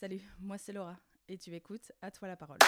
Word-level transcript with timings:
Salut, 0.00 0.22
moi 0.38 0.58
c'est 0.58 0.72
Laura 0.72 0.96
et 1.28 1.36
tu 1.38 1.52
écoutes 1.56 1.90
À 2.02 2.12
toi 2.12 2.28
la 2.28 2.36
parole. 2.36 2.58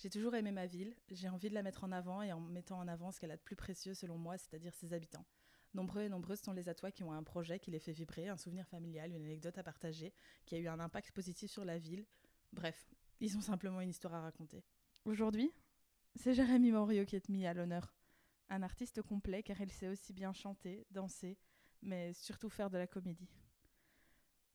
J'ai 0.00 0.08
toujours 0.08 0.36
aimé 0.36 0.52
ma 0.52 0.66
ville, 0.66 0.94
j'ai 1.10 1.28
envie 1.28 1.48
de 1.48 1.54
la 1.54 1.64
mettre 1.64 1.82
en 1.82 1.90
avant 1.90 2.22
et 2.22 2.32
en 2.32 2.38
mettant 2.38 2.78
en 2.78 2.86
avant 2.86 3.10
ce 3.10 3.18
qu'elle 3.18 3.32
a 3.32 3.36
de 3.36 3.42
plus 3.42 3.56
précieux 3.56 3.94
selon 3.94 4.18
moi, 4.18 4.38
c'est-à-dire 4.38 4.72
ses 4.72 4.92
habitants. 4.92 5.24
Nombreux 5.74 6.02
et 6.02 6.08
nombreuses 6.08 6.40
sont 6.40 6.52
les 6.52 6.68
atois 6.68 6.90
qui 6.90 7.04
ont 7.04 7.12
un 7.12 7.22
projet 7.22 7.58
qui 7.58 7.70
les 7.70 7.78
fait 7.78 7.92
vibrer, 7.92 8.28
un 8.28 8.36
souvenir 8.36 8.66
familial, 8.66 9.12
une 9.12 9.24
anecdote 9.24 9.58
à 9.58 9.62
partager, 9.62 10.14
qui 10.46 10.54
a 10.54 10.58
eu 10.58 10.68
un 10.68 10.80
impact 10.80 11.12
positif 11.12 11.50
sur 11.50 11.64
la 11.64 11.78
ville. 11.78 12.06
Bref, 12.52 12.88
ils 13.20 13.36
ont 13.36 13.40
simplement 13.40 13.80
une 13.80 13.90
histoire 13.90 14.14
à 14.14 14.22
raconter. 14.22 14.64
Aujourd'hui, 15.04 15.52
c'est 16.14 16.34
Jérémy 16.34 16.72
Morio 16.72 17.04
qui 17.04 17.16
est 17.16 17.28
mis 17.28 17.46
à 17.46 17.54
l'honneur. 17.54 17.94
Un 18.48 18.62
artiste 18.62 19.02
complet 19.02 19.42
car 19.42 19.60
il 19.60 19.70
sait 19.70 19.88
aussi 19.88 20.12
bien 20.12 20.32
chanter, 20.32 20.86
danser, 20.90 21.36
mais 21.82 22.12
surtout 22.14 22.48
faire 22.48 22.70
de 22.70 22.78
la 22.78 22.86
comédie. 22.86 23.28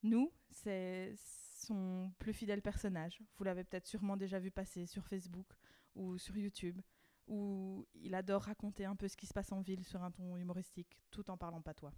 Nous, 0.02 0.32
c'est 0.50 1.14
son 1.16 2.12
plus 2.20 2.34
fidèle 2.34 2.62
personnage. 2.62 3.22
Vous 3.38 3.44
l'avez 3.44 3.64
peut-être 3.64 3.88
sûrement 3.88 4.18
déjà 4.18 4.40
vu 4.40 4.52
passer 4.52 4.86
sur 4.86 5.06
Facebook 5.06 5.48
ou 5.96 6.18
sur 6.18 6.36
YouTube, 6.36 6.82
où 7.28 7.88
il 7.96 8.16
adore 8.16 8.44
raconter 8.44 8.86
un 8.86 8.96
peu 8.96 9.08
ce 9.08 9.18
qui 9.18 9.26
se 9.26 9.34
passe 9.34 9.52
en 9.52 9.62
ville 9.62 9.84
sur 9.86 10.04
un 10.04 10.12
ton 10.12 10.38
humoristique, 10.38 10.98
tout 11.12 11.30
en 11.30 11.38
parlant 11.38 11.62
patois. 11.62 11.94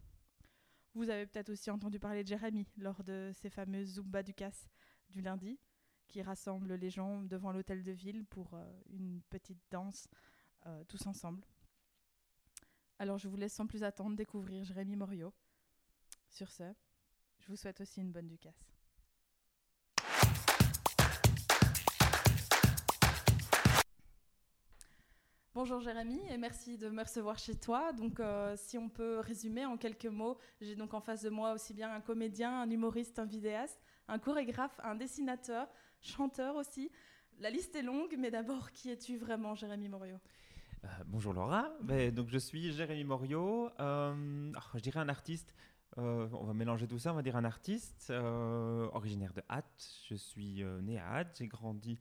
Vous 0.93 1.09
avez 1.09 1.25
peut-être 1.25 1.49
aussi 1.49 1.69
entendu 1.69 1.99
parler 1.99 2.23
de 2.23 2.27
Jérémy 2.27 2.67
lors 2.77 3.03
de 3.03 3.31
ces 3.33 3.49
fameuses 3.49 3.95
Zumba 3.95 4.23
du 4.23 4.33
Casse 4.33 4.69
du 5.09 5.21
lundi, 5.21 5.59
qui 6.07 6.21
rassemblent 6.21 6.75
les 6.75 6.89
gens 6.89 7.21
devant 7.23 7.51
l'hôtel 7.51 7.83
de 7.83 7.91
ville 7.91 8.25
pour 8.25 8.53
euh, 8.53 8.81
une 8.89 9.21
petite 9.29 9.61
danse 9.71 10.07
euh, 10.67 10.83
tous 10.85 11.05
ensemble. 11.07 11.45
Alors 12.97 13.17
je 13.17 13.27
vous 13.27 13.35
laisse 13.35 13.53
sans 13.53 13.67
plus 13.67 13.83
attendre 13.83 14.15
découvrir 14.15 14.63
Jérémy 14.63 14.95
Morio. 14.95 15.33
Sur 16.29 16.49
ce, 16.51 16.73
je 17.39 17.47
vous 17.47 17.55
souhaite 17.55 17.81
aussi 17.81 18.01
une 18.01 18.11
bonne 18.11 18.27
Ducasse. 18.27 18.74
Bonjour 25.55 25.79
Jérémy 25.79 26.19
et 26.29 26.37
merci 26.37 26.77
de 26.77 26.89
me 26.89 27.01
recevoir 27.01 27.37
chez 27.37 27.55
toi. 27.55 27.93
Donc 27.93 28.19
euh, 28.19 28.55
si 28.57 28.77
on 28.77 28.89
peut 28.89 29.19
résumer 29.19 29.65
en 29.65 29.77
quelques 29.77 30.05
mots, 30.05 30.37
j'ai 30.59 30.75
donc 30.75 30.93
en 30.93 30.99
face 30.99 31.21
de 31.21 31.29
moi 31.29 31.53
aussi 31.53 31.73
bien 31.73 31.93
un 31.93 32.01
comédien, 32.01 32.63
un 32.63 32.69
humoriste, 32.69 33.19
un 33.19 33.25
vidéaste, 33.25 33.81
un 34.09 34.19
chorégraphe, 34.19 34.77
un 34.83 34.95
dessinateur, 34.95 35.69
chanteur 36.01 36.57
aussi. 36.57 36.91
La 37.39 37.49
liste 37.49 37.73
est 37.77 37.83
longue, 37.83 38.17
mais 38.19 38.31
d'abord, 38.31 38.73
qui 38.73 38.89
es-tu 38.89 39.15
vraiment, 39.15 39.55
Jérémy 39.55 39.87
Morio? 39.87 40.17
Euh, 40.83 40.87
Bonjour 41.05 41.31
Laura, 41.31 41.69
ben, 41.81 42.13
donc 42.13 42.27
je 42.27 42.37
suis 42.37 42.73
Jérémy 42.73 43.05
Morio, 43.05 43.69
euh, 43.79 44.51
ah, 44.57 44.71
je 44.73 44.79
dirais 44.81 44.99
un 44.99 45.07
artiste, 45.07 45.55
on 45.95 46.43
va 46.43 46.53
mélanger 46.53 46.85
tout 46.85 46.99
ça, 46.99 47.13
on 47.13 47.15
va 47.15 47.21
dire 47.21 47.37
un 47.37 47.45
artiste 47.45 48.11
originaire 48.91 49.33
de 49.33 49.41
Hatt. 49.47 50.03
Je 50.09 50.15
suis 50.15 50.63
euh, 50.63 50.81
né 50.81 50.99
à 50.99 51.13
Hatt, 51.13 51.37
j'ai 51.39 51.47
grandi 51.47 51.97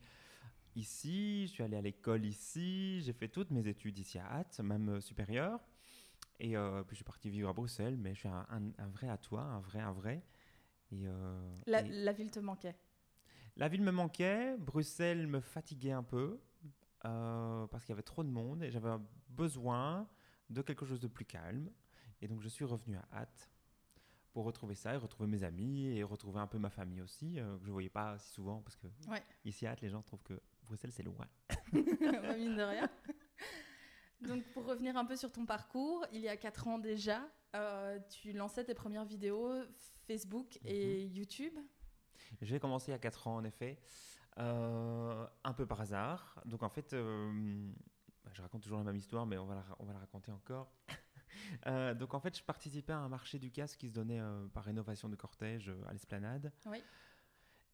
ici, 0.77 1.47
je 1.47 1.53
suis 1.53 1.63
allé 1.63 1.77
à 1.77 1.81
l'école 1.81 2.25
ici, 2.25 3.01
j'ai 3.03 3.13
fait 3.13 3.29
toutes 3.29 3.51
mes 3.51 3.67
études 3.67 3.99
ici 3.99 4.19
à 4.19 4.27
Hatt, 4.33 4.61
même 4.61 4.89
euh, 4.89 5.01
supérieures. 5.01 5.61
Et 6.41 6.57
euh, 6.57 6.83
puis 6.83 6.95
je 6.95 6.97
suis 6.97 7.05
parti 7.05 7.31
vivre 7.31 7.49
à 7.49 7.53
Bruxelles, 7.53 7.97
mais 7.97 8.15
je 8.15 8.21
suis 8.21 8.29
un, 8.29 8.47
un- 8.51 8.73
un 8.79 8.89
vrai 8.89 9.09
à 9.09 9.17
toi, 9.17 9.43
un 9.43 9.61
vrai, 9.61 9.81
un 9.81 9.93
vrai. 9.93 10.23
Et, 10.91 11.07
euh, 11.07 11.57
la, 11.67 11.83
et- 11.83 11.89
la 11.89 12.13
ville 12.13 12.31
te 12.31 12.41
manquait? 12.41 12.77
La 13.57 13.69
ville 13.69 13.83
me 13.83 13.93
manquait, 13.93 14.57
Bruxelles 14.59 15.29
me 15.29 15.41
fatiguait 15.41 15.93
un 15.93 16.03
peu 16.03 16.41
euh, 17.05 17.67
parce 17.69 17.85
qu'il 17.85 17.91
y 17.93 17.93
avait 17.93 18.03
trop 18.03 18.25
de 18.25 18.29
monde 18.29 18.63
et 18.65 18.71
j'avais 18.71 18.91
besoin 19.29 20.09
de 20.51 20.61
quelque 20.61 20.85
chose 20.85 21.01
de 21.01 21.07
plus 21.07 21.25
calme. 21.25 21.71
Et 22.21 22.27
donc 22.27 22.41
je 22.41 22.49
suis 22.49 22.65
revenu 22.65 22.97
à 22.97 23.07
Hatt 23.13 23.49
pour 24.33 24.45
retrouver 24.45 24.75
ça 24.75 24.93
et 24.95 24.97
retrouver 24.97 25.29
mes 25.29 25.45
amis 25.45 25.87
et 25.87 26.03
retrouver 26.03 26.41
un 26.41 26.49
peu 26.49 26.59
ma 26.59 26.71
famille 26.71 27.01
aussi, 27.01 27.39
euh, 27.39 27.57
que 27.59 27.63
je 27.63 27.69
ne 27.69 27.73
voyais 27.73 27.89
pas 27.91 28.19
si 28.19 28.33
souvent 28.33 28.61
parce 28.61 28.75
que 28.77 28.89
Ouais. 29.07 29.23
ici 29.45 29.67
à 29.67 29.71
Hatt, 29.73 29.81
les 29.83 29.89
gens 29.91 30.03
trouvent 30.03 30.23
que 30.25 30.41
Bruxelles 30.67 30.93
c'est 30.93 31.03
loin. 31.03 31.27
Pas 31.49 31.57
mine 32.37 32.57
de 32.57 32.63
rien. 32.63 32.91
Donc, 34.21 34.45
pour 34.53 34.65
revenir 34.65 34.97
un 34.97 35.05
peu 35.05 35.17
sur 35.17 35.31
ton 35.31 35.45
parcours, 35.45 36.07
il 36.13 36.21
y 36.21 36.29
a 36.29 36.37
4 36.37 36.69
ans 36.69 36.79
déjà, 36.79 37.29
euh, 37.55 37.99
tu 38.09 38.33
lançais 38.33 38.65
tes 38.65 38.75
premières 38.75 39.05
vidéos 39.05 39.53
Facebook 40.07 40.59
et 40.65 41.05
YouTube. 41.07 41.55
J'ai 42.41 42.59
commencé 42.59 42.91
il 42.91 42.93
y 42.93 42.95
a 42.95 42.99
4 42.99 43.29
ans 43.29 43.37
en 43.37 43.45
effet, 43.45 43.79
euh, 44.39 45.27
un 45.45 45.53
peu 45.53 45.67
par 45.67 45.81
hasard. 45.81 46.41
Donc 46.47 46.63
en 46.63 46.71
fait, 46.71 46.95
euh, 46.95 47.71
bah, 48.25 48.31
je 48.33 48.43
raconte 48.43 48.63
toujours 48.63 48.79
la 48.79 48.85
même 48.85 48.97
histoire, 48.97 49.27
mais 49.27 49.37
on 49.37 49.47
va 49.47 49.57
la, 49.57 49.65
on 49.79 49.85
va 49.85 49.93
la 49.93 49.99
raconter 50.01 50.33
encore. 50.33 50.73
Euh, 51.67 51.95
donc 51.95 52.15
en 52.15 52.21
fait, 52.21 52.37
je 52.37 52.43
participais 52.43 52.93
à 52.93 52.99
un 52.99 53.09
marché 53.09 53.39
du 53.39 53.51
casque 53.51 53.79
qui 53.79 53.89
se 53.89 53.93
donnait 53.93 54.21
euh, 54.21 54.47
par 54.49 54.65
rénovation 54.65 55.09
de 55.09 55.17
cortège 55.17 55.69
euh, 55.69 55.89
à 55.89 55.93
l'esplanade. 55.93 56.53
Oui. 56.67 56.83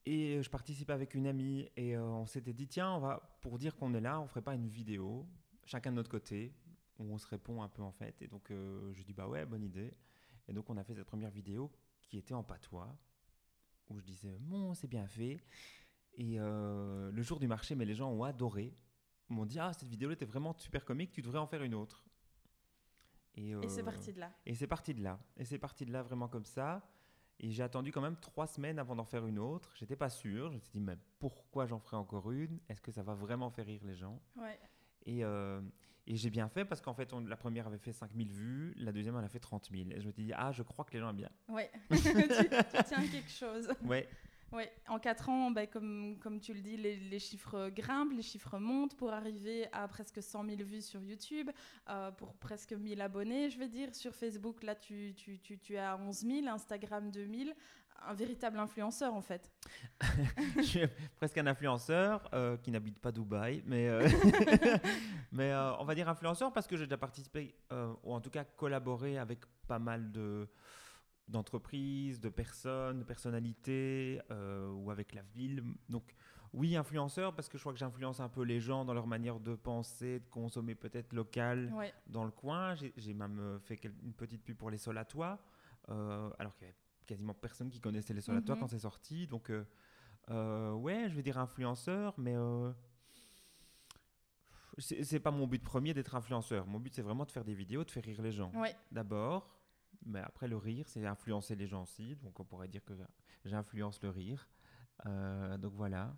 Et 0.06 0.36
euh, 0.36 0.42
je 0.42 0.50
participais 0.50 0.92
avec 0.92 1.14
une 1.14 1.26
amie 1.26 1.68
et 1.76 1.96
euh, 1.96 2.02
on 2.02 2.26
s'était 2.26 2.52
dit 2.52 2.66
tiens, 2.66 2.92
on 2.92 3.00
va 3.00 3.38
pour 3.42 3.58
dire 3.58 3.76
qu'on 3.76 3.92
est 3.94 4.00
là, 4.00 4.20
on 4.20 4.26
ferait 4.26 4.42
pas 4.42 4.54
une 4.54 4.68
vidéo, 4.68 5.28
chacun 5.64 5.90
de 5.90 5.96
notre 5.96 6.10
côté, 6.10 6.54
où 6.98 7.12
on 7.12 7.18
se 7.18 7.26
répond 7.26 7.62
un 7.62 7.68
peu 7.68 7.82
en 7.82 7.92
fait. 7.92 8.20
Et 8.22 8.28
donc 8.28 8.50
euh, 8.50 8.92
je 8.92 9.02
dis 9.02 9.12
bah 9.12 9.28
ouais, 9.28 9.44
bonne 9.44 9.62
idée. 9.62 9.94
Et 10.48 10.52
donc 10.52 10.70
on 10.70 10.76
a 10.76 10.84
fait 10.84 10.94
cette 10.94 11.06
première 11.06 11.30
vidéo 11.30 11.70
qui 12.00 12.16
était 12.16 12.34
en 12.34 12.42
patois, 12.42 12.96
où 13.88 13.98
je 13.98 14.04
disais 14.04 14.38
bon, 14.40 14.74
c'est 14.74 14.88
bien 14.88 15.06
fait. 15.06 15.42
Et 16.14 16.36
euh, 16.38 17.10
le 17.10 17.22
jour 17.22 17.38
du 17.38 17.46
marché, 17.46 17.74
mais 17.74 17.84
les 17.84 17.94
gens 17.94 18.10
ont 18.10 18.24
adoré. 18.24 18.76
M'ont 19.28 19.46
dit 19.46 19.60
ah 19.60 19.72
cette 19.72 19.88
vidéo 19.88 20.10
était 20.10 20.24
vraiment 20.24 20.54
super 20.58 20.84
comique, 20.84 21.12
tu 21.12 21.22
devrais 21.22 21.38
en 21.38 21.46
faire 21.46 21.62
une 21.62 21.74
autre. 21.74 22.04
Et 23.36 23.68
c'est 23.68 23.84
parti 23.84 24.12
de 24.12 24.18
là. 24.18 24.32
et 24.44 24.54
c'est 24.54 24.66
parti 24.66 24.92
de 24.92 25.02
là. 25.02 25.20
Et 25.36 25.44
c'est 25.44 25.58
parti 25.58 25.86
de 25.86 25.92
là 25.92 26.02
vraiment 26.02 26.28
comme 26.28 26.44
ça. 26.44 26.84
Et 27.42 27.50
j'ai 27.50 27.62
attendu 27.62 27.90
quand 27.90 28.02
même 28.02 28.16
trois 28.16 28.46
semaines 28.46 28.78
avant 28.78 28.94
d'en 28.94 29.04
faire 29.04 29.26
une 29.26 29.38
autre. 29.38 29.72
J'étais 29.74 29.96
pas 29.96 30.10
sûr. 30.10 30.50
Je 30.50 30.54
me 30.56 30.60
suis 30.60 30.70
dit, 30.72 30.80
mais 30.80 30.96
pourquoi 31.18 31.66
j'en 31.66 31.78
ferai 31.78 31.96
encore 31.96 32.30
une? 32.30 32.58
Est-ce 32.68 32.82
que 32.82 32.92
ça 32.92 33.02
va 33.02 33.14
vraiment 33.14 33.50
faire 33.50 33.64
rire 33.66 33.80
les 33.84 33.94
gens? 33.94 34.20
Ouais. 34.36 34.58
Et, 35.06 35.24
euh, 35.24 35.62
et 36.06 36.16
j'ai 36.16 36.28
bien 36.28 36.48
fait 36.50 36.66
parce 36.66 36.82
qu'en 36.82 36.92
fait, 36.92 37.12
on- 37.14 37.20
la 37.20 37.36
première 37.38 37.66
avait 37.66 37.78
fait 37.78 37.92
5000 37.92 38.30
vues, 38.30 38.74
la 38.76 38.92
deuxième, 38.92 39.16
elle 39.16 39.24
a 39.24 39.28
fait 39.28 39.38
30 39.40 39.70
000. 39.70 39.88
Et 39.90 40.00
je 40.02 40.06
me 40.06 40.12
suis 40.12 40.24
dit, 40.24 40.32
ah, 40.36 40.52
je 40.52 40.62
crois 40.62 40.84
que 40.84 40.92
les 40.92 40.98
gens 41.00 41.08
aiment 41.08 41.16
bien. 41.16 41.30
Ouais. 41.48 41.70
tu, 41.90 41.98
tu 41.98 42.84
tiens 42.86 43.06
quelque 43.10 43.30
chose. 43.30 43.68
Ouais, 43.84 44.06
Ouais, 44.52 44.72
en 44.88 44.98
4 44.98 45.28
ans, 45.28 45.50
bah, 45.52 45.66
comme, 45.66 46.18
tu 46.42 46.52
le 46.52 46.60
dis, 46.60 46.76
les, 46.76 47.18
chiffres 47.20 47.70
grimpent, 47.70 48.12
les 48.12 48.22
chiffres 48.22 48.58
montent 48.58 48.96
pour 48.96 49.12
arriver 49.12 49.68
à 49.72 49.86
presque 49.86 50.20
100 50.20 50.44
000 50.44 50.56
vues 50.64 50.82
sur 50.82 51.02
YouTube, 51.02 51.50
euh, 51.88 52.10
pour 52.10 52.34
presque 52.34 52.72
1000 52.72 53.00
abonnés, 53.00 53.48
je 53.50 53.58
vais 53.58 53.68
dire. 53.68 53.94
Sur 53.94 54.12
Facebook, 54.14 54.64
là, 54.64 54.74
tu, 54.74 55.14
tu, 55.14 55.38
tu, 55.38 55.76
à 55.76 55.96
11 55.96 56.16
000, 56.18 56.48
Instagram 56.48 57.10
2000. 57.10 57.54
Un 58.08 58.14
véritable 58.14 58.58
influenceur, 58.58 59.14
en 59.14 59.20
fait. 59.20 59.52
je 60.56 60.62
suis 60.62 60.80
presque 61.16 61.38
un 61.38 61.46
influenceur 61.46 62.28
euh, 62.32 62.56
qui 62.56 62.72
n'habite 62.72 62.98
pas 62.98 63.12
Dubaï, 63.12 63.62
mais, 63.66 63.88
euh, 63.88 64.08
on 65.78 65.84
va 65.84 65.94
dire 65.94 66.08
influenceur 66.08 66.52
parce 66.52 66.66
que 66.66 66.76
j'ai 66.76 66.86
déjà 66.86 66.96
participé, 66.96 67.54
ou 68.02 68.12
en 68.12 68.20
tout 68.20 68.30
cas 68.30 68.42
collaboré 68.42 69.18
avec 69.18 69.40
pas 69.68 69.78
mal 69.78 70.10
de 70.10 70.48
d'entreprises, 71.30 72.20
de 72.20 72.28
personnes, 72.28 72.98
de 73.00 73.04
personnalités, 73.04 74.20
euh, 74.30 74.70
ou 74.72 74.90
avec 74.90 75.14
la 75.14 75.22
ville. 75.22 75.62
Donc 75.88 76.14
oui, 76.52 76.76
influenceur 76.76 77.34
parce 77.34 77.48
que 77.48 77.56
je 77.58 77.62
crois 77.62 77.72
que 77.72 77.78
j'influence 77.78 78.18
un 78.20 78.28
peu 78.28 78.42
les 78.42 78.58
gens 78.60 78.84
dans 78.84 78.92
leur 78.94 79.06
manière 79.06 79.38
de 79.38 79.54
penser, 79.54 80.18
de 80.20 80.28
consommer 80.28 80.74
peut-être 80.74 81.12
local 81.12 81.72
Ouais. 81.74 81.92
dans 82.08 82.24
le 82.24 82.32
coin. 82.32 82.74
J'ai 82.74 83.14
même 83.14 83.38
euh, 83.38 83.58
fait 83.60 83.80
une 83.84 84.12
petite 84.12 84.42
pub 84.44 84.56
pour 84.56 84.70
les 84.70 84.78
Solatois, 84.78 85.38
euh, 85.88 86.28
alors 86.38 86.54
qu'il 86.56 86.66
y 86.66 86.70
avait 86.70 86.76
quasiment 87.06 87.34
personne 87.34 87.70
qui 87.70 87.80
connaissait 87.80 88.14
les 88.14 88.20
Solatois 88.20 88.56
Mhm. 88.56 88.60
quand 88.60 88.68
c'est 88.68 88.80
sorti. 88.80 89.26
Donc, 89.28 89.50
euh, 90.28 90.72
ouais, 90.74 91.08
je 91.08 91.14
vais 91.14 91.22
dire 91.22 91.38
influenceur, 91.38 92.14
mais 92.18 92.34
c'est 94.78 95.04
c'est 95.04 95.20
pas 95.20 95.30
mon 95.30 95.46
but 95.46 95.62
premier 95.62 95.92
d'être 95.94 96.14
influenceur. 96.14 96.66
Mon 96.66 96.78
but, 96.80 96.94
c'est 96.94 97.02
vraiment 97.02 97.24
de 97.24 97.30
faire 97.30 97.44
des 97.44 97.54
vidéos, 97.54 97.84
de 97.84 97.90
faire 97.90 98.04
rire 98.04 98.22
les 98.22 98.32
gens. 98.32 98.50
Ouais. 98.54 98.74
D'abord, 98.90 99.48
mais 100.04 100.20
après, 100.20 100.48
le 100.48 100.56
rire, 100.56 100.88
c'est 100.88 101.04
influencer 101.06 101.56
les 101.56 101.66
gens 101.66 101.82
aussi. 101.82 102.16
Donc, 102.16 102.38
on 102.40 102.44
pourrait 102.44 102.68
dire 102.68 102.84
que 102.84 102.94
j'influence 103.44 104.02
le 104.02 104.10
rire. 104.10 104.48
Euh, 105.06 105.56
donc, 105.58 105.74
voilà. 105.74 106.16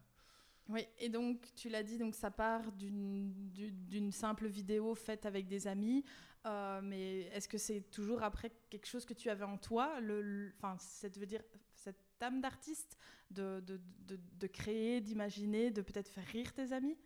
Oui, 0.68 0.86
et 0.98 1.08
donc 1.08 1.52
tu 1.56 1.68
l'as 1.68 1.82
dit, 1.82 1.98
donc 1.98 2.14
ça 2.14 2.30
part 2.30 2.70
d'une 2.70 3.50
du- 3.50 3.72
d'une 3.72 4.12
simple 4.12 4.46
vidéo 4.46 4.94
faite 4.94 5.26
avec 5.26 5.48
des 5.48 5.66
amis, 5.66 6.04
euh, 6.46 6.80
mais 6.82 7.22
est-ce 7.32 7.48
que 7.48 7.58
c'est 7.58 7.80
toujours 7.90 8.22
après 8.22 8.52
quelque 8.70 8.86
chose 8.86 9.04
que 9.04 9.12
tu 9.12 9.28
avais 9.28 9.44
en 9.44 9.58
toi, 9.58 9.98
le, 10.00 10.52
enfin, 10.56 10.76
cette 10.78 11.18
veut 11.18 11.26
dire 11.26 11.42
cette 11.74 11.98
âme 12.20 12.40
d'artiste 12.40 12.96
de, 13.32 13.58
de, 13.66 13.80
de, 14.06 14.20
de 14.38 14.46
créer, 14.46 15.00
d'imaginer, 15.00 15.72
de 15.72 15.82
peut-être 15.82 16.08
faire 16.08 16.26
rire 16.26 16.52
tes 16.52 16.72
amis? 16.72 16.96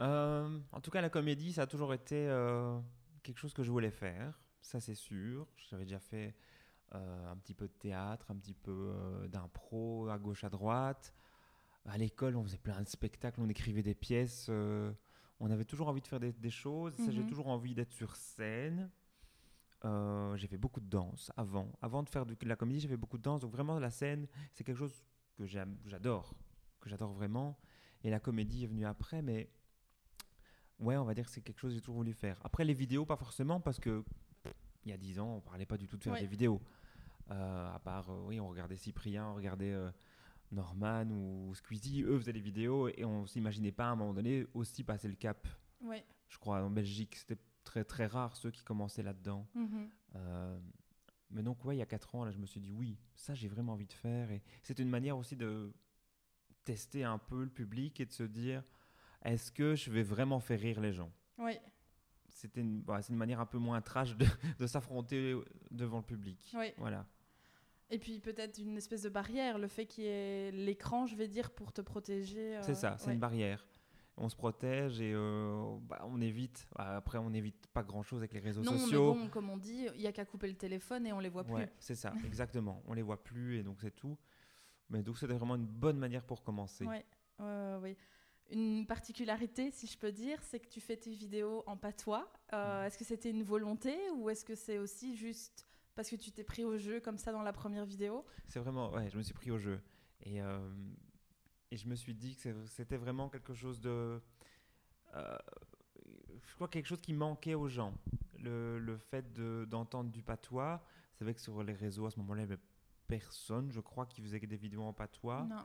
Euh, 0.00 0.58
en 0.72 0.80
tout 0.80 0.90
cas, 0.90 1.02
la 1.02 1.10
comédie, 1.10 1.52
ça 1.52 1.62
a 1.62 1.66
toujours 1.66 1.92
été 1.92 2.26
quelque 3.22 3.38
chose 3.38 3.52
que 3.52 3.62
je 3.62 3.70
voulais 3.70 3.90
faire, 3.90 4.40
ça 4.62 4.80
c'est 4.80 4.94
sûr. 4.94 5.46
J'avais 5.68 5.84
déjà 5.84 5.98
fait 5.98 6.34
un 6.92 7.36
petit 7.36 7.54
peu 7.54 7.68
de 7.68 7.72
théâtre, 7.72 8.30
un 8.30 8.36
petit 8.36 8.54
peu 8.54 8.92
d'impro 9.28 10.08
à 10.08 10.18
gauche 10.18 10.44
à 10.44 10.50
droite. 10.50 11.14
À 11.86 11.96
l'école, 11.96 12.36
on 12.36 12.44
faisait 12.44 12.58
plein 12.58 12.82
de 12.82 12.88
spectacles, 12.88 13.40
on 13.40 13.48
écrivait 13.48 13.82
des 13.82 13.94
pièces. 13.94 14.50
on 15.40 15.50
avait 15.50 15.64
toujours 15.64 15.88
envie 15.88 16.02
de 16.02 16.06
faire 16.06 16.20
des, 16.20 16.50
choses. 16.50 16.94
J'ai 17.10 17.22
mhm. 17.22 17.28
toujours 17.28 17.48
envie 17.48 17.74
d'être 17.74 17.92
sur 17.92 18.14
scène. 18.14 18.90
j'ai 19.82 20.46
fait 20.48 20.58
beaucoup 20.58 20.80
de 20.80 20.88
danse 20.88 21.32
avant. 21.36 21.72
Avant 21.80 22.02
de 22.02 22.10
faire 22.10 22.26
de 22.26 22.36
la 22.42 22.56
comédie, 22.56 22.80
j'ai 22.80 22.88
fait 22.88 22.96
beaucoup 22.98 23.18
de 23.18 23.22
danse. 23.22 23.40
Donc 23.40 23.52
vraiment, 23.52 23.78
la 23.78 23.90
scène, 23.90 24.26
c'est 24.52 24.62
quelque 24.62 24.78
chose 24.78 25.02
que 25.36 25.46
j'adore, 25.46 26.34
que 26.80 26.88
j'adore 26.88 27.12
vraiment. 27.12 27.58
Et 28.04 28.10
la 28.10 28.20
comédie 28.20 28.64
est 28.64 28.66
venue 28.66 28.86
après, 28.86 29.22
mais 29.22 29.50
ouais, 30.78 30.96
on 30.96 31.04
va 31.04 31.14
dire 31.14 31.24
que 31.24 31.30
c'est 31.30 31.40
quelque 31.40 31.58
chose 31.58 31.70
que 31.70 31.76
j'ai 31.76 31.80
toujours 31.80 31.96
voulu 31.96 32.12
faire. 32.12 32.38
Après, 32.44 32.64
les 32.64 32.74
vidéos, 32.74 33.06
pas 33.06 33.16
forcément, 33.16 33.60
parce 33.60 33.78
que 33.78 34.04
il 34.84 34.90
y 34.90 34.92
a 34.92 34.96
dix 34.96 35.18
ans, 35.18 35.36
on 35.36 35.40
parlait 35.40 35.66
pas 35.66 35.76
du 35.76 35.86
tout 35.86 35.96
de 35.96 36.02
faire 36.02 36.18
des 36.18 36.26
vidéos. 36.26 36.60
Euh, 37.30 37.74
à 37.74 37.78
part, 37.78 38.10
euh, 38.10 38.24
oui, 38.26 38.40
on 38.40 38.48
regardait 38.48 38.76
Cyprien, 38.76 39.28
on 39.28 39.34
regardait 39.34 39.72
euh, 39.72 39.90
Norman 40.50 41.04
ou 41.10 41.54
Squeezie, 41.54 42.02
eux 42.02 42.18
faisaient 42.18 42.32
des 42.32 42.40
vidéos 42.40 42.88
et 42.88 43.04
on 43.04 43.26
s'imaginait 43.26 43.72
pas 43.72 43.86
à 43.86 43.90
un 43.90 43.96
moment 43.96 44.12
donné 44.12 44.46
aussi 44.54 44.84
passer 44.84 45.08
le 45.08 45.14
cap. 45.14 45.46
Ouais. 45.80 46.04
Je 46.28 46.38
crois 46.38 46.62
en 46.62 46.70
Belgique, 46.70 47.16
c'était 47.16 47.40
très 47.64 47.84
très 47.84 48.06
rare 48.06 48.36
ceux 48.36 48.50
qui 48.50 48.64
commençaient 48.64 49.02
là-dedans. 49.02 49.46
Mhm. 49.54 49.88
mais 51.30 51.42
donc, 51.42 51.64
ouais, 51.64 51.76
il 51.76 51.78
y 51.78 51.82
a 51.82 51.86
quatre 51.86 52.14
ans, 52.14 52.24
là, 52.24 52.30
je 52.30 52.38
me 52.38 52.46
suis 52.46 52.60
dit, 52.60 52.72
oui, 52.72 52.98
ça, 53.14 53.34
j'ai 53.34 53.48
vraiment 53.48 53.72
envie 53.72 53.86
de 53.86 53.92
faire. 53.92 54.30
Et 54.30 54.42
c'est 54.62 54.78
une 54.78 54.90
manière 54.90 55.16
aussi 55.16 55.36
de 55.36 55.72
tester 56.64 57.04
un 57.04 57.18
peu 57.18 57.44
le 57.44 57.50
public 57.50 58.00
et 58.00 58.06
de 58.06 58.12
se 58.12 58.22
dire, 58.22 58.62
est-ce 59.22 59.50
que 59.50 59.74
je 59.74 59.90
vais 59.90 60.02
vraiment 60.02 60.40
faire 60.40 60.60
rire 60.60 60.80
les 60.80 60.92
gens? 60.92 61.10
Oui. 61.38 61.58
C'était 62.34 62.60
une, 62.60 62.80
bah, 62.80 63.00
c'est 63.02 63.12
une 63.12 63.18
manière 63.18 63.40
un 63.40 63.46
peu 63.46 63.58
moins 63.58 63.80
trash 63.80 64.16
de, 64.16 64.26
de 64.58 64.66
s'affronter 64.66 65.36
devant 65.70 65.98
le 65.98 66.04
public. 66.04 66.38
Oui. 66.54 66.72
Voilà. 66.78 67.06
Et 67.90 67.98
puis 67.98 68.20
peut-être 68.20 68.58
une 68.58 68.78
espèce 68.78 69.02
de 69.02 69.10
barrière, 69.10 69.58
le 69.58 69.68
fait 69.68 69.84
qu'il 69.86 70.04
y 70.04 70.06
ait 70.06 70.50
l'écran, 70.50 71.06
je 71.06 71.14
vais 71.14 71.28
dire, 71.28 71.50
pour 71.50 71.72
te 71.72 71.82
protéger. 71.82 72.58
C'est 72.62 72.74
ça, 72.74 72.96
c'est 72.98 73.12
une 73.12 73.20
barrière. 73.20 73.66
On 74.16 74.28
se 74.28 74.36
protège 74.36 75.00
et 75.00 75.12
euh, 75.14 75.76
bah, 75.82 76.02
on 76.06 76.20
évite. 76.20 76.66
Après, 76.76 77.18
on 77.18 77.32
évite 77.32 77.66
pas 77.68 77.82
grand-chose 77.82 78.20
avec 78.20 78.32
les 78.32 78.40
réseaux 78.40 78.62
sociaux. 78.62 79.08
Non, 79.08 79.14
mais 79.14 79.20
bon, 79.22 79.28
comme 79.28 79.50
on 79.50 79.56
dit, 79.56 79.88
il 79.94 80.00
y 80.00 80.06
a 80.06 80.12
qu'à 80.12 80.24
couper 80.24 80.48
le 80.48 80.54
téléphone 80.54 81.06
et 81.06 81.12
on 81.12 81.18
les 81.18 81.30
voit 81.30 81.44
plus. 81.44 81.66
c'est 81.78 81.94
ça, 81.94 82.12
exactement. 82.26 82.82
On 82.86 82.94
les 82.94 83.02
voit 83.02 83.22
plus 83.22 83.58
et 83.58 83.62
donc 83.62 83.78
c'est 83.80 83.94
tout. 83.94 84.16
Mais 84.90 85.02
donc 85.02 85.18
c'était 85.18 85.32
vraiment 85.34 85.56
une 85.56 85.66
bonne 85.66 85.98
manière 85.98 86.24
pour 86.24 86.42
commencer. 86.42 86.86
Ouais, 86.86 87.04
oui. 87.82 87.96
Une 88.52 88.86
particularité, 88.86 89.70
si 89.70 89.86
je 89.86 89.96
peux 89.96 90.12
dire, 90.12 90.38
c'est 90.42 90.60
que 90.60 90.68
tu 90.68 90.80
fais 90.80 90.96
tes 90.96 91.10
vidéos 91.14 91.64
en 91.66 91.76
patois. 91.76 92.30
Euh, 92.52 92.82
mm. 92.82 92.86
Est-ce 92.86 92.98
que 92.98 93.04
c'était 93.04 93.30
une 93.30 93.42
volonté 93.42 93.96
ou 94.14 94.28
est-ce 94.28 94.44
que 94.44 94.54
c'est 94.54 94.78
aussi 94.78 95.16
juste 95.16 95.66
parce 95.94 96.10
que 96.10 96.16
tu 96.16 96.32
t'es 96.32 96.44
pris 96.44 96.62
au 96.62 96.76
jeu 96.76 97.00
comme 97.00 97.18
ça 97.18 97.32
dans 97.32 97.42
la 97.42 97.52
première 97.52 97.86
vidéo? 97.86 98.24
C'est 98.48 98.60
vraiment, 98.60 98.92
ouais, 98.92 99.08
je 99.10 99.16
me 99.16 99.22
suis 99.22 99.34
pris 99.34 99.50
au 99.50 99.58
jeu. 99.58 99.80
Et, 100.20 100.42
euh, 100.42 100.58
et 101.70 101.76
je 101.76 101.88
me 101.88 101.94
suis 101.94 102.14
dit 102.14 102.36
que 102.36 102.66
c'était 102.66 102.98
vraiment 102.98 103.30
quelque 103.30 103.54
chose 103.54 103.80
de. 103.80 104.20
Euh, 105.14 105.38
je 106.46 106.54
crois 106.54 106.68
quelque 106.68 106.86
chose 106.86 107.00
qui 107.00 107.14
manquait 107.14 107.54
aux 107.54 107.68
gens. 107.68 107.94
Le, 108.38 108.78
le 108.78 108.98
fait 108.98 109.32
d'entendre 109.32 110.10
du 110.10 110.22
patois. 110.22 110.84
C'est 111.14 111.24
vrai 111.24 111.34
que 111.34 111.40
sur 111.40 111.62
les 111.62 111.74
réseaux 111.74 112.06
à 112.06 112.10
ce 112.10 112.18
moment-là, 112.20 112.42
il 112.42 112.46
n'y 112.46 112.52
avait 112.52 112.62
personne, 113.06 113.70
je 113.70 113.80
crois, 113.80 114.06
qui 114.06 114.20
faisait 114.20 114.40
des 114.40 114.56
vidéos 114.56 114.82
en 114.82 114.92
patois. 114.92 115.46
Non. 115.48 115.64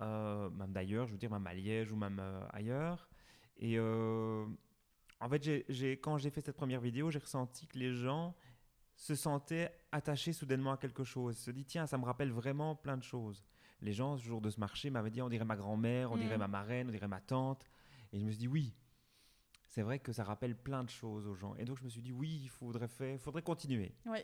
Euh, 0.00 0.50
même 0.50 0.72
d'ailleurs, 0.72 1.06
je 1.06 1.12
veux 1.12 1.18
dire, 1.18 1.30
même 1.30 1.46
à 1.46 1.54
Liège 1.54 1.92
ou 1.92 1.96
même 1.96 2.18
euh, 2.20 2.40
ailleurs. 2.50 3.08
Et 3.56 3.78
euh, 3.78 4.46
en 5.20 5.28
fait, 5.28 5.66
quand 6.00 6.18
j'ai 6.18 6.30
fait 6.30 6.40
cette 6.40 6.56
première 6.56 6.80
vidéo, 6.80 7.10
j'ai 7.10 7.18
ressenti 7.18 7.66
que 7.66 7.78
les 7.78 7.92
gens 7.92 8.34
se 8.94 9.14
sentaient 9.14 9.72
attachés 9.92 10.32
soudainement 10.32 10.72
à 10.72 10.76
quelque 10.76 11.04
chose. 11.04 11.38
Ils 11.38 11.42
se 11.42 11.50
dit 11.50 11.64
tiens, 11.64 11.86
ça 11.86 11.98
me 11.98 12.04
rappelle 12.04 12.30
vraiment 12.30 12.74
plein 12.76 12.96
de 12.96 13.02
choses. 13.02 13.44
Les 13.80 13.92
gens, 13.92 14.16
ce 14.16 14.24
jour 14.24 14.40
de 14.40 14.50
ce 14.50 14.58
marché, 14.58 14.90
m'avaient 14.90 15.10
dit 15.10 15.22
on 15.22 15.28
dirait 15.28 15.44
ma 15.44 15.56
grand-mère, 15.56 16.12
on 16.12 16.16
dirait 16.16 16.36
mm. 16.36 16.40
ma 16.40 16.48
marraine, 16.48 16.88
on 16.88 16.92
dirait 16.92 17.08
ma 17.08 17.20
tante. 17.20 17.64
Et 18.12 18.18
je 18.18 18.24
me 18.24 18.30
suis 18.30 18.38
dit 18.38 18.48
oui, 18.48 18.74
c'est 19.66 19.82
vrai 19.82 19.98
que 19.98 20.12
ça 20.12 20.24
rappelle 20.24 20.56
plein 20.56 20.82
de 20.82 20.90
choses 20.90 21.26
aux 21.26 21.34
gens. 21.34 21.54
Et 21.56 21.64
donc 21.64 21.78
je 21.78 21.84
me 21.84 21.88
suis 21.88 22.02
dit 22.02 22.12
oui, 22.12 22.40
il 22.42 22.48
faudrait 22.48 22.88
faire, 22.88 23.20
faudrait 23.20 23.42
continuer. 23.42 23.94
Oui. 24.06 24.18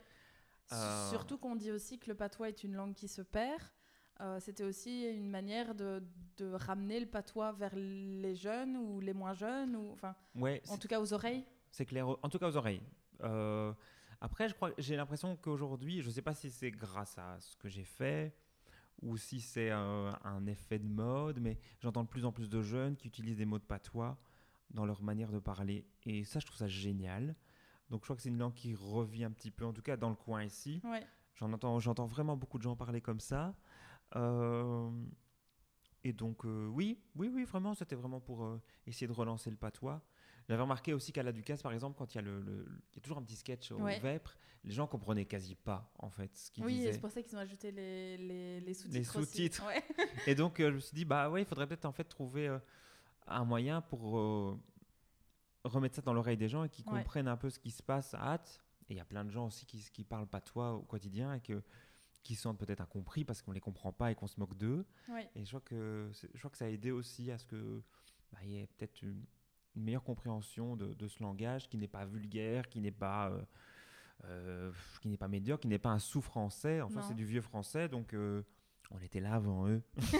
Surtout 1.11 1.38
qu'on 1.38 1.56
dit 1.56 1.71
aussi 1.71 1.99
que 1.99 2.09
le 2.09 2.17
patois 2.17 2.49
est 2.49 2.65
une 2.65 2.75
langue 2.75 2.94
qui 2.94 3.06
se 3.06 3.23
perd. 3.23 3.62
Euh, 4.20 4.38
c'était 4.40 4.64
aussi 4.64 5.05
une 5.05 5.31
manière 5.31 5.75
de, 5.75 6.02
de, 6.37 6.52
ramener 6.52 7.00
le 7.00 7.06
patois 7.06 7.52
vers 7.52 7.75
les 7.75 8.37
jeunes 8.37 8.76
ou 8.76 9.00
les 9.00 9.12
moins 9.12 9.34
jeunes, 9.34 9.75
ou 9.75 9.90
enfin, 9.93 10.14
ouais, 10.37 10.62
en 10.69 10.78
tout 10.78 10.87
cas 10.87 11.00
aux 11.00 11.12
oreilles. 11.12 11.44
C'est 11.70 11.84
clair, 11.84 12.08
en 12.08 12.28
tout 12.28 12.38
cas 12.38 12.49
aux 12.49 12.56
oreilles. 12.56 12.82
Euh, 13.22 13.72
après, 14.20 14.49
je 14.49 14.55
crois, 14.55 14.70
j'ai 14.78 14.96
l'impression 14.96 15.37
qu'aujourd'hui, 15.37 16.00
je 16.00 16.08
ne 16.08 16.12
sais 16.12 16.22
pas 16.22 16.34
si 16.34 16.50
c'est 16.50 16.70
grâce 16.70 17.19
à 17.19 17.38
ce 17.40 17.56
que 17.56 17.69
j'ai 17.69 17.84
fait 17.84 18.37
ou 19.02 19.16
si 19.16 19.40
c'est 19.40 19.70
un 19.70 20.46
effet 20.46 20.78
de 20.78 20.87
mode, 20.87 21.40
mais 21.40 21.58
j'entends 21.81 22.05
de 22.05 22.08
plus 22.08 22.25
en 22.25 22.32
plus 22.32 22.49
de 22.49 22.62
jeunes 22.62 22.96
qui 22.96 23.08
utilisent 23.08 23.37
des 23.37 23.44
mots 23.44 23.58
de 23.58 23.64
patois 23.64 24.16
dans 24.70 24.87
leur 24.87 25.02
manière 25.02 25.31
de 25.31 25.40
parler, 25.40 25.84
et 26.05 26.25
ça, 26.25 26.40
je 26.40 26.46
trouve 26.46 26.58
ça 26.58 26.69
génial. 26.69 27.34
Donc, 27.90 28.00
je 28.00 28.05
crois 28.05 28.16
que 28.16 28.22
c'est 28.22 28.28
une 28.28 28.38
langue 28.38 28.55
qui 28.55 28.75
revient 28.75 29.25
un 29.25 29.31
petit 29.31 29.50
peu, 29.50 29.64
en 29.64 29.72
tout 29.72 29.82
cas 29.82 29.96
dans 29.96 30.08
le 30.08 30.16
coin 30.16 30.43
ici. 30.43 30.81
Ouais. 30.84 31.06
J'en 31.34 31.52
entends, 31.52 31.78
j'entends 31.81 32.06
vraiment 32.06 32.37
beaucoup 32.37 32.58
de 32.58 32.62
gens 32.62 32.76
parler 32.76 33.00
comme 33.00 33.20
ça. 33.20 33.55
Euh, 34.17 34.91
et 36.03 36.12
donc, 36.12 36.45
euh, 36.45 36.67
oui, 36.69 36.99
oui, 37.15 37.31
oui, 37.33 37.45
vraiment, 37.45 37.75
c'était 37.75 37.97
vraiment 37.97 38.21
pour 38.21 38.45
euh, 38.45 38.61
essayer 38.87 39.06
de 39.06 39.12
relancer 39.12 39.51
le 39.51 39.56
patois. 39.56 40.03
J'avais 40.49 40.62
remarqué 40.62 40.93
aussi 40.93 41.12
qu'à 41.12 41.23
la 41.23 41.33
Ducasse, 41.33 41.62
par 41.62 41.73
exemple, 41.73 41.97
quand 41.97 42.15
il 42.15 42.17
y 42.17 42.19
a 42.19 42.23
le, 42.23 42.67
il 42.93 42.97
y 42.97 42.99
a 42.99 43.01
toujours 43.01 43.17
un 43.17 43.23
petit 43.23 43.37
sketch 43.37 43.73
au 43.73 43.83
Vêpres, 43.85 44.37
les 44.62 44.73
gens 44.73 44.87
comprenaient 44.87 45.25
quasi 45.25 45.55
pas, 45.55 45.91
en 45.99 46.11
fait, 46.11 46.37
ce 46.37 46.51
qu'ils 46.51 46.65
oui, 46.65 46.75
disaient. 46.75 46.87
Oui, 46.89 46.93
c'est 46.95 47.01
pour 47.01 47.11
ça 47.11 47.23
qu'ils 47.23 47.37
ont 47.37 47.41
ajouté 47.41 47.71
les, 47.71 48.19
les, 48.19 48.61
les 48.61 48.75
sous-titres. 48.75 48.99
Les 48.99 49.05
sous-titres. 49.05 49.65
et 50.27 50.35
donc, 50.35 50.57
je 50.59 50.69
me 50.69 50.81
suis 50.81 50.95
dit, 50.95 51.07
bah 51.07 51.31
ouais, 51.31 51.43
il 51.43 51.47
faudrait 51.47 51.67
peut-être 51.67 51.87
en 51.87 51.93
fait 51.93 52.05
trouver 52.05 52.55
un 53.27 53.45
moyen 53.45 53.81
pour 53.81 54.59
remettre 55.65 55.97
ça 55.97 56.03
dans 56.03 56.12
l'oreille 56.12 56.37
des 56.37 56.49
gens 56.49 56.65
et 56.65 56.69
qu'ils 56.69 56.85
comprennent 56.85 57.29
un 57.29 57.37
peu 57.37 57.50
ce 57.50 57.59
qui 57.59 57.71
se 57.71 57.83
passe 57.83 58.15
à 58.15 58.35
hâte. 58.35 58.61
Et 58.89 58.95
il 58.95 58.97
y 58.97 59.00
a 59.00 59.05
plein 59.05 59.25
de 59.25 59.31
gens 59.31 59.47
aussi 59.47 59.65
qui, 59.65 59.83
qui 59.93 60.05
parlent 60.05 60.27
patois 60.27 60.75
au 60.75 60.83
quotidien 60.83 61.33
et 61.33 61.41
que 61.41 61.62
qui 62.25 62.35
sont 62.35 62.55
peut-être 62.55 62.81
incompris 62.81 63.25
parce 63.25 63.43
qu'on 63.43 63.53
les 63.53 63.61
comprend 63.61 63.93
pas 63.93 64.11
et 64.11 64.15
qu'on 64.15 64.26
se 64.26 64.41
moque 64.41 64.56
d'eux. 64.56 64.85
Et 65.37 65.44
je 65.44 65.50
crois, 65.50 65.61
que, 65.61 66.11
je 66.32 66.38
crois 66.38 66.50
que 66.50 66.56
ça 66.56 66.65
a 66.65 66.69
aidé 66.69 66.91
aussi 66.91 67.31
à 67.31 67.38
ce 67.38 67.47
que 67.47 67.82
bah, 68.32 68.38
y 68.44 68.56
ait 68.56 68.67
peut-être 68.67 69.03
une, 69.03 69.23
meilleure 69.76 70.05
compréhension 70.05 70.76
de, 70.76 70.94
de, 70.94 71.09
ce 71.09 71.21
langage 71.21 71.69
qui 71.69 71.76
n'est 71.76 71.88
pas 71.88 72.05
vulgaire, 72.05 72.69
qui 72.69 72.81
n'est 72.81 72.93
pas 72.93 73.31
euh, 73.31 73.43
euh, 74.26 74.73
qui 75.03 75.09
n'est 75.09 75.17
pas 75.17 75.26
médiocre, 75.26 75.62
qui 75.62 75.69
n'est 75.69 75.81
pas 75.81 75.91
un 75.91 75.99
sous-français. 75.99 76.81
En 76.81 76.88
fait, 76.88 77.00
c'est 77.09 77.15
du 77.15 77.25
vieux 77.25 77.41
français, 77.41 77.88
donc 77.88 78.15
euh, 78.15 78.44
on 78.93 79.00
était 79.00 79.19
là 79.19 79.35
avant 79.35 79.67
eux. 79.67 79.82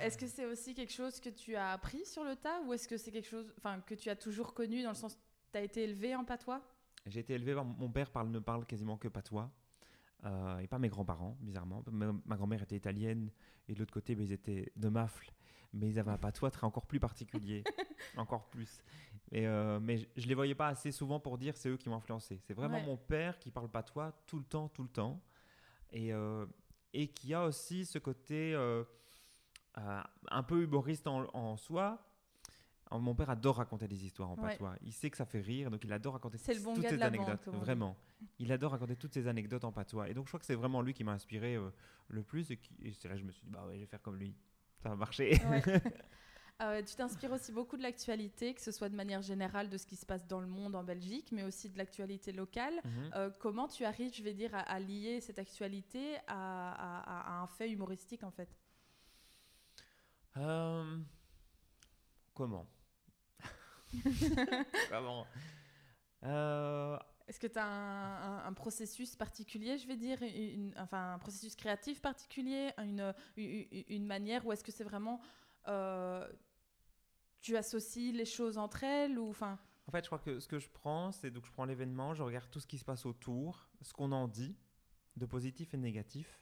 est-ce 0.00 0.16
que 0.16 0.28
c'est 0.28 0.46
aussi 0.46 0.74
quelque 0.74 0.92
chose 0.92 1.18
que 1.18 1.30
tu 1.30 1.56
as 1.56 1.72
appris 1.72 2.06
sur 2.06 2.22
le 2.22 2.36
tas 2.36 2.60
ou 2.62 2.72
est-ce 2.72 2.86
que 2.86 2.96
c'est 2.96 3.10
quelque 3.10 3.28
chose 3.28 3.52
enfin, 3.58 3.80
que 3.80 3.96
tu 3.96 4.08
as 4.08 4.16
toujours 4.16 4.54
connu 4.54 4.84
dans 4.84 4.90
le 4.90 4.94
sens 4.94 5.18
tu 5.52 5.58
as 5.58 5.62
été 5.62 5.82
élevé 5.82 6.14
en 6.14 6.24
patois? 6.24 6.62
J'ai 7.06 7.20
été 7.20 7.34
élevé 7.34 7.54
par 7.54 7.64
mon 7.64 7.90
père 7.90 8.10
parle, 8.10 8.28
ne 8.28 8.38
parle 8.38 8.64
quasiment 8.66 8.96
que 8.96 9.08
patois. 9.08 9.50
Euh, 10.24 10.58
et 10.58 10.66
pas 10.66 10.78
mes 10.78 10.88
grands-parents, 10.88 11.36
bizarrement. 11.40 11.84
Ma, 11.90 12.36
grand-mère 12.36 12.62
était 12.62 12.76
italienne 12.76 13.30
et 13.68 13.74
de 13.74 13.78
l'autre 13.78 13.92
côté, 13.92 14.14
ben, 14.14 14.24
ils 14.24 14.32
étaient 14.32 14.72
de 14.74 14.88
Mafle, 14.88 15.30
mais 15.74 15.88
ils 15.90 15.98
avaient 15.98 16.12
un 16.12 16.18
patois 16.18 16.50
très 16.50 16.66
encore 16.66 16.86
plus 16.86 16.98
particulier, 16.98 17.62
encore 18.16 18.48
plus. 18.48 18.82
Et, 19.32 19.46
euh, 19.46 19.80
mais 19.80 19.98
je, 19.98 20.06
ne 20.22 20.26
les 20.26 20.34
voyais 20.34 20.54
pas 20.54 20.68
assez 20.68 20.92
souvent 20.92 21.20
pour 21.20 21.36
dire 21.36 21.56
c'est 21.56 21.68
eux 21.68 21.76
qui 21.76 21.90
m'ont 21.90 21.96
influencé. 21.96 22.40
C'est 22.42 22.54
vraiment 22.54 22.80
mon 22.80 22.96
père 22.96 23.38
qui 23.38 23.50
parle 23.50 23.68
patois 23.68 24.12
tout 24.26 24.38
le 24.38 24.44
temps, 24.44 24.68
tout 24.68 24.82
le 24.82 24.88
temps, 24.88 25.20
et, 25.92 26.12
euh, 26.14 26.46
et 26.94 27.08
qui 27.08 27.34
a 27.34 27.44
aussi 27.44 27.84
ce 27.84 27.98
côté 27.98 28.54
un 29.76 30.42
peu 30.42 30.62
humoriste 30.62 31.06
en, 31.06 31.26
en 31.34 31.58
soi, 31.58 32.02
mon 32.92 33.14
père 33.14 33.30
adore 33.30 33.56
raconter 33.56 33.88
des 33.88 34.04
histoires 34.04 34.30
en 34.30 34.36
patois. 34.36 34.76
Il 34.82 34.92
sait 34.92 35.10
que 35.10 35.16
ça 35.16 35.24
fait 35.24 35.40
rire, 35.40 35.70
donc 35.70 35.84
il 35.84 35.92
adore 35.92 36.14
raconter 36.14 36.38
toutes 36.38 36.86
ces 36.88 37.02
anecdotes. 37.02 37.46
vraiment. 37.46 37.96
Il 38.38 38.52
adore 38.52 38.72
raconter 38.72 38.96
toutes 38.96 39.14
ces 39.14 39.26
anecdotes 39.26 39.64
en 39.64 39.72
patois. 39.72 40.08
Et 40.08 40.14
donc 40.14 40.26
je 40.26 40.30
crois 40.30 40.40
que 40.40 40.46
c'est 40.46 40.54
vraiment 40.54 40.82
lui 40.82 40.94
qui 40.94 41.04
m'a 41.04 41.12
inspiré 41.12 41.56
euh, 41.56 41.70
le 42.08 42.22
plus. 42.22 42.50
Et, 42.50 42.58
c'est 42.98 43.08
là 43.08 43.14
que 43.14 43.20
je 43.20 43.26
me 43.26 43.32
suis 43.32 43.42
dit, 43.44 43.50
bah 43.50 43.64
ouais, 43.66 43.74
je 43.74 43.80
vais 43.80 43.86
faire 43.86 44.02
comme 44.02 44.16
lui. 44.16 44.34
Ça 44.82 44.90
va 44.90 44.96
marcher. 44.96 45.40
Euh, 46.60 46.82
tu 46.86 46.94
t'inspires 46.94 47.32
aussi 47.32 47.52
beaucoup 47.52 47.76
de 47.76 47.82
l'actualité, 47.82 48.54
que 48.54 48.60
ce 48.60 48.70
soit 48.70 48.88
de 48.88 48.96
manière 48.96 49.22
générale 49.22 49.70
de 49.70 49.78
ce 49.78 49.86
qui 49.86 49.96
se 49.96 50.06
passe 50.06 50.26
dans 50.26 50.40
le 50.40 50.46
monde 50.46 50.74
en 50.74 50.84
Belgique, 50.84 51.30
mais 51.32 51.42
aussi 51.42 51.70
de 51.70 51.78
l'actualité 51.78 52.32
locale. 52.32 52.74
Mhm. 52.84 53.10
Euh, 53.14 53.30
comment 53.40 53.68
tu 53.68 53.84
arrives, 53.84 54.14
je 54.14 54.22
vais 54.22 54.34
dire, 54.34 54.50
à, 54.54 54.78
lier 54.78 55.20
cette 55.20 55.38
actualité 55.38 56.16
à, 56.26 57.42
un 57.42 57.46
fait 57.46 57.70
humoristique 57.70 58.24
en 58.24 58.30
fait? 58.30 58.48
Comment? 62.34 62.66
Comment 64.90 65.26
euh, 66.24 66.98
Est-ce 67.28 67.38
que 67.38 67.46
tu 67.46 67.58
as 67.58 68.46
un, 68.46 68.52
processus 68.52 69.14
particulier, 69.14 69.78
je 69.78 69.86
vais 69.86 69.96
dire, 69.96 70.18
enfin 70.78 71.14
un 71.14 71.18
processus 71.18 71.54
créatif 71.54 72.02
particulier, 72.02 72.72
une, 72.78 73.14
une, 73.36 74.06
manière, 74.06 74.44
ou 74.46 74.52
est-ce 74.52 74.64
que 74.64 74.72
c'est 74.72 74.84
vraiment 74.84 75.20
euh, 75.68 76.28
tu 77.40 77.56
associes 77.56 78.12
les 78.12 78.24
choses 78.24 78.58
entre 78.58 78.84
elles 78.84 79.18
ou 79.18 79.28
enfin? 79.28 79.58
En 79.86 79.92
fait, 79.92 80.02
je 80.02 80.08
crois 80.08 80.18
que 80.18 80.40
ce 80.40 80.48
que 80.48 80.58
je 80.58 80.68
prends, 80.70 81.12
c'est 81.12 81.30
donc 81.30 81.44
je 81.44 81.52
prends 81.52 81.66
l'événement, 81.66 82.14
je 82.14 82.22
regarde 82.22 82.50
tout 82.50 82.60
ce 82.60 82.66
qui 82.66 82.78
se 82.78 82.84
passe 82.84 83.04
autour, 83.06 83.68
ce 83.82 83.92
qu'on 83.92 84.12
en 84.12 84.28
dit, 84.28 84.56
de 85.16 85.26
positif 85.26 85.74
et 85.74 85.76
de 85.76 85.82
négatif. 85.82 86.40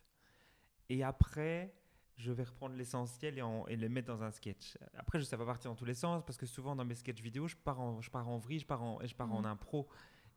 Et 0.89 1.03
après, 1.03 1.75
je 2.23 2.33
vais 2.33 2.45
reprendre 2.45 2.75
l'essentiel 2.77 3.37
et, 3.39 3.43
en- 3.43 3.67
et 3.67 3.77
les 3.77 3.89
mettre 3.89 4.07
dans 4.09 4.23
un 4.23 4.31
sketch. 4.31 4.77
Après, 4.95 5.19
je, 5.19 5.25
ça 5.25 5.37
va 5.37 5.45
partir 5.45 5.71
dans 5.71 5.75
tous 5.77 5.85
les 5.85 5.95
sens 5.95 6.23
parce 6.25 6.37
que 6.39 6.47
souvent 6.47 6.77
dans 6.77 6.85
mes 6.85 6.95
sketchs 6.95 7.21
vidéo, 7.21 7.49
je 7.49 7.57
pars 7.57 7.81
en, 7.81 8.01
je 8.01 8.11
pars 8.11 8.29
en 8.29 8.39
vrille, 8.39 8.61
je 8.61 8.67
pars 8.67 8.83
en, 8.83 8.99
je 9.05 9.15
pars 9.15 9.33
en 9.33 9.41
Mhm. 9.41 9.47
impro 9.47 9.89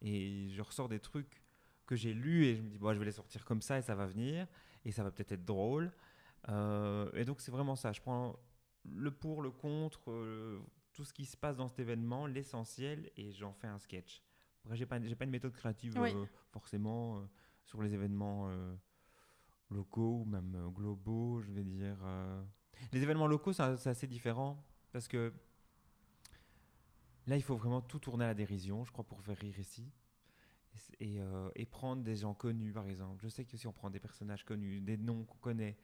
et 0.01 0.49
je 0.49 0.61
ressors 0.61 0.89
des 0.89 0.99
trucs 0.99 1.43
que 1.85 1.95
j'ai 1.95 2.13
lus 2.13 2.45
et 2.45 2.55
je 2.55 2.61
me 2.63 2.69
dis, 2.69 2.77
bon, 2.79 2.93
je 2.93 2.99
vais 2.99 3.05
les 3.05 3.11
sortir 3.11 3.45
comme 3.45 3.61
ça 3.61 3.77
et 3.77 3.81
ça 3.83 3.93
va 3.95 4.07
venir 4.07 4.47
et 4.83 4.91
ça 4.91 5.03
va 5.03 5.11
peut-être 5.11 5.31
être 5.33 5.45
drôle. 5.45 5.91
Euh, 6.49 7.09
et 7.13 7.25
donc, 7.25 7.41
c'est 7.41 7.51
vraiment 7.51 7.75
ça. 7.75 7.91
Je 7.91 8.01
prends 8.01 8.35
le 8.83 9.11
pour, 9.11 9.41
le 9.41 9.51
contre, 9.51 10.09
euh, 10.11 10.59
tout 10.93 11.03
ce 11.05 11.13
qui 11.13 11.25
se 11.25 11.37
passe 11.37 11.57
dans 11.57 11.67
cet 11.67 11.79
événement, 11.79 12.25
l'essentiel 12.25 13.11
et 13.17 13.31
j'en 13.31 13.53
fais 13.53 13.67
un 13.67 13.79
sketch. 13.79 14.21
Après, 14.63 14.75
j'ai 14.75 14.85
pas, 14.85 14.99
j'ai 15.01 15.15
pas 15.15 15.25
une 15.25 15.31
méthode 15.31 15.53
créative 15.53 15.95
Oui. 15.99 16.11
euh, 16.13 16.25
forcément 16.51 17.27
sur 17.63 17.81
les 17.81 17.93
événements 17.93 18.47
locaux 19.69 20.21
ou 20.21 20.25
même 20.25 20.55
euh, 20.55 20.69
globaux, 20.69 21.41
je 21.41 21.51
vais 21.51 21.63
dire. 21.63 21.97
euh. 22.03 22.43
Les 22.91 23.01
événements 23.01 23.27
locaux, 23.27 23.53
c'est 23.53 23.63
assez 23.63 24.07
différent 24.07 24.63
parce 24.91 25.07
que 25.07 25.33
là, 27.27 27.35
il 27.35 27.41
faut 27.43 27.55
vraiment 27.55 27.81
tout 27.81 27.99
tourner 27.99 28.25
à 28.25 28.29
la 28.29 28.33
dérision, 28.33 28.83
je 28.83 28.91
crois, 28.91 29.05
pour 29.05 29.21
faire 29.21 29.37
rire 29.37 29.57
ici. 29.59 29.91
Et, 30.99 31.21
euh, 31.21 31.49
et 31.55 31.65
prendre 31.65 32.03
des 32.03 32.17
gens 32.17 32.33
connus, 32.33 32.73
par 32.73 32.85
exemple. 32.87 33.23
Je 33.23 33.29
sais 33.29 33.45
que 33.45 33.55
si 33.55 33.65
on 33.65 33.71
prend 33.71 33.89
des 33.89 33.99
personnages 33.99 34.43
connus, 34.43 34.81
des 34.81 34.97
noms 34.97 35.23
qu'on 35.23 35.37
connaît, 35.37 35.77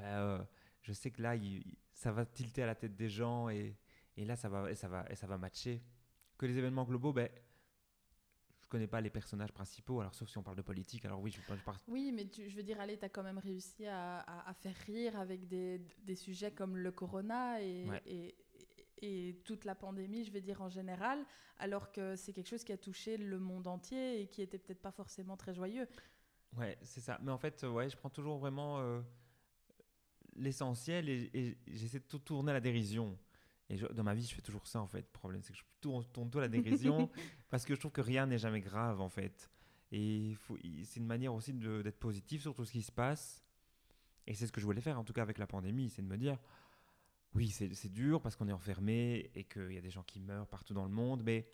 euh, 0.00 0.42
je 0.82 0.92
sais 0.92 1.12
que 1.12 1.22
là, 1.22 1.34
ça 1.92 2.10
va 2.10 2.26
tilter 2.26 2.64
à 2.64 2.66
la 2.66 2.74
tête 2.74 2.96
des 2.96 3.08
gens 3.08 3.48
et, 3.48 3.76
et 4.16 4.24
là, 4.24 4.34
ça 4.34 4.48
va, 4.48 4.70
et 4.70 4.74
ça 4.74 4.88
va, 4.88 5.06
et 5.08 5.14
ça 5.14 5.28
va 5.28 5.38
matcher. 5.38 5.82
Que 6.36 6.46
les 6.46 6.58
événements 6.58 6.84
globaux, 6.84 7.12
ben, 7.12 7.28
connais 8.74 8.86
pas 8.88 9.00
les 9.00 9.10
personnages 9.10 9.52
principaux, 9.52 10.00
alors 10.00 10.14
sauf 10.14 10.28
si 10.28 10.36
on 10.36 10.42
parle 10.42 10.56
de 10.56 10.62
politique, 10.62 11.04
alors 11.04 11.20
oui, 11.20 11.30
je, 11.30 11.36
je 11.36 11.62
parle 11.62 11.78
Oui, 11.86 12.10
mais 12.12 12.26
tu- 12.28 12.48
je 12.50 12.56
veux 12.56 12.62
dire, 12.64 12.80
allez, 12.80 12.98
tu 12.98 13.04
as 13.04 13.08
quand 13.08 13.22
même 13.22 13.38
réussi 13.38 13.86
à, 13.86 14.18
à- 14.18 14.50
à 14.50 14.54
faire 14.54 14.76
rire 14.86 15.16
avec 15.18 15.46
des, 15.46 15.80
des 16.02 16.16
sujets 16.16 16.50
comme 16.50 16.76
le 16.76 16.90
corona 16.90 17.62
et, 17.62 17.86
Ouais. 17.88 18.02
et, 18.06 18.34
et 19.00 19.40
toute 19.44 19.64
la 19.64 19.76
pandémie, 19.76 20.24
je 20.24 20.32
veux 20.32 20.40
dire, 20.40 20.60
en 20.60 20.68
général, 20.68 21.24
alors 21.58 21.92
que 21.92 22.16
c'est 22.16 22.32
quelque 22.32 22.48
chose 22.48 22.64
qui 22.64 22.72
a 22.72 22.76
touché 22.78 23.16
le 23.16 23.38
monde 23.38 23.68
entier 23.68 24.22
et 24.22 24.26
qui 24.26 24.42
était 24.42 24.58
peut-être 24.58 24.82
pas 24.82 24.92
forcément 24.92 25.36
très 25.36 25.54
joyeux. 25.54 25.86
Ouais, 26.56 26.76
c'est 26.82 27.00
ça. 27.00 27.18
Mais 27.22 27.30
en 27.32 27.38
fait, 27.38 27.62
euh, 27.64 27.70
ouais, 27.70 27.88
je 27.90 27.96
prends 27.96 28.10
toujours 28.10 28.38
vraiment 28.38 28.80
euh, 28.80 29.00
l'essentiel 30.36 31.08
et 31.08 31.56
j'essaie 31.66 32.00
de 32.00 32.04
tout 32.04 32.18
tourner 32.18 32.50
à 32.50 32.54
la 32.54 32.60
dérision. 32.60 33.16
Et 33.70 33.76
je- 33.76 33.86
dans 33.86 34.02
ma 34.04 34.14
vie, 34.14 34.24
je 34.26 34.34
fais 34.34 34.42
toujours 34.42 34.66
ça 34.66 34.80
en 34.80 34.86
fait. 34.86 34.98
Le 35.02 35.12
problème, 35.18 35.42
c'est 35.42 35.52
que 35.52 35.58
je 35.58 35.64
tourne, 35.80 36.04
tourne 36.12 36.30
tout 36.30 36.38
à 36.38 36.42
la 36.42 36.48
dérision 36.48 37.08
parce 37.50 37.64
que 37.64 37.74
je 37.74 37.80
trouve 37.80 37.92
que 37.92 38.00
rien 38.02 38.26
n'est 38.26 38.38
jamais 38.38 38.60
grave 38.60 39.00
en 39.00 39.08
fait. 39.08 39.50
Et 39.92 40.36
c'est 40.84 41.00
une 41.00 41.06
manière 41.06 41.32
aussi 41.34 41.52
d'être 41.54 41.98
positif 41.98 42.42
sur 42.42 42.54
tout 42.54 42.64
ce 42.64 42.72
qui 42.72 42.82
se 42.82 42.92
passe. 42.92 43.44
Et 44.26 44.34
c'est 44.34 44.46
ce 44.46 44.52
que 44.52 44.60
je 44.60 44.66
voulais 44.66 44.80
faire 44.80 44.98
en 44.98 45.04
tout 45.04 45.12
cas 45.12 45.22
avec 45.22 45.38
la 45.38 45.46
pandémie, 45.46 45.88
c'est 45.90 46.02
de 46.02 46.06
me 46.06 46.16
dire 46.16 46.38
oui, 47.34 47.48
c'est 47.50 47.72
c'est 47.74 47.88
dur 47.92 48.20
parce 48.22 48.36
qu'on 48.36 48.48
est 48.48 48.52
enfermé 48.52 49.30
et 49.34 49.44
qu'il 49.44 49.72
y 49.72 49.78
a 49.78 49.80
des 49.80 49.90
gens 49.90 50.02
qui 50.04 50.20
meurent 50.20 50.46
partout 50.46 50.72
dans 50.74 50.84
le 50.84 50.90
monde, 50.90 51.22
mais 51.24 51.46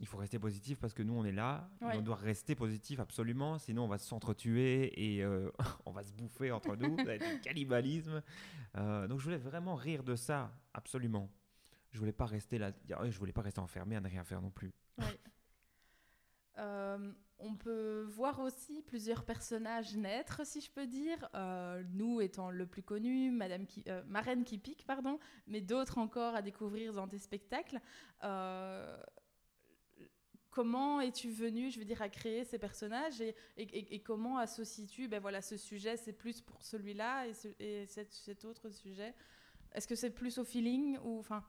il 0.00 0.06
faut 0.06 0.18
rester 0.18 0.38
positif 0.38 0.78
parce 0.78 0.94
que 0.94 1.02
nous, 1.02 1.14
on 1.14 1.24
est 1.24 1.32
là. 1.32 1.70
et 1.80 1.96
on 1.96 2.02
doit 2.02 2.16
rester 2.16 2.54
positif 2.54 3.00
absolument, 3.00 3.58
sinon 3.58 3.84
on 3.84 3.88
va 3.88 3.98
s'entretuer 3.98 4.92
et 5.00 5.22
euh, 5.22 5.50
on 5.86 5.92
va 5.92 6.02
se 6.02 6.12
bouffer 6.12 6.50
entre 6.50 6.76
nous. 6.76 6.96
Ça 6.98 7.04
va 7.04 7.14
être 7.14 7.34
du 7.34 7.40
cannibalisme. 7.40 8.22
Euh, 8.76 9.06
donc 9.06 9.20
je 9.20 9.24
voulais 9.24 9.36
vraiment 9.36 9.74
rire 9.74 10.02
de 10.02 10.16
ça, 10.16 10.52
absolument. 10.74 11.30
Je 11.92 11.98
voulais 11.98 12.12
pas 12.12 12.26
rester 12.26 12.58
là. 12.58 12.72
Je 12.88 13.18
voulais 13.18 13.32
pas 13.32 13.42
rester 13.42 13.60
enfermé 13.60 13.96
à 13.96 14.00
ne 14.00 14.08
rien 14.08 14.24
faire 14.24 14.40
non 14.42 14.50
plus. 14.50 14.72
Euh, 16.58 17.12
on 17.38 17.54
peut 17.56 18.02
voir 18.02 18.40
aussi 18.40 18.82
plusieurs 18.82 19.24
personnages 19.24 19.96
naître, 19.96 20.46
si 20.46 20.60
je 20.60 20.70
peux 20.70 20.86
dire. 20.86 21.28
Euh, 21.34 21.82
nous 21.92 22.20
étant 22.20 22.50
le 22.50 22.66
plus 22.66 22.82
connu, 22.82 23.30
Madame 23.30 23.66
qui, 23.66 23.82
euh, 23.88 24.02
Marraine 24.06 24.44
qui 24.44 24.58
pique, 24.58 24.84
pardon, 24.86 25.18
mais 25.46 25.60
d'autres 25.60 25.98
encore 25.98 26.34
à 26.34 26.42
découvrir 26.42 26.92
dans 26.92 27.08
tes 27.08 27.18
spectacles. 27.18 27.80
Comment 30.52 31.00
es-tu 31.00 31.30
venu, 31.30 31.70
je 31.70 31.78
veux 31.78 31.86
dire, 31.86 32.02
à 32.02 32.10
créer 32.10 32.44
ces 32.44 32.58
personnages 32.58 33.22
et, 33.56 34.02
comment 34.02 34.36
associes-tu, 34.36 35.08
ben 35.08 35.18
voilà, 35.18 35.40
ce 35.40 35.56
sujet, 35.56 35.96
c'est 35.96 36.12
plus 36.12 36.42
pour 36.42 36.62
celui-là 36.62 37.26
et, 37.26 37.32
ce- 37.32 37.48
et 37.58 37.86
cet, 37.86 38.44
autre 38.44 38.68
sujet 38.68 39.14
Est-ce 39.72 39.88
que 39.88 39.94
c'est 39.94 40.10
plus 40.10 40.36
au 40.36 40.44
feeling 40.44 40.98
ou 41.02 41.18
enfin? 41.18 41.42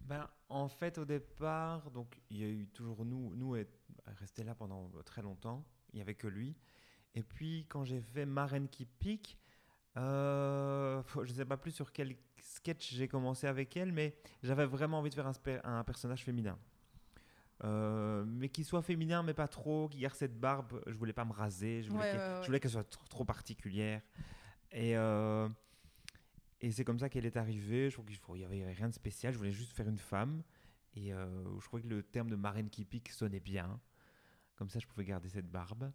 Ben, 0.00 0.26
en 0.48 0.68
fait, 0.68 0.96
au 0.96 1.04
départ, 1.04 1.90
donc 1.90 2.18
il 2.30 2.38
y 2.38 2.44
a 2.44 2.48
eu 2.48 2.66
toujours 2.68 3.04
nous, 3.04 3.34
nous 3.36 3.56
est 3.56 3.68
resté 4.06 4.42
là 4.42 4.54
pendant 4.54 4.90
très 5.04 5.20
longtemps. 5.20 5.62
Il 5.92 5.98
y 5.98 6.02
avait 6.02 6.14
que 6.14 6.26
lui. 6.26 6.56
Et 7.14 7.22
puis 7.22 7.66
quand 7.68 7.84
j'ai 7.84 8.00
fait 8.00 8.24
Marraine 8.24 8.68
qui 8.70 8.86
pique, 8.86 9.36
euh, 9.98 11.02
je 11.14 11.30
ne 11.30 11.36
sais 11.36 11.44
pas 11.44 11.58
plus 11.58 11.72
sur 11.72 11.92
quel 11.92 12.16
sketch 12.40 12.94
j'ai 12.94 13.06
commencé 13.06 13.46
avec 13.46 13.76
elle, 13.76 13.92
mais 13.92 14.16
j'avais 14.42 14.64
vraiment 14.64 15.00
envie 15.00 15.10
de 15.10 15.14
faire 15.14 15.30
un 15.64 15.84
personnage 15.84 16.24
féminin. 16.24 16.58
Euh, 17.62 18.24
mais 18.26 18.48
qui 18.48 18.64
soit 18.64 18.82
féminin, 18.82 19.22
mais 19.22 19.32
pas 19.34 19.46
trop, 19.48 19.88
qui 19.88 19.98
garde 20.00 20.14
cette 20.16 20.38
barbe. 20.38 20.82
Je 20.86 20.94
voulais 20.94 21.12
pas 21.12 21.24
me 21.24 21.32
raser, 21.32 21.82
je 21.82 21.88
voulais 21.90 22.02
Ouais, 22.02 22.10
qu'elle 22.10 22.52
ouais, 22.52 22.60
ouais. 22.64 22.68
soit 22.68 22.84
trop, 22.84 23.06
trop 23.06 23.24
particulière. 23.24 24.02
Et, 24.72 24.96
euh, 24.96 25.48
et 26.60 26.72
c'est 26.72 26.84
comme 26.84 26.98
ça 26.98 27.08
qu'elle 27.08 27.26
est 27.26 27.36
arrivée. 27.36 27.90
Je 27.90 27.94
trouve 27.94 28.06
qu'il 28.06 28.16
faut- 28.16 28.34
il 28.34 28.40
y 28.42 28.44
avait, 28.44 28.72
rien 28.72 28.88
de 28.88 28.94
spécial. 28.94 29.32
Je 29.32 29.38
voulais 29.38 29.52
juste 29.52 29.72
faire 29.72 29.88
une 29.88 29.98
femme. 29.98 30.42
Et 30.96 31.12
euh, 31.14 31.26
je 31.60 31.64
trouvais 31.64 31.82
que 31.82 31.88
le 31.88 32.02
terme 32.02 32.28
de 32.28 32.36
marraine 32.36 32.68
qui 32.70 32.84
pique 32.84 33.10
sonnait 33.10 33.40
bien. 33.40 33.80
Comme 34.56 34.68
ça, 34.68 34.78
je 34.80 34.86
pouvais 34.86 35.04
garder 35.04 35.28
cette 35.28 35.50
barbe. 35.50 35.90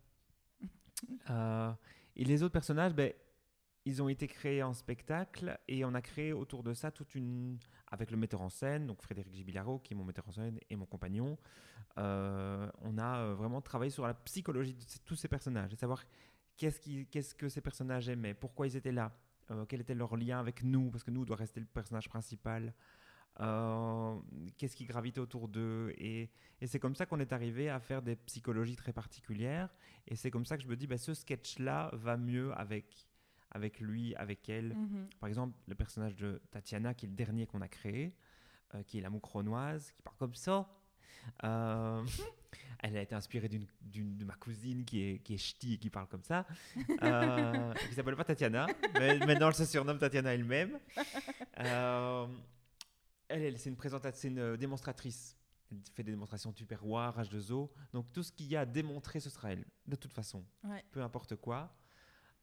Et 2.15 2.25
les 2.25 2.43
autres 2.43 2.53
personnages, 2.53 2.93
ben, 2.93 3.13
ils 3.89 4.03
ont 4.03 4.09
été 4.09 4.27
créés 4.27 4.61
en 4.61 4.73
spectacle 4.73 5.59
et 5.67 5.83
on 5.83 5.93
a 5.95 6.01
créé 6.01 6.31
autour 6.31 6.61
de 6.63 6.73
ça 6.73 6.91
toute 6.91 7.15
une. 7.15 7.57
Avec 7.91 8.11
le 8.11 8.17
metteur 8.17 8.41
en 8.41 8.49
scène, 8.49 8.85
donc 8.85 9.01
Frédéric 9.01 9.33
Gibilaro, 9.33 9.79
qui 9.79 9.93
est 9.93 9.97
mon 9.97 10.03
metteur 10.03 10.27
en 10.27 10.31
scène, 10.31 10.59
et 10.69 10.75
mon 10.75 10.85
compagnon, 10.85 11.39
euh, 11.97 12.69
on 12.81 12.99
a 12.99 13.17
euh, 13.17 13.33
vraiment 13.33 13.61
travaillé 13.61 13.89
sur 13.89 14.05
la 14.05 14.13
psychologie 14.13 14.75
de 14.75 14.83
tous 15.05 15.15
ces 15.15 15.27
personnages, 15.27 15.73
et 15.73 15.75
savoir 15.75 16.03
qu'est-ce, 16.55 16.79
qui, 16.79 17.07
qu'est-ce 17.07 17.33
que 17.33 17.49
ces 17.49 17.61
personnages 17.61 18.07
aimaient, 18.07 18.35
pourquoi 18.35 18.67
ils 18.67 18.75
étaient 18.75 18.91
là, 18.91 19.11
euh, 19.49 19.65
quel 19.65 19.81
était 19.81 19.95
leur 19.95 20.15
lien 20.17 20.39
avec 20.39 20.61
nous, 20.63 20.91
parce 20.91 21.03
que 21.03 21.09
nous, 21.09 21.21
on 21.21 21.25
doit 21.25 21.35
rester 21.35 21.59
le 21.59 21.65
personnage 21.65 22.07
principal, 22.09 22.75
qu'est-ce 24.57 24.75
qui 24.75 24.85
gravitait 24.85 25.21
autour 25.21 25.47
d'eux. 25.47 25.95
Et, 25.97 26.29
et 26.61 26.67
c'est 26.67 26.79
comme 26.79 26.93
ça 26.93 27.07
qu'on 27.07 27.19
est 27.19 27.33
arrivé 27.33 27.69
à 27.69 27.79
faire 27.79 28.03
des 28.03 28.17
psychologies 28.17 28.75
très 28.75 28.93
particulières. 28.93 29.73
Et 30.07 30.15
c'est 30.15 30.29
comme 30.29 30.45
ça 30.45 30.57
que 30.57 30.63
je 30.63 30.67
me 30.67 30.75
dis, 30.75 30.85
bah, 30.85 30.97
ce 30.99 31.15
sketch-là 31.15 31.89
va 31.93 32.17
mieux 32.17 32.53
avec, 32.53 33.08
avec 33.51 33.79
lui, 33.79 34.15
avec 34.15 34.47
elle. 34.49 34.75
Mhm. 34.75 35.07
Par 35.19 35.29
exemple, 35.29 35.57
le 35.67 35.75
personnage 35.75 36.15
de 36.15 36.41
Tatiana, 36.51 36.93
qui 36.93 37.05
est 37.05 37.09
le 37.09 37.15
dernier 37.15 37.45
qu'on 37.45 37.61
a 37.61 37.67
créé, 37.67 38.15
euh, 38.75 38.83
qui 38.83 38.99
est 38.99 39.01
la 39.01 39.09
moucronoise, 39.09 39.91
qui 39.91 40.01
parle 40.01 40.17
comme 40.17 40.35
ça. 40.35 40.69
Euh, 41.43 42.03
elle 42.79 42.97
a 42.97 43.01
été 43.01 43.15
inspirée 43.15 43.49
d'une, 43.49 44.17
de 44.17 44.25
ma 44.25 44.35
cousine 44.35 44.85
qui 44.85 45.01
est, 45.01 45.19
qui 45.19 45.33
est 45.33 45.37
ch'ti 45.37 45.73
et 45.73 45.77
qui 45.77 45.89
parle 45.89 46.07
comme 46.07 46.23
ça. 46.23 46.45
Euh, 47.01 47.73
qui 47.73 47.95
s'appelle 47.95 48.15
pas 48.15 48.23
Tatiana, 48.23 48.67
mais 48.93 49.17
maintenant 49.19 49.49
elle 49.49 49.55
se 49.55 49.65
surnomme 49.65 49.97
Tatiana 49.97 50.33
elle-même. 50.33 50.79
Euh, 51.59 52.27
elle, 53.27 53.43
elle, 53.43 53.57
c'est 53.57 53.69
une 53.69 53.77
c'est 54.13 54.27
une 54.27 54.57
démonstratrice. 54.57 55.35
Elle 55.71 55.77
fait 55.93 56.03
des 56.03 56.11
démonstrations 56.11 56.51
Tupperware, 56.51 57.21
H2O. 57.21 57.69
Donc 57.93 58.11
tout 58.11 58.23
ce 58.23 58.31
qu'il 58.31 58.47
y 58.47 58.55
a 58.55 58.61
à 58.61 58.65
démontrer, 58.65 59.19
ce 59.19 59.29
sera 59.29 59.51
elle, 59.51 59.65
de 59.85 59.95
toute 59.95 60.13
façon. 60.13 60.43
Ouais. 60.63 60.83
Peu 60.91 61.01
importe 61.01 61.35
quoi. 61.35 61.75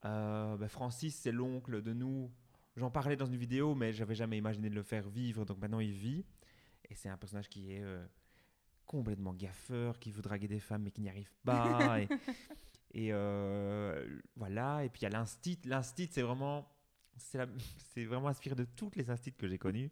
Euh, 0.04 0.56
bah, 0.56 0.68
Francis, 0.68 1.16
c'est 1.16 1.32
l'oncle 1.32 1.82
de 1.82 1.92
nous. 1.92 2.30
J'en 2.76 2.90
parlais 2.90 3.16
dans 3.16 3.26
une 3.26 3.36
vidéo, 3.36 3.74
mais 3.74 3.92
j'avais 3.92 4.14
jamais 4.14 4.36
imaginé 4.38 4.68
de 4.68 4.74
le 4.74 4.82
faire 4.82 5.08
vivre. 5.08 5.44
Donc 5.44 5.58
maintenant, 5.58 5.80
il 5.80 5.92
vit. 5.92 6.24
Et 6.88 6.94
c'est 6.94 7.08
un 7.08 7.16
personnage 7.16 7.48
qui 7.48 7.72
est 7.72 7.82
euh, 7.82 8.06
complètement 8.84 9.32
gaffeur, 9.34 9.98
qui 9.98 10.10
veut 10.12 10.22
draguer 10.22 10.46
des 10.48 10.60
femmes, 10.60 10.82
mais 10.82 10.90
qui 10.90 11.00
n'y 11.00 11.08
arrive 11.08 11.32
pas. 11.44 12.00
et 12.00 12.08
et, 12.92 13.08
euh, 13.12 14.20
voilà. 14.36 14.84
Et 14.84 14.88
puis 14.88 15.00
il 15.00 15.04
y 15.04 15.06
a 15.06 15.10
l'instit. 15.10 15.58
L'instit, 15.64 16.08
c'est 16.12 16.22
vraiment, 16.22 16.68
c'est, 17.16 17.44
vraiment 18.04 18.28
inspiré 18.28 18.54
de 18.54 18.64
toutes 18.64 18.96
les 18.96 19.10
instits 19.10 19.32
que 19.32 19.48
j'ai 19.48 19.58
connues 19.58 19.90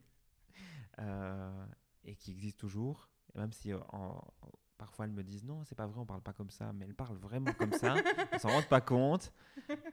et 2.05 2.15
qui 2.17 2.31
existent 2.33 2.61
toujours. 2.61 3.09
Et 3.35 3.39
même 3.39 3.53
si 3.53 3.73
en- 3.75 4.25
parfois 4.79 5.05
elles 5.05 5.13
me 5.13 5.23
disent 5.23 5.45
non, 5.45 5.65
c'est 5.65 5.75
pas 5.75 5.87
vrai, 5.87 6.01
on 6.01 6.07
parle 6.07 6.23
pas 6.23 6.33
comme 6.33 6.51
ça, 6.51 6.73
mais 6.73 6.85
elles 6.85 6.95
parlent 6.95 7.17
vraiment 7.17 7.53
comme 7.53 7.73
ça. 7.73 7.97
elles 8.33 8.41
s'en 8.41 8.49
rendent 8.49 8.69
pas 8.69 8.81
compte. 8.81 9.33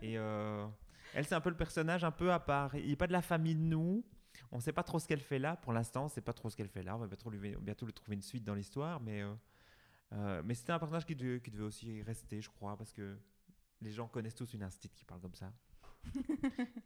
Et 0.01 0.17
euh, 0.17 0.65
elle, 1.13 1.25
c'est 1.25 1.35
un 1.35 1.41
peu 1.41 1.49
le 1.49 1.57
personnage 1.57 2.03
un 2.03 2.11
peu 2.11 2.31
à 2.31 2.39
part. 2.39 2.75
Il 2.75 2.89
n'est 2.89 2.95
pas 2.95 3.07
de 3.07 3.11
la 3.11 3.21
famille 3.21 3.55
de 3.55 3.61
nous. 3.61 4.03
On 4.51 4.57
ne 4.57 4.61
sait 4.61 4.73
pas 4.73 4.83
trop 4.83 4.99
ce 4.99 5.07
qu'elle 5.07 5.21
fait 5.21 5.39
là. 5.39 5.55
Pour 5.57 5.73
l'instant, 5.73 6.01
on 6.01 6.05
ne 6.05 6.09
sait 6.09 6.21
pas 6.21 6.33
trop 6.33 6.49
ce 6.49 6.55
qu'elle 6.55 6.69
fait 6.69 6.83
là. 6.83 6.95
On 6.95 6.99
va 6.99 7.07
bientôt 7.07 7.29
lui, 7.29 7.55
bientôt 7.57 7.85
lui 7.85 7.93
trouver 7.93 8.15
une 8.15 8.21
suite 8.21 8.43
dans 8.43 8.55
l'histoire. 8.55 8.99
Mais, 9.01 9.21
euh, 9.21 9.33
euh, 10.13 10.41
mais 10.45 10.53
c'était 10.53 10.73
un 10.73 10.79
personnage 10.79 11.05
qui 11.05 11.15
devait, 11.15 11.41
qui 11.41 11.51
devait 11.51 11.63
aussi 11.63 12.01
rester, 12.01 12.41
je 12.41 12.49
crois, 12.49 12.77
parce 12.77 12.91
que 12.91 13.17
les 13.81 13.91
gens 13.91 14.07
connaissent 14.07 14.35
tous 14.35 14.53
une 14.53 14.63
instite 14.63 14.93
qui 14.93 15.05
parle 15.05 15.21
comme 15.21 15.35
ça. 15.35 15.51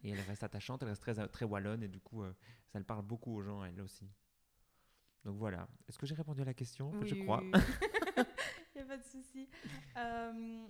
et 0.04 0.10
elle 0.10 0.20
reste 0.20 0.42
attachante, 0.42 0.82
elle 0.82 0.88
reste 0.88 1.02
très, 1.02 1.28
très 1.28 1.44
wallonne. 1.44 1.82
Et 1.82 1.88
du 1.88 2.00
coup, 2.00 2.24
ça 2.68 2.78
le 2.78 2.84
parle 2.84 3.04
beaucoup 3.04 3.34
aux 3.36 3.42
gens, 3.42 3.64
elle 3.64 3.80
aussi. 3.80 4.08
Donc 5.26 5.36
voilà. 5.38 5.66
Est-ce 5.88 5.98
que 5.98 6.06
j'ai 6.06 6.14
répondu 6.14 6.40
à 6.40 6.44
la 6.44 6.54
question? 6.54 6.90
Oui, 6.94 7.08
Je 7.08 7.14
oui, 7.16 7.22
crois. 7.24 7.42
oui. 7.42 7.50
Il 8.74 8.76
n'y 8.76 8.82
a 8.82 8.84
pas 8.86 8.96
de 8.96 9.02
souci. 9.02 9.48
Euh, 9.96 10.66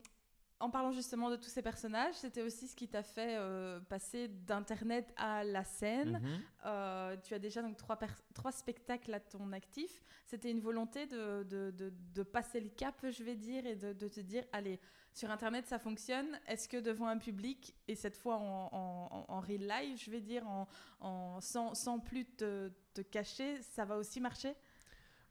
en 0.59 0.71
parlant 0.71 0.91
justement 0.93 1.29
de 1.31 1.37
tous 1.37 1.51
ces 1.51 1.63
personnages, 1.63 2.15
c'était 2.15 2.43
aussi 2.43 2.67
ce 2.69 2.75
qui 2.75 2.89
t'a 2.89 3.03
fait 3.03 3.37
euh, 3.37 3.79
passer 3.81 4.29
d'Internet 4.29 5.13
à 5.17 5.45
la 5.45 5.65
scène. 5.65 6.21
Mhm. 6.23 6.41
Euh, 6.65 7.17
tu 7.23 7.35
as 7.35 7.39
déjà 7.39 7.61
donc 7.63 7.77
trois, 7.77 7.99
spectacles 8.53 9.13
à 9.13 9.21
ton 9.21 9.53
actif. 9.53 10.03
C'était 10.25 10.51
une 10.51 10.61
volonté 10.61 11.07
de, 11.07 11.43
de, 11.45 11.71
de- 11.73 11.93
de 12.15 12.23
passer 12.23 12.61
le 12.61 12.71
cap, 12.71 12.95
je 13.11 13.23
vais 13.23 13.37
dire, 13.37 13.67
et 13.67 13.77
de, 13.77 13.93
te 14.09 14.21
dire, 14.21 14.45
allez, 14.53 14.81
sur 15.13 15.31
Internet, 15.31 15.67
ça 15.67 15.79
fonctionne. 15.79 16.39
Est-ce 16.47 16.69
que 16.69 16.79
devant 16.79 17.07
un 17.09 17.19
public, 17.19 17.75
et 17.87 17.95
cette 17.95 18.17
fois 18.17 18.37
en, 18.37 18.69
en, 18.73 19.25
en 19.29 19.41
real 19.41 19.67
life, 19.69 20.03
je 20.05 20.11
vais 20.11 20.21
dire, 20.21 20.47
en, 20.49 20.67
en, 21.01 21.41
sans, 21.41 21.75
sans 21.75 21.99
plus 22.01 22.25
te, 22.25 22.71
te 22.95 23.03
cacher, 23.03 23.61
ça 23.63 23.85
va 23.85 23.97
aussi 23.97 24.21
marcher? 24.21 24.55